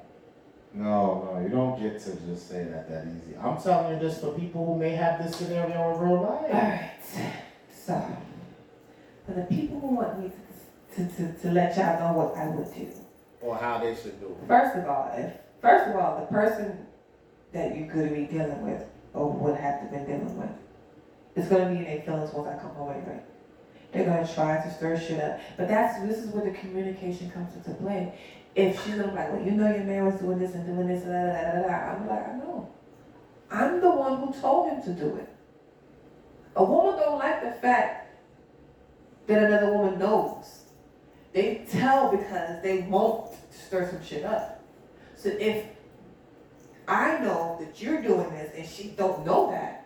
no, 0.74 1.32
no, 1.34 1.41
you 1.41 1.49
don't 1.49 1.82
get 1.82 1.99
to 2.01 2.16
just 2.28 2.49
say 2.49 2.64
that 2.66 2.88
that 2.89 3.05
easy. 3.07 3.36
I'm 3.38 3.59
telling 3.61 3.93
you 3.93 3.99
this 3.99 4.20
for 4.20 4.32
people 4.34 4.66
who 4.66 4.78
may 4.78 4.91
have 4.91 5.24
this 5.24 5.36
scenario 5.38 5.95
in 5.95 5.99
real 5.99 6.22
life. 6.22 6.53
Alright. 6.53 6.91
So 7.86 8.18
for 9.26 9.34
the 9.34 9.41
people 9.43 9.80
who 9.80 9.95
want 9.95 10.20
me 10.20 10.32
to, 10.95 11.05
to, 11.05 11.16
to, 11.16 11.39
to 11.39 11.51
let 11.51 11.76
y'all 11.76 11.99
know 11.99 12.18
what 12.18 12.38
I 12.38 12.47
would 12.47 12.74
do. 12.74 12.88
Or 13.41 13.57
how 13.57 13.80
they 13.80 13.95
should 13.95 14.20
do 14.20 14.28
it. 14.28 14.47
First 14.47 14.78
of 14.78 14.88
all, 14.88 15.11
if 15.18 15.34
first 15.61 15.89
of 15.89 15.95
all, 15.95 16.20
the 16.20 16.28
person 16.28 16.86
that 17.51 17.76
you 17.76 17.88
could 17.88 18.14
be 18.14 18.26
dealing 18.26 18.61
with 18.64 18.86
or 19.14 19.32
would 19.32 19.57
have 19.57 19.82
to 19.82 19.88
been 19.88 20.05
dealing 20.05 20.38
with 20.38 20.49
is 21.36 21.49
gonna 21.49 21.70
be 21.72 21.78
in 21.78 21.84
their 21.84 22.01
feelings 22.01 22.32
once 22.34 22.47
I 22.47 22.61
come 22.61 22.72
home 22.76 22.91
anyway. 22.91 23.20
They're 23.94 24.06
gonna 24.06 24.28
try 24.28 24.58
to 24.58 24.74
stir 24.74 25.00
shit 25.00 25.20
up. 25.22 25.39
But 25.56 25.68
that's 25.68 26.02
this 26.02 26.18
is 26.18 26.32
where 26.32 26.44
the 26.44 26.58
communication 26.58 27.30
comes 27.30 27.56
into 27.56 27.72
play. 27.76 28.14
If 28.56 28.84
she's 28.84 28.96
like, 28.96 29.32
well, 29.32 29.41
you 29.44 29.52
know 29.52 29.70
your 29.70 29.84
man 29.84 30.06
was 30.06 30.16
doing 30.16 30.39
this 30.39 30.54
and 30.54 30.66
doing 30.66 30.88
this 30.88 31.04
and 31.04 31.12
da 31.12 31.34
da 31.34 31.62
da 31.62 31.68
da, 31.68 31.94
I'm 31.94 32.08
like, 32.08 32.28
I 32.28 32.34
know. 32.38 32.72
I'm 33.52 33.82
the 33.82 33.89
one 33.89 34.20
who 34.20 34.41
told 34.41 34.72
him 34.72 34.82
to 34.84 34.94
do 34.94 35.16
it. 35.18 35.30
A 36.56 36.64
woman 36.64 37.00
don't 37.00 37.20
like 37.20 37.44
the 37.44 37.52
fact 37.52 38.16
that 39.28 39.44
another 39.44 39.72
woman 39.72 40.00
knows. 40.00 40.66
They 41.34 41.66
tell 41.70 42.12
because 42.12 42.62
they 42.62 42.82
won't 42.82 43.32
stir 43.52 43.89
some 43.89 44.04
shit 44.04 44.24
up. 44.24 44.64
So 45.16 45.30
if 45.30 45.66
I 46.88 47.20
know 47.20 47.58
that 47.60 47.82
you're 47.82 48.02
doing 48.02 48.30
this 48.32 48.54
and 48.56 48.68
she 48.68 48.89
don't 48.89 49.26
know 49.26 49.50
that, 49.52 49.83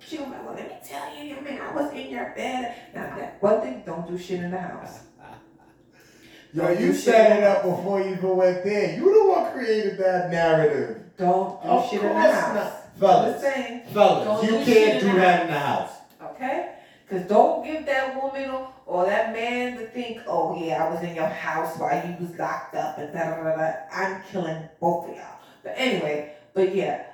she 0.00 0.16
gonna 0.16 0.30
like, 0.30 0.44
well, 0.44 0.54
let 0.54 0.68
me 0.68 0.76
tell 0.84 1.14
you, 1.16 1.24
your 1.24 1.40
man, 1.42 1.60
I 1.60 1.74
was 1.74 1.92
in 1.92 2.10
your 2.10 2.32
bed. 2.36 2.74
Now 2.94 3.16
that 3.16 3.42
one 3.42 3.60
thing, 3.60 3.82
don't 3.86 4.08
do 4.08 4.18
shit 4.18 4.40
in 4.40 4.50
the 4.50 4.58
house. 4.58 5.00
Yo, 6.52 6.66
Don't 6.66 6.80
you 6.80 6.92
set 6.92 7.38
it 7.38 7.44
up 7.44 7.62
before 7.62 8.00
you 8.00 8.12
even 8.16 8.36
went 8.36 8.64
there. 8.64 8.96
You 8.96 9.04
the 9.22 9.30
one 9.30 9.52
created 9.52 9.98
that 9.98 10.30
narrative. 10.30 11.02
Don't 11.16 11.62
do 11.62 11.68
Of 11.68 11.90
shit 11.90 12.02
in 12.02 12.08
the 12.08 12.14
house. 12.14 12.54
not. 12.54 12.76
Fellas, 12.98 13.40
saying, 13.40 13.82
fellas, 13.94 14.42
you 14.44 14.50
do 14.58 14.64
can't 14.64 15.00
do 15.00 15.12
that 15.14 15.42
in 15.42 15.52
the 15.52 15.58
house. 15.58 15.90
okay? 16.22 16.74
Cause 17.08 17.22
don't 17.22 17.64
give 17.64 17.86
that 17.86 18.20
woman 18.22 18.50
or, 18.50 18.68
or 18.86 19.06
that 19.06 19.32
man 19.32 19.78
to 19.78 19.86
think, 19.86 20.20
oh 20.26 20.60
yeah, 20.62 20.84
I 20.84 20.90
was 20.92 21.02
in 21.02 21.14
your 21.14 21.26
house 21.26 21.76
while 21.78 22.06
you 22.06 22.14
was 22.24 22.36
locked 22.38 22.74
up 22.74 22.98
and 22.98 23.12
da 23.12 23.30
da 23.30 23.42
da 23.42 23.56
da. 23.56 23.72
I'm 23.92 24.22
killing 24.30 24.68
both 24.80 25.08
of 25.08 25.14
y'all. 25.16 25.38
But 25.62 25.74
anyway, 25.76 26.34
but 26.52 26.74
yeah, 26.74 27.04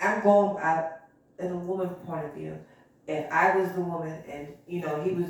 I'm 0.00 0.22
going 0.22 0.60
out 0.62 0.97
in 1.38 1.52
a 1.52 1.56
woman 1.56 1.88
point 2.06 2.26
of 2.26 2.34
view. 2.34 2.58
If 3.06 3.30
I 3.32 3.56
was 3.56 3.72
the 3.72 3.80
woman 3.80 4.22
and 4.30 4.48
you 4.66 4.80
know 4.80 5.02
he 5.02 5.12
was 5.12 5.26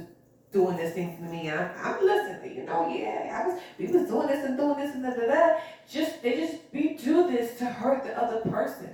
doing 0.52 0.76
this 0.76 0.94
thing 0.94 1.16
to 1.16 1.22
me, 1.22 1.50
I'm, 1.50 1.70
I'm 1.82 2.04
listening. 2.04 2.56
You 2.56 2.64
know, 2.64 2.88
yeah, 2.88 3.42
I 3.42 3.48
was 3.48 3.60
we 3.78 3.86
was 3.86 4.08
doing 4.08 4.26
this 4.26 4.44
and 4.44 4.56
doing 4.56 4.78
this 4.78 4.94
and 4.94 5.02
da 5.02 5.10
da 5.10 5.26
da. 5.26 5.60
Just 5.88 6.22
they 6.22 6.36
just 6.36 6.56
we 6.72 6.96
do 6.96 7.30
this 7.30 7.58
to 7.58 7.66
hurt 7.66 8.04
the 8.04 8.20
other 8.20 8.40
person, 8.50 8.90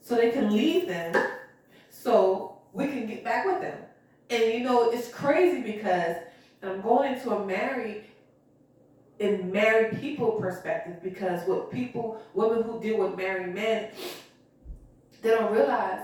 so 0.00 0.14
they 0.14 0.30
can 0.30 0.52
leave 0.52 0.86
them, 0.86 1.14
so 1.88 2.58
we 2.72 2.86
can 2.86 3.06
get 3.06 3.24
back 3.24 3.46
with 3.46 3.60
them. 3.60 3.78
And 4.28 4.44
you 4.52 4.60
know, 4.60 4.90
it's 4.90 5.08
crazy 5.08 5.60
because 5.60 6.16
I'm 6.62 6.80
going 6.82 7.14
into 7.14 7.30
a 7.30 7.44
married 7.44 8.04
in 9.18 9.52
married 9.52 10.00
people 10.00 10.32
perspective 10.32 11.02
because 11.02 11.46
what 11.46 11.70
people 11.70 12.22
women 12.32 12.62
who 12.62 12.80
deal 12.80 12.98
with 12.98 13.16
married 13.16 13.54
men 13.54 13.90
they 15.20 15.28
don't 15.28 15.52
realize 15.52 16.00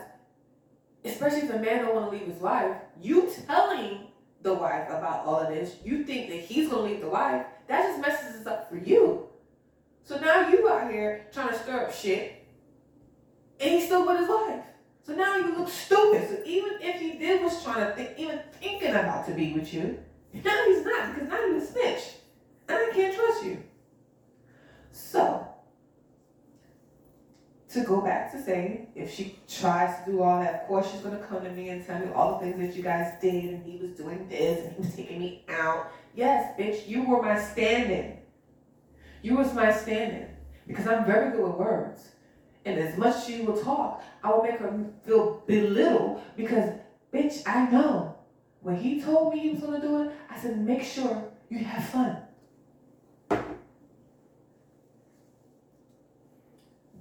especially 1.06 1.40
if 1.40 1.48
the 1.48 1.58
man 1.58 1.84
don't 1.84 1.94
want 1.94 2.10
to 2.10 2.16
leave 2.16 2.26
his 2.26 2.40
wife 2.40 2.76
you 3.00 3.30
telling 3.46 4.08
the 4.42 4.52
wife 4.52 4.88
about 4.88 5.24
all 5.24 5.40
of 5.40 5.48
this 5.48 5.76
you 5.84 6.04
think 6.04 6.28
that 6.28 6.40
he's 6.40 6.68
to 6.68 6.78
leave 6.78 7.00
the 7.00 7.08
wife 7.08 7.46
that 7.68 7.82
just 7.82 8.00
messes 8.00 8.40
us 8.40 8.46
up 8.46 8.70
for 8.70 8.76
you. 8.76 9.26
So 10.04 10.20
now 10.20 10.48
you 10.48 10.68
out 10.68 10.88
here 10.88 11.26
trying 11.32 11.48
to 11.48 11.58
stir 11.58 11.86
up 11.86 11.92
shit 11.92 12.46
and 13.58 13.70
he's 13.70 13.86
still 13.86 14.06
with 14.06 14.20
his 14.20 14.28
wife. 14.28 14.62
So 15.04 15.14
now 15.14 15.36
you 15.36 15.56
look 15.56 15.68
stupid. 15.68 16.28
So 16.28 16.42
even 16.44 16.78
if 16.80 17.00
he 17.00 17.18
did 17.18 17.42
was 17.42 17.62
trying 17.64 17.86
to 17.86 17.92
think 17.92 18.10
even 18.16 18.40
thinking 18.60 18.90
about 18.90 19.26
to 19.26 19.34
be 19.34 19.52
with 19.52 19.74
you 19.74 19.98
now 20.44 20.64
he's 20.66 20.84
not 20.84 21.14
because 21.14 21.28
now 21.28 21.38
you're 21.46 21.56
a 21.56 21.60
snitch. 21.60 22.02
And 22.68 22.78
I 22.78 22.90
can't 22.92 23.14
trust 23.14 23.44
you. 23.44 23.62
So, 24.92 25.46
to 27.76 27.84
go 27.84 28.00
back 28.00 28.32
to 28.32 28.42
saying, 28.42 28.88
if 28.94 29.14
she 29.14 29.38
tries 29.48 30.04
to 30.04 30.10
do 30.10 30.22
all 30.22 30.40
that, 30.40 30.62
of 30.62 30.68
course 30.68 30.90
she's 30.90 31.00
gonna 31.00 31.18
come 31.18 31.42
to 31.44 31.50
me 31.50 31.68
and 31.68 31.86
tell 31.86 31.98
me 31.98 32.06
all 32.14 32.38
the 32.38 32.46
things 32.46 32.58
that 32.58 32.76
you 32.76 32.82
guys 32.82 33.14
did, 33.20 33.44
and 33.44 33.64
he 33.64 33.78
was 33.78 33.90
doing 33.90 34.26
this, 34.28 34.64
and 34.64 34.72
he 34.74 34.80
was 34.80 34.94
taking 34.94 35.20
me 35.20 35.44
out. 35.48 35.92
Yes, 36.14 36.58
bitch, 36.58 36.88
you 36.88 37.04
were 37.04 37.22
my 37.22 37.38
stand-in. 37.38 38.16
You 39.22 39.36
was 39.36 39.52
my 39.54 39.72
stand-in 39.72 40.28
because 40.66 40.86
I'm 40.86 41.04
very 41.04 41.30
good 41.32 41.46
with 41.46 41.56
words. 41.56 42.08
And 42.64 42.80
as 42.80 42.96
much 42.98 43.14
as 43.14 43.26
she 43.26 43.42
will 43.42 43.62
talk, 43.62 44.02
I 44.24 44.30
will 44.30 44.42
make 44.42 44.58
her 44.58 44.84
feel 45.04 45.42
belittled 45.46 46.22
because, 46.36 46.70
bitch, 47.12 47.42
I 47.46 47.70
know. 47.70 48.16
When 48.60 48.76
he 48.76 49.00
told 49.00 49.34
me 49.34 49.40
he 49.40 49.50
was 49.50 49.60
gonna 49.60 49.80
do 49.80 50.02
it, 50.02 50.12
I 50.28 50.40
said, 50.40 50.58
make 50.58 50.82
sure 50.82 51.22
you 51.48 51.58
have 51.58 51.84
fun. 51.84 52.16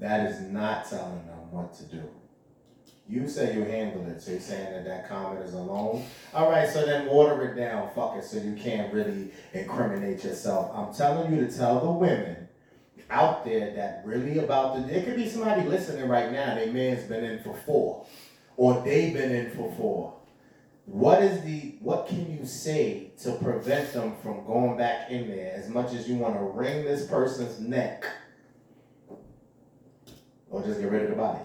That 0.05 0.29
is 0.29 0.39
not 0.39 0.87
telling 0.87 1.25
them 1.25 1.49
what 1.49 1.73
to 1.77 1.83
do. 1.85 2.03
You 3.09 3.27
say 3.27 3.55
you 3.55 3.63
handled 3.63 4.07
it, 4.07 4.21
so 4.21 4.33
you're 4.33 4.39
saying 4.39 4.71
that 4.71 4.85
that 4.85 5.09
comment 5.09 5.43
is 5.43 5.55
alone. 5.55 6.05
All 6.31 6.51
right, 6.51 6.69
so 6.69 6.85
then 6.85 7.07
water 7.07 7.43
it 7.49 7.55
down, 7.55 7.89
fuck 7.95 8.15
it, 8.15 8.23
so 8.23 8.37
you 8.37 8.53
can't 8.53 8.93
really 8.93 9.31
incriminate 9.53 10.23
yourself. 10.23 10.69
I'm 10.75 10.93
telling 10.93 11.33
you 11.33 11.47
to 11.47 11.51
tell 11.51 11.79
the 11.79 11.89
women 11.89 12.47
out 13.09 13.45
there 13.45 13.73
that 13.73 14.03
really 14.05 14.37
about 14.37 14.75
the. 14.75 14.81
There 14.93 15.01
could 15.01 15.15
be 15.15 15.27
somebody 15.27 15.67
listening 15.67 16.07
right 16.07 16.31
now. 16.31 16.53
Their 16.53 16.71
man's 16.71 17.05
been 17.05 17.23
in 17.23 17.39
for 17.41 17.55
four, 17.55 18.05
or 18.57 18.83
they've 18.85 19.11
been 19.11 19.31
in 19.31 19.49
for 19.55 19.73
four. 19.75 20.13
What 20.85 21.23
is 21.23 21.41
the? 21.41 21.77
What 21.81 22.07
can 22.07 22.31
you 22.31 22.45
say 22.45 23.09
to 23.23 23.31
prevent 23.31 23.91
them 23.91 24.13
from 24.21 24.45
going 24.45 24.77
back 24.77 25.09
in 25.09 25.27
there? 25.29 25.51
As 25.55 25.67
much 25.67 25.93
as 25.93 26.07
you 26.07 26.17
want 26.17 26.35
to 26.35 26.43
wring 26.43 26.85
this 26.85 27.07
person's 27.07 27.59
neck, 27.59 28.05
or 30.49 30.63
just 30.63 30.79
get 30.79 30.91
rid 30.91 31.03
of 31.03 31.09
the 31.09 31.15
body. 31.15 31.39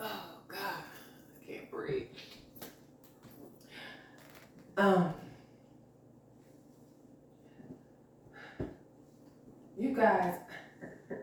Oh 0.00 0.22
God, 0.48 0.58
I 0.60 1.46
can't 1.46 1.70
breathe. 1.70 2.06
Um, 4.76 5.14
you 9.78 9.94
guys, 9.94 10.34
you 11.10 11.16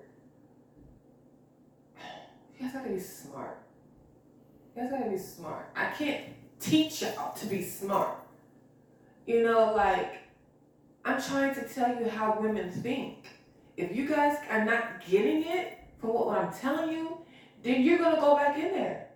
guys 2.62 2.74
gotta 2.74 2.90
be 2.90 3.00
smart. 3.00 3.58
You 4.76 4.82
guys 4.84 4.92
gotta 4.92 5.10
be 5.10 5.18
smart. 5.18 5.70
I 5.76 5.88
can't 5.92 6.26
teach 6.60 7.02
y'all 7.02 7.34
to 7.34 7.46
be 7.48 7.64
smart. 7.64 8.18
You 9.26 9.44
know, 9.44 9.74
like 9.76 10.29
I'm 11.10 11.20
trying 11.20 11.55
to 11.55 11.68
tell 11.68 11.99
you 11.99 12.07
how 12.07 12.38
women 12.39 12.70
think. 12.70 13.26
If 13.78 13.95
you 13.95 14.07
guys 14.07 14.38
are 14.51 14.64
not 14.64 15.03
getting 15.10 15.43
it 15.43 15.80
from 15.99 16.12
what, 16.12 16.38
I'm 16.38 16.53
telling 16.53 16.91
you, 16.91 17.18
then 17.64 17.82
you're 17.82 17.97
gonna 17.97 18.22
go 18.22 18.36
back 18.36 18.55
in 18.60 18.72
there. 18.72 19.07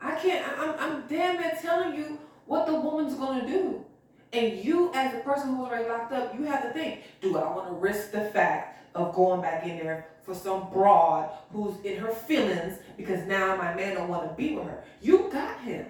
I 0.00 0.14
can't. 0.14 0.46
I- 0.48 0.64
I'm, 0.64 0.74
I'm 0.78 1.06
damn 1.06 1.38
near 1.38 1.52
telling 1.60 1.94
you 1.98 2.18
what 2.46 2.64
the 2.64 2.74
woman's 2.74 3.14
gonna 3.14 3.46
do, 3.46 3.84
and 4.32 4.58
you, 4.64 4.90
as 4.94 5.12
the 5.12 5.20
person 5.20 5.54
who's 5.54 5.66
already 5.66 5.86
locked 5.86 6.12
up, 6.14 6.34
you 6.34 6.44
have 6.44 6.62
to 6.62 6.70
think: 6.72 7.02
Do 7.20 7.36
I 7.36 7.54
want 7.54 7.68
to 7.68 7.74
risk 7.74 8.10
the 8.10 8.22
fact 8.30 8.80
of 8.94 9.14
going 9.14 9.42
back 9.42 9.66
in 9.66 9.76
there 9.76 10.06
for 10.22 10.34
some 10.34 10.70
broad 10.70 11.28
who's 11.52 11.78
in 11.84 11.98
her 11.98 12.10
feelings 12.10 12.78
because 12.96 13.26
now 13.26 13.54
my 13.54 13.74
man 13.74 13.96
don't 13.96 14.08
want 14.08 14.26
to 14.30 14.34
be 14.34 14.54
with 14.54 14.64
her? 14.64 14.82
You 15.02 15.28
got 15.30 15.60
him. 15.60 15.84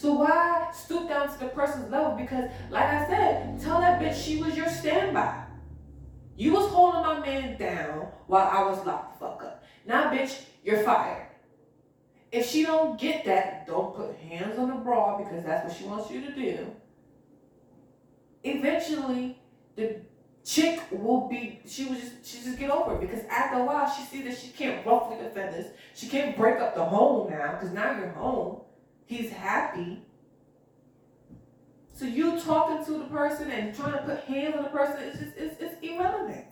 So 0.00 0.14
why 0.14 0.70
stoop 0.72 1.10
down 1.10 1.30
to 1.30 1.38
the 1.38 1.48
person's 1.48 1.90
level? 1.90 2.12
Because, 2.12 2.48
like 2.70 2.84
I 2.84 3.06
said, 3.06 3.60
tell 3.60 3.82
that 3.82 4.00
bitch 4.00 4.14
she 4.14 4.42
was 4.42 4.56
your 4.56 4.70
standby. 4.70 5.44
You 6.38 6.54
was 6.54 6.70
holding 6.70 7.02
my 7.02 7.20
man 7.20 7.58
down 7.58 8.08
while 8.26 8.48
I 8.48 8.62
was 8.62 8.86
locked 8.86 9.20
the 9.20 9.26
fuck 9.26 9.42
up. 9.42 9.62
Now, 9.84 10.10
bitch, 10.10 10.40
you're 10.64 10.82
fired. 10.84 11.26
If 12.32 12.48
she 12.48 12.62
don't 12.64 12.98
get 12.98 13.26
that, 13.26 13.66
don't 13.66 13.94
put 13.94 14.16
hands 14.16 14.58
on 14.58 14.70
the 14.70 14.76
bra 14.76 15.18
because 15.18 15.44
that's 15.44 15.68
what 15.68 15.76
she 15.76 15.84
wants 15.84 16.10
you 16.10 16.22
to 16.22 16.34
do. 16.34 16.74
Eventually, 18.42 19.38
the 19.76 20.00
chick 20.46 20.80
will 20.90 21.28
be 21.28 21.60
she 21.66 21.84
will 21.84 21.96
just 21.96 22.24
she 22.24 22.42
just 22.42 22.58
get 22.58 22.70
over 22.70 22.94
it 22.94 23.02
because 23.02 23.22
after 23.26 23.58
a 23.58 23.64
while 23.64 23.86
she 23.90 24.02
see 24.04 24.22
that 24.22 24.34
she 24.34 24.48
can't 24.48 24.86
ruffle 24.86 25.18
the 25.22 25.28
feathers. 25.28 25.66
She 25.94 26.08
can't 26.08 26.34
break 26.38 26.58
up 26.58 26.74
the 26.74 26.84
home 26.86 27.30
now 27.30 27.52
because 27.52 27.74
now 27.74 27.98
you're 27.98 28.08
home. 28.12 28.62
He's 29.10 29.32
happy. 29.32 30.02
So 31.92 32.04
you 32.04 32.40
talking 32.40 32.84
to 32.84 32.92
the 33.00 33.06
person 33.06 33.50
and 33.50 33.74
trying 33.74 33.94
to 33.94 33.98
put 34.04 34.20
hands 34.20 34.54
on 34.54 34.62
the 34.62 34.68
person 34.68 35.00
it's 35.00 35.18
just 35.18 35.36
it's, 35.36 35.60
it's 35.60 35.74
irrelevant. 35.82 36.46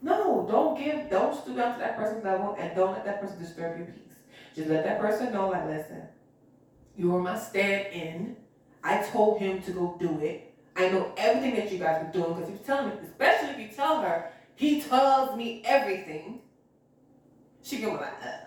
No, 0.00 0.48
don't 0.50 0.82
give 0.82 1.10
don't 1.10 1.38
stoop 1.38 1.58
down 1.58 1.74
to 1.74 1.80
that 1.80 1.98
person's 1.98 2.24
level 2.24 2.56
and 2.58 2.74
don't 2.74 2.92
let 2.92 3.04
that 3.04 3.20
person 3.20 3.38
disturb 3.38 3.76
your 3.76 3.88
peace. 3.88 4.16
Just 4.56 4.70
let 4.70 4.84
that 4.84 5.00
person 5.00 5.34
know 5.34 5.50
like 5.50 5.66
listen, 5.66 6.00
you 6.96 7.14
are 7.14 7.20
my 7.20 7.38
stand 7.38 7.92
in. 7.92 8.36
I 8.82 9.02
told 9.02 9.38
him 9.38 9.60
to 9.60 9.70
go 9.72 9.94
do 10.00 10.18
it. 10.20 10.54
I 10.74 10.88
know 10.88 11.12
everything 11.18 11.56
that 11.56 11.70
you 11.70 11.78
guys 11.78 12.06
were 12.06 12.10
doing 12.10 12.32
because 12.32 12.48
he 12.48 12.54
was 12.54 12.62
telling 12.62 12.88
me, 12.88 12.94
especially 13.06 13.50
if 13.50 13.58
you 13.58 13.76
tell 13.76 14.00
her, 14.00 14.32
he 14.54 14.80
tells 14.80 15.36
me 15.36 15.60
everything. 15.66 16.40
She 17.62 17.80
can 17.80 17.90
be 17.90 17.96
like, 17.96 18.14
uh, 18.24 18.46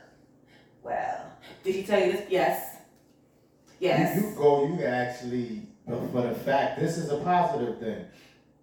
well, 0.81 1.31
did 1.63 1.75
he 1.75 1.83
tell 1.83 2.03
you 2.03 2.13
this? 2.13 2.25
Yes. 2.27 2.74
Yes. 3.79 4.15
You, 4.15 4.29
you 4.29 4.35
go, 4.35 4.67
you 4.67 4.85
actually, 4.85 5.67
for 5.85 6.21
the 6.21 6.35
fact, 6.35 6.79
this 6.79 6.97
is 6.97 7.11
a 7.11 7.17
positive 7.17 7.79
thing. 7.79 8.05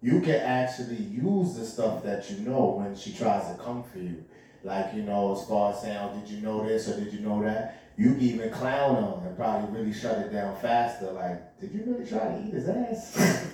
You 0.01 0.19
can 0.19 0.35
actually 0.35 0.97
use 0.97 1.55
the 1.55 1.65
stuff 1.65 2.03
that 2.03 2.29
you 2.29 2.39
know 2.39 2.77
when 2.77 2.95
she 2.95 3.13
tries 3.13 3.49
to 3.55 3.61
come 3.61 3.83
for 3.83 3.99
you. 3.99 4.23
Like, 4.63 4.93
you 4.93 5.03
know, 5.03 5.33
as 5.33 5.45
far 5.47 5.73
as 5.73 5.81
saying, 5.81 5.97
oh, 5.97 6.19
did 6.19 6.29
you 6.29 6.41
know 6.41 6.65
this 6.65 6.87
or 6.89 6.99
did 6.99 7.13
you 7.13 7.19
know 7.19 7.43
that? 7.43 7.79
You 7.97 8.13
can 8.13 8.21
even 8.21 8.49
clown 8.49 8.95
him 8.95 9.27
and 9.27 9.37
probably 9.37 9.77
really 9.77 9.93
shut 9.93 10.17
it 10.19 10.33
down 10.33 10.57
faster. 10.57 11.11
Like, 11.11 11.59
did 11.59 11.73
you 11.73 11.83
really 11.85 12.05
try 12.05 12.19
to 12.19 12.43
eat 12.45 12.53
his 12.53 12.67
ass? 12.67 13.53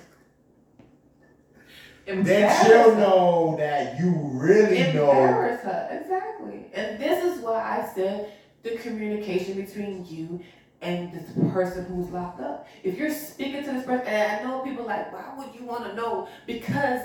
then 2.06 2.66
she'll 2.66 2.96
know 2.96 3.56
that 3.58 3.98
you 3.98 4.10
really 4.32 4.78
Embarrass 4.78 4.94
know. 4.94 5.10
Embarrass 5.10 5.62
her, 5.62 6.00
exactly. 6.00 6.66
And 6.72 6.98
this 7.00 7.24
is 7.24 7.42
why 7.42 7.60
I 7.60 7.94
said 7.94 8.32
the 8.62 8.76
communication 8.76 9.54
between 9.54 10.06
you 10.06 10.40
and 10.82 11.12
this 11.12 11.30
person 11.52 11.84
who's 11.86 12.08
locked 12.10 12.40
up. 12.40 12.66
If 12.82 12.96
you're 12.96 13.12
speaking 13.12 13.64
to 13.64 13.72
this 13.72 13.84
person, 13.84 14.06
and 14.06 14.40
I 14.40 14.44
know 14.48 14.60
people 14.60 14.86
like, 14.86 15.12
why 15.12 15.34
would 15.36 15.54
you 15.54 15.66
want 15.66 15.84
to 15.84 15.94
know? 15.94 16.28
Because 16.46 17.00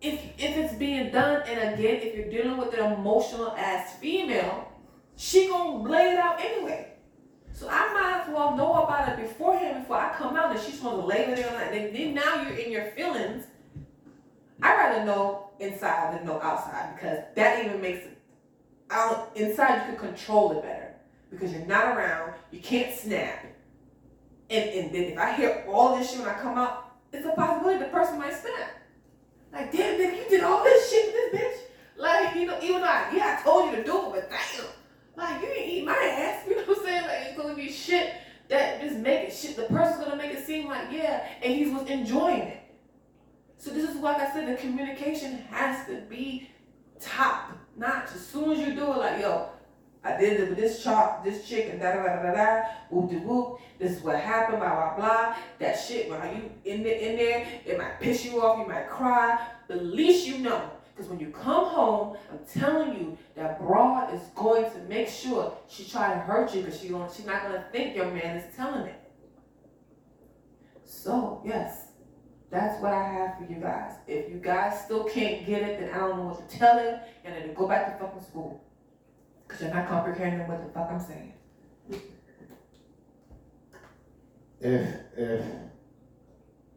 if 0.00 0.20
if 0.38 0.56
it's 0.56 0.74
being 0.74 1.10
done, 1.10 1.42
and 1.46 1.74
again, 1.74 2.00
if 2.02 2.14
you're 2.14 2.30
dealing 2.30 2.58
with 2.58 2.74
an 2.74 2.92
emotional 2.92 3.52
ass 3.56 3.96
female, 3.98 4.68
she 5.16 5.48
gonna 5.48 5.82
lay 5.82 6.12
it 6.12 6.18
out 6.18 6.40
anyway. 6.40 6.90
So 7.52 7.68
I 7.70 7.92
might 7.92 8.22
as 8.22 8.34
well 8.34 8.56
know 8.56 8.82
about 8.82 9.08
it 9.08 9.16
beforehand 9.16 9.84
before 9.84 9.98
I 9.98 10.12
come 10.14 10.36
out 10.36 10.54
and 10.54 10.60
she's 10.60 10.80
gonna 10.80 11.06
lay 11.06 11.24
it 11.24 11.46
out. 11.46 11.72
And 11.72 11.94
then 11.94 12.14
now 12.14 12.42
you're 12.42 12.58
in 12.58 12.72
your 12.72 12.86
feelings 12.90 13.44
I 14.64 14.74
rather 14.76 15.04
know 15.04 15.50
inside 15.60 16.18
than 16.18 16.26
know 16.26 16.40
outside 16.40 16.94
because 16.94 17.18
that 17.34 17.64
even 17.64 17.80
makes 17.80 18.04
it 18.06 18.18
out 18.90 19.30
inside 19.34 19.90
you 19.90 19.96
can 19.96 20.08
control 20.08 20.52
it 20.52 20.62
better 20.62 20.83
because 21.34 21.52
you're 21.52 21.66
not 21.66 21.96
around, 21.96 22.34
you 22.50 22.60
can't 22.60 22.96
snap. 22.96 23.44
And, 24.50 24.70
and 24.70 24.94
then 24.94 25.02
if 25.04 25.18
I 25.18 25.32
hear 25.34 25.64
all 25.68 25.96
this 25.96 26.10
shit 26.10 26.20
when 26.20 26.28
I 26.28 26.34
come 26.34 26.58
out, 26.58 26.96
it's 27.12 27.26
a 27.26 27.30
possibility 27.30 27.78
the 27.78 27.90
person 27.90 28.18
might 28.18 28.34
snap. 28.34 28.70
Like, 29.52 29.72
damn 29.72 29.98
nigga, 29.98 30.16
you 30.16 30.28
did 30.28 30.44
all 30.44 30.64
this 30.64 30.90
shit 30.90 31.06
to 31.06 31.12
this 31.12 31.40
bitch. 31.40 32.00
Like, 32.00 32.34
you 32.34 32.46
know, 32.46 32.58
even 32.60 32.80
though 32.80 32.88
I, 32.88 33.12
yeah, 33.14 33.38
I 33.38 33.42
told 33.42 33.70
you 33.70 33.76
to 33.76 33.84
do 33.84 34.06
it, 34.06 34.10
but 34.12 34.30
damn. 34.30 34.66
Like, 35.16 35.40
you 35.40 35.48
didn't 35.48 35.68
eat 35.70 35.84
my 35.84 35.92
ass. 35.92 36.44
You 36.48 36.56
know 36.56 36.62
what 36.62 36.78
I'm 36.78 36.84
saying? 36.84 37.02
Like, 37.02 37.18
it's 37.28 37.38
gonna 37.38 37.54
be 37.54 37.70
shit 37.70 38.14
that 38.48 38.80
just 38.80 38.96
make 38.96 39.28
it 39.28 39.32
shit. 39.32 39.56
The 39.56 39.64
person's 39.64 40.04
gonna 40.04 40.16
make 40.16 40.32
it 40.32 40.44
seem 40.44 40.68
like, 40.68 40.88
yeah, 40.90 41.26
and 41.42 41.54
he 41.54 41.70
was 41.70 41.88
enjoying 41.88 42.42
it. 42.42 42.60
So 43.58 43.70
this 43.70 43.88
is 43.88 43.96
like 43.96 44.18
I 44.18 44.32
said, 44.32 44.48
the 44.48 44.60
communication 44.60 45.38
has 45.50 45.86
to 45.86 46.02
be 46.02 46.50
top 47.00 47.52
notch. 47.76 48.08
As 48.14 48.26
soon 48.26 48.52
as 48.52 48.58
you 48.58 48.74
do 48.74 48.92
it, 48.92 48.98
like 48.98 49.20
yo, 49.20 49.48
I 50.04 50.18
did 50.18 50.38
it 50.38 50.48
with 50.50 50.58
this 50.58 50.84
chart, 50.84 51.24
this 51.24 51.48
chick, 51.48 51.70
and 51.70 51.80
da 51.80 51.94
da 51.94 52.02
da 52.02 52.22
da 52.22 52.34
da, 52.34 52.62
whoop 52.90 53.10
de 53.10 53.16
whoop. 53.18 53.60
This 53.78 53.92
is 53.92 54.02
what 54.02 54.16
happened, 54.16 54.58
blah 54.58 54.74
blah 54.74 54.96
blah. 54.96 55.36
That 55.58 55.74
shit, 55.74 56.10
while 56.10 56.26
you 56.26 56.50
in 56.64 56.82
there, 56.82 56.98
in 56.98 57.16
there, 57.16 57.46
it 57.64 57.78
might 57.78 58.00
piss 58.00 58.24
you 58.24 58.42
off, 58.42 58.58
you 58.58 58.66
might 58.66 58.88
cry. 58.88 59.38
But 59.66 59.78
at 59.78 59.86
least 59.86 60.26
you 60.26 60.38
know. 60.38 60.70
Because 60.94 61.10
when 61.10 61.18
you 61.18 61.30
come 61.30 61.64
home, 61.64 62.16
I'm 62.30 62.38
telling 62.52 62.96
you 62.96 63.18
that 63.34 63.58
broad 63.60 64.14
is 64.14 64.20
going 64.36 64.70
to 64.70 64.78
make 64.88 65.08
sure 65.08 65.56
she 65.66 65.84
try 65.84 66.14
to 66.14 66.20
hurt 66.20 66.54
you 66.54 66.62
because 66.62 66.80
she 66.80 66.92
won't 66.92 67.12
she's 67.12 67.26
not 67.26 67.42
going 67.42 67.54
to 67.54 67.64
think 67.72 67.96
your 67.96 68.12
man 68.12 68.36
is 68.36 68.54
telling 68.54 68.86
it. 68.86 69.00
So, 70.84 71.42
yes, 71.44 71.88
that's 72.50 72.80
what 72.80 72.92
I 72.92 73.02
have 73.02 73.38
for 73.38 73.52
you 73.52 73.58
guys. 73.58 73.94
If 74.06 74.30
you 74.30 74.36
guys 74.36 74.84
still 74.84 75.04
can't 75.04 75.44
get 75.44 75.62
it, 75.62 75.80
then 75.80 75.90
I 75.90 75.98
don't 75.98 76.16
know 76.16 76.26
what 76.26 76.48
to 76.48 76.56
tell 76.56 76.76
you, 76.80 76.96
and 77.24 77.34
then 77.34 77.54
go 77.54 77.66
back 77.66 77.98
to 77.98 78.04
fucking 78.04 78.22
school. 78.22 78.62
Because 79.54 79.68
you're 79.68 79.74
not 79.76 79.88
comprehending 79.88 80.48
what 80.48 80.66
the 80.66 80.72
fuck 80.72 80.90
I'm 80.90 80.98
saying. 80.98 81.32
If, 84.60 84.96
if, 85.16 85.44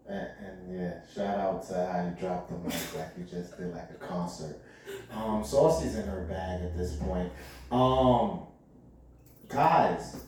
and, 0.07 0.27
and, 0.39 0.79
yeah, 0.79 0.99
shout 1.11 1.39
out 1.39 1.67
to 1.69 1.73
how 1.73 2.05
you 2.05 2.19
dropped 2.19 2.51
the 2.51 2.57
mic 2.59 2.95
like 2.95 3.13
you 3.17 3.23
just 3.23 3.57
did 3.57 3.73
like 3.73 3.89
a 3.89 4.05
concert. 4.05 4.59
Um, 5.11 5.43
Saucy's 5.43 5.95
in 5.95 6.05
her 6.05 6.27
bag 6.29 6.61
at 6.61 6.77
this 6.77 6.97
point. 6.97 7.31
Um, 7.71 8.41
guys, 9.49 10.21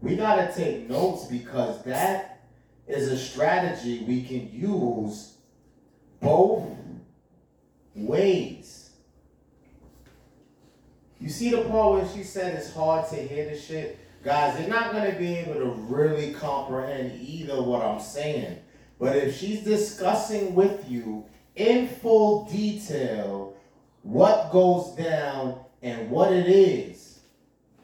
we 0.00 0.16
gotta 0.16 0.52
take 0.52 0.90
notes 0.90 1.26
because 1.26 1.84
that 1.84 2.40
is 2.88 3.06
a 3.06 3.16
strategy 3.16 4.02
we 4.08 4.24
can 4.24 4.50
use 4.52 5.36
both 6.20 6.66
ways. 7.94 8.81
You 11.22 11.28
see 11.28 11.50
the 11.50 11.62
part 11.62 11.92
where 11.92 12.08
she 12.12 12.24
said 12.24 12.56
it's 12.56 12.74
hard 12.74 13.08
to 13.10 13.14
hear 13.14 13.48
the 13.48 13.56
shit? 13.56 13.96
Guys, 14.24 14.58
they're 14.58 14.68
not 14.68 14.90
going 14.90 15.08
to 15.08 15.16
be 15.16 15.36
able 15.36 15.54
to 15.54 15.66
really 15.66 16.32
comprehend 16.32 17.20
either 17.20 17.62
what 17.62 17.80
I'm 17.80 18.00
saying. 18.00 18.58
But 18.98 19.16
if 19.16 19.38
she's 19.38 19.62
discussing 19.62 20.52
with 20.56 20.90
you 20.90 21.24
in 21.54 21.86
full 21.86 22.46
detail 22.46 23.54
what 24.02 24.50
goes 24.50 24.96
down 24.96 25.60
and 25.80 26.10
what 26.10 26.32
it 26.32 26.48
is, 26.48 27.20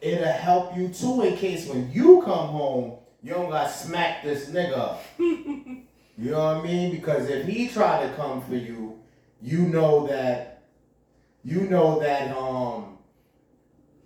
it'll 0.01 0.32
help 0.32 0.76
you 0.76 0.89
too 0.89 1.22
in 1.22 1.36
case 1.36 1.68
when 1.68 1.93
you 1.93 2.22
come 2.22 2.49
home, 2.49 2.99
you 3.22 3.34
don't 3.34 3.51
got 3.51 3.68
to 3.68 3.72
smack 3.72 4.24
this 4.24 4.49
nigga. 4.49 4.97
you 5.18 5.84
know 6.18 6.55
what 6.55 6.57
I 6.57 6.62
mean? 6.64 6.91
Because 6.91 7.28
if 7.28 7.47
he 7.47 7.68
try 7.68 8.03
to 8.05 8.12
come 8.14 8.43
for 8.43 8.57
you, 8.57 8.99
you 9.41 9.61
know 9.61 10.09
that, 10.09 10.64
you 11.45 11.61
know 11.61 12.01
that, 12.01 12.36
um, 12.36 12.97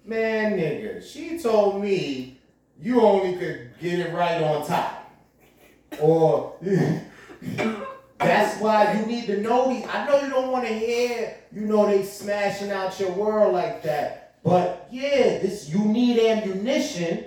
man, 0.04 0.58
nigga, 0.58 1.02
she 1.02 1.38
told 1.38 1.82
me 1.82 2.38
you 2.80 3.00
only 3.00 3.36
could 3.36 3.70
get 3.80 4.00
it 4.00 4.12
right 4.12 4.42
on 4.42 4.66
top. 4.66 5.10
Or 6.00 6.56
that's 8.18 8.60
why 8.60 8.92
you 8.94 9.06
need 9.06 9.26
to 9.26 9.40
know 9.40 9.68
these. 9.68 9.86
I 9.86 10.06
know 10.06 10.22
you 10.22 10.30
don't 10.30 10.50
want 10.50 10.66
to 10.66 10.72
hear, 10.72 11.36
you 11.52 11.62
know, 11.62 11.86
they 11.86 12.02
smashing 12.02 12.70
out 12.70 12.98
your 12.98 13.12
world 13.12 13.52
like 13.52 13.82
that. 13.82 14.22
But 14.42 14.88
yeah, 14.90 15.38
this 15.38 15.68
you 15.68 15.84
need 15.84 16.18
ammunition 16.18 17.24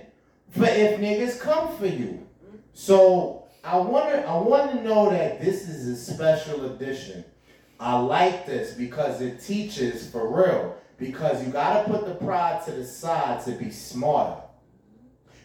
for 0.50 0.66
if 0.66 1.00
niggas 1.00 1.40
come 1.40 1.76
for 1.78 1.88
you. 1.88 2.26
So 2.74 3.46
I 3.64 3.78
want 3.78 4.10
to 4.10 4.26
I 4.26 4.38
want 4.38 4.72
to 4.72 4.84
know 4.84 5.10
that 5.10 5.42
this 5.42 5.68
is 5.70 5.88
a 5.88 5.96
special 5.96 6.66
edition. 6.74 7.24
I 7.80 7.98
like 8.00 8.46
this 8.46 8.74
because 8.74 9.22
it 9.22 9.42
teaches 9.42 10.10
for 10.10 10.28
real. 10.28 10.76
Because 10.98 11.46
you 11.46 11.52
gotta 11.52 11.90
put 11.90 12.06
the 12.06 12.16
pride 12.16 12.64
to 12.66 12.72
the 12.72 12.86
side 12.86 13.44
to 13.46 13.52
be 13.52 13.70
smarter. 13.70 14.42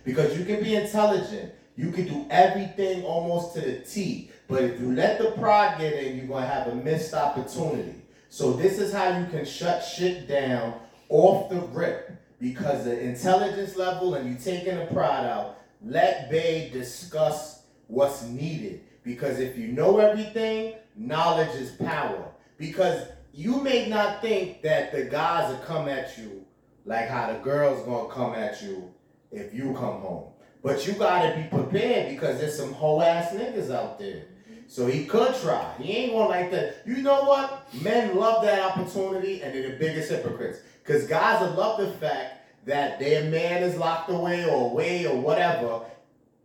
Because 0.04 0.38
you 0.38 0.44
can 0.44 0.62
be 0.62 0.76
intelligent, 0.76 1.52
you 1.76 1.90
can 1.90 2.06
do 2.06 2.26
everything 2.30 3.02
almost 3.04 3.54
to 3.54 3.60
the 3.60 3.78
T. 3.80 4.30
But 4.48 4.62
if 4.62 4.80
you 4.80 4.92
let 4.92 5.18
the 5.18 5.32
pride 5.32 5.78
get 5.78 5.92
in, 5.92 6.16
you're 6.16 6.26
gonna 6.26 6.46
have 6.46 6.68
a 6.68 6.74
missed 6.74 7.14
opportunity. 7.14 7.94
So 8.28 8.52
this 8.52 8.78
is 8.78 8.92
how 8.92 9.18
you 9.18 9.26
can 9.26 9.44
shut 9.44 9.84
shit 9.84 10.28
down 10.28 10.74
off 11.08 11.50
the 11.50 11.60
rip 11.60 12.10
because 12.40 12.84
the 12.84 12.98
intelligence 12.98 13.76
level 13.76 14.14
and 14.14 14.28
you 14.28 14.36
taking 14.36 14.78
the 14.78 14.86
pride 14.86 15.26
out, 15.26 15.58
let 15.84 16.30
Bay 16.30 16.70
discuss 16.72 17.62
what's 17.86 18.22
needed. 18.22 18.80
Because 19.02 19.40
if 19.40 19.58
you 19.58 19.68
know 19.68 19.98
everything, 19.98 20.74
knowledge 20.96 21.54
is 21.56 21.72
power. 21.72 22.30
Because 22.56 23.02
you 23.32 23.60
may 23.60 23.88
not 23.88 24.20
think 24.20 24.62
that 24.62 24.92
the 24.92 25.04
guys 25.04 25.50
will 25.50 25.64
come 25.64 25.88
at 25.88 26.16
you 26.18 26.44
like 26.84 27.08
how 27.08 27.32
the 27.32 27.38
girls 27.38 27.84
gonna 27.84 28.08
come 28.08 28.34
at 28.34 28.62
you 28.62 28.92
if 29.30 29.54
you 29.54 29.72
come 29.74 30.00
home. 30.00 30.32
But 30.62 30.86
you 30.86 30.94
gotta 30.94 31.36
be 31.36 31.44
prepared 31.48 32.10
because 32.10 32.40
there's 32.40 32.56
some 32.56 32.72
hoe 32.72 33.00
ass 33.00 33.32
niggas 33.32 33.70
out 33.70 33.98
there. 33.98 34.24
So 34.66 34.86
he 34.86 35.04
could 35.04 35.34
try. 35.36 35.74
He 35.78 35.96
ain't 35.96 36.12
gonna 36.12 36.28
like 36.28 36.50
that. 36.52 36.82
You 36.86 36.98
know 36.98 37.24
what? 37.24 37.66
Men 37.82 38.16
love 38.16 38.44
that 38.44 38.62
opportunity 38.62 39.42
and 39.42 39.54
they're 39.54 39.72
the 39.72 39.78
biggest 39.78 40.10
hypocrites. 40.10 40.58
Because 40.82 41.06
guys 41.06 41.40
will 41.40 41.56
love 41.56 41.80
the 41.80 41.90
fact 41.92 42.66
that 42.66 42.98
their 42.98 43.24
man 43.30 43.62
is 43.62 43.76
locked 43.76 44.10
away 44.10 44.44
or 44.44 44.70
away 44.70 45.06
or 45.06 45.16
whatever, 45.16 45.82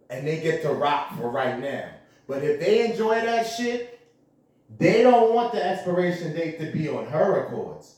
and 0.10 0.26
they 0.26 0.40
get 0.40 0.62
to 0.62 0.70
rock 0.70 1.16
for 1.18 1.30
right 1.30 1.60
now. 1.60 1.90
But 2.28 2.44
if 2.44 2.60
they 2.60 2.90
enjoy 2.90 3.22
that 3.22 3.44
shit, 3.44 3.95
They 4.78 5.04
don't 5.04 5.34
want 5.34 5.54
the 5.54 5.64
expiration 5.64 6.34
date 6.36 6.60
to 6.60 6.72
be 6.72 6.90
on 6.90 7.06
her 7.08 7.42
records. 7.42 7.96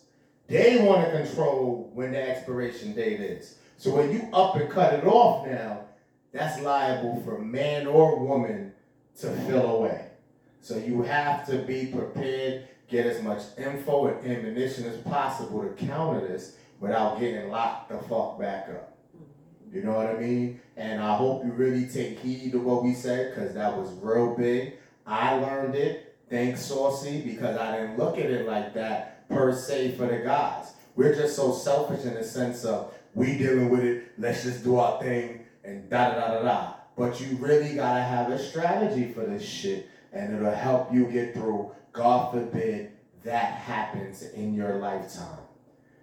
They 0.48 0.78
want 0.78 1.06
to 1.06 1.24
control 1.24 1.92
when 1.94 2.12
the 2.12 2.30
expiration 2.30 2.94
date 2.94 3.20
is. 3.20 3.58
So 3.78 3.96
when 3.96 4.12
you 4.12 4.30
up 4.34 4.56
and 4.56 4.70
cut 4.70 4.94
it 4.94 5.06
off 5.06 5.48
now, 5.48 5.86
that's 6.32 6.62
liable 6.62 7.22
for 7.24 7.40
man 7.40 7.88
or 7.88 8.20
woman 8.20 8.74
to 9.20 9.30
fill 9.48 9.78
away. 9.78 10.10
So 10.62 10.78
you 10.78 11.02
have 11.04 11.46
to 11.48 11.60
be 11.60 11.88
prepared, 11.88 12.68
get 12.88 13.06
as 13.06 13.22
much 13.24 13.42
info 13.58 14.08
and 14.08 14.32
ammunition 14.32 14.86
as 14.86 14.98
possible 14.98 15.64
to 15.64 15.70
counter 15.86 16.28
this 16.28 16.58
without 16.80 17.20
getting 17.20 17.50
locked 17.50 17.90
the 17.90 17.98
fuck 17.98 18.40
back 18.40 18.70
up. 18.70 18.98
You 19.72 19.84
know 19.84 19.94
what 19.94 20.08
I 20.08 20.16
mean? 20.16 20.62
And 20.76 21.02
I 21.02 21.16
hope 21.16 21.44
you 21.44 21.52
really 21.52 21.88
take 21.88 22.20
heed 22.20 22.52
to 22.54 22.60
what 22.60 22.84
we 22.84 22.94
said 22.94 23.34
because 23.34 23.54
that 23.56 23.76
was 23.76 23.92
real 24.02 24.36
big. 24.36 24.74
I 25.06 25.36
learned 25.36 25.76
it. 25.76 26.07
Thanks, 26.30 26.66
Saucy, 26.66 27.22
because 27.22 27.58
I 27.58 27.78
didn't 27.78 27.98
look 27.98 28.18
at 28.18 28.26
it 28.26 28.46
like 28.46 28.74
that 28.74 29.28
per 29.30 29.54
se 29.54 29.94
for 29.94 30.08
the 30.08 30.18
guys. 30.18 30.74
We're 30.96 31.16
just 31.16 31.36
so 31.36 31.54
selfish 31.54 32.04
in 32.06 32.16
the 32.16 32.24
sense 32.24 32.66
of 32.66 32.94
we 33.14 33.38
dealing 33.38 33.70
with 33.70 33.84
it, 33.84 34.12
let's 34.18 34.44
just 34.44 34.64
do 34.64 34.78
our 34.78 35.02
thing 35.02 35.46
and 35.64 35.90
da 35.90 36.10
da 36.10 36.20
da 36.20 36.34
da 36.34 36.42
da. 36.44 36.74
But 36.98 37.22
you 37.22 37.38
really 37.38 37.76
gotta 37.76 38.02
have 38.02 38.30
a 38.32 38.40
strategy 38.40 39.12
for 39.14 39.22
this 39.22 39.48
shit 39.48 39.90
and 40.12 40.36
it'll 40.36 40.54
help 40.54 40.94
you 40.94 41.06
get 41.06 41.34
through. 41.34 41.72
God 41.94 42.32
forbid 42.32 42.92
that 43.24 43.54
happens 43.54 44.24
in 44.24 44.54
your 44.54 44.76
lifetime. 44.76 45.40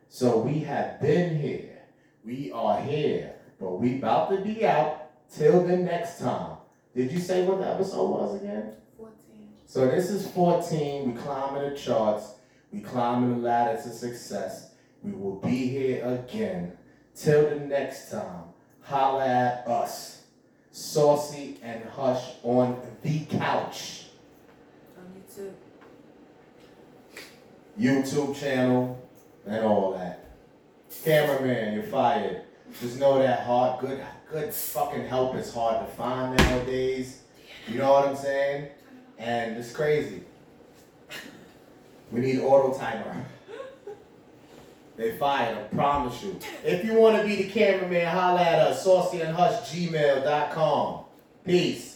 So 0.08 0.38
we 0.38 0.60
have 0.60 1.00
been 1.00 1.38
here. 1.38 1.82
We 2.24 2.50
are 2.52 2.80
here. 2.80 3.34
But 3.60 3.80
we 3.80 3.96
about 3.98 4.30
to 4.30 4.38
be 4.38 4.66
out 4.66 5.10
till 5.30 5.66
the 5.66 5.76
next 5.76 6.18
time. 6.18 6.56
Did 6.94 7.12
you 7.12 7.18
say 7.18 7.44
what 7.44 7.58
the 7.58 7.68
episode 7.68 8.10
was 8.10 8.40
again? 8.40 8.74
14. 9.74 9.90
So 9.90 9.94
this 9.94 10.10
is 10.10 10.30
14. 10.30 11.14
We 11.14 11.20
climbing 11.20 11.70
the 11.70 11.76
charts. 11.76 12.34
We 12.72 12.80
climbing 12.80 13.36
the 13.36 13.48
ladder 13.48 13.80
to 13.82 13.90
success. 13.90 14.70
We 15.02 15.12
will 15.12 15.36
be 15.36 15.68
here 15.68 16.04
again. 16.04 16.76
Till 17.14 17.50
the 17.50 17.56
next 17.56 18.10
time. 18.10 18.44
Holla 18.82 19.26
at 19.26 19.68
us. 19.68 20.22
Saucy 20.70 21.58
and 21.62 21.84
Hush 21.84 22.34
on 22.42 22.80
the 23.02 23.24
couch. 23.26 24.06
On 24.98 25.04
YouTube. 25.16 25.52
YouTube 27.78 28.38
channel 28.38 29.00
and 29.46 29.64
all 29.64 29.92
that. 29.92 30.20
Cameraman, 31.04 31.74
you're 31.74 31.82
fired. 31.84 32.42
Just 32.80 32.98
know 32.98 33.18
that 33.18 33.40
hard, 33.40 33.80
good, 33.80 34.02
good 34.30 34.52
fucking 34.52 35.06
help 35.06 35.36
is 35.36 35.52
hard 35.52 35.86
to 35.86 35.92
find 35.94 36.36
nowadays. 36.36 37.22
You 37.68 37.78
know 37.78 37.92
what 37.92 38.08
I'm 38.08 38.16
saying? 38.16 38.68
And 39.18 39.56
it's 39.56 39.72
crazy. 39.72 40.22
We 42.10 42.20
need 42.20 42.40
auto 42.40 42.78
timer. 42.78 43.24
They 44.96 45.16
fired, 45.16 45.58
I 45.58 45.62
promise 45.74 46.22
you. 46.22 46.38
If 46.64 46.84
you 46.84 46.94
want 46.94 47.20
to 47.20 47.26
be 47.26 47.34
the 47.36 47.48
cameraman, 47.48 48.06
holla 48.06 48.42
at 48.42 48.60
us, 48.60 48.86
saucyandhushgmail.com. 48.86 51.00
Peace. 51.44 51.93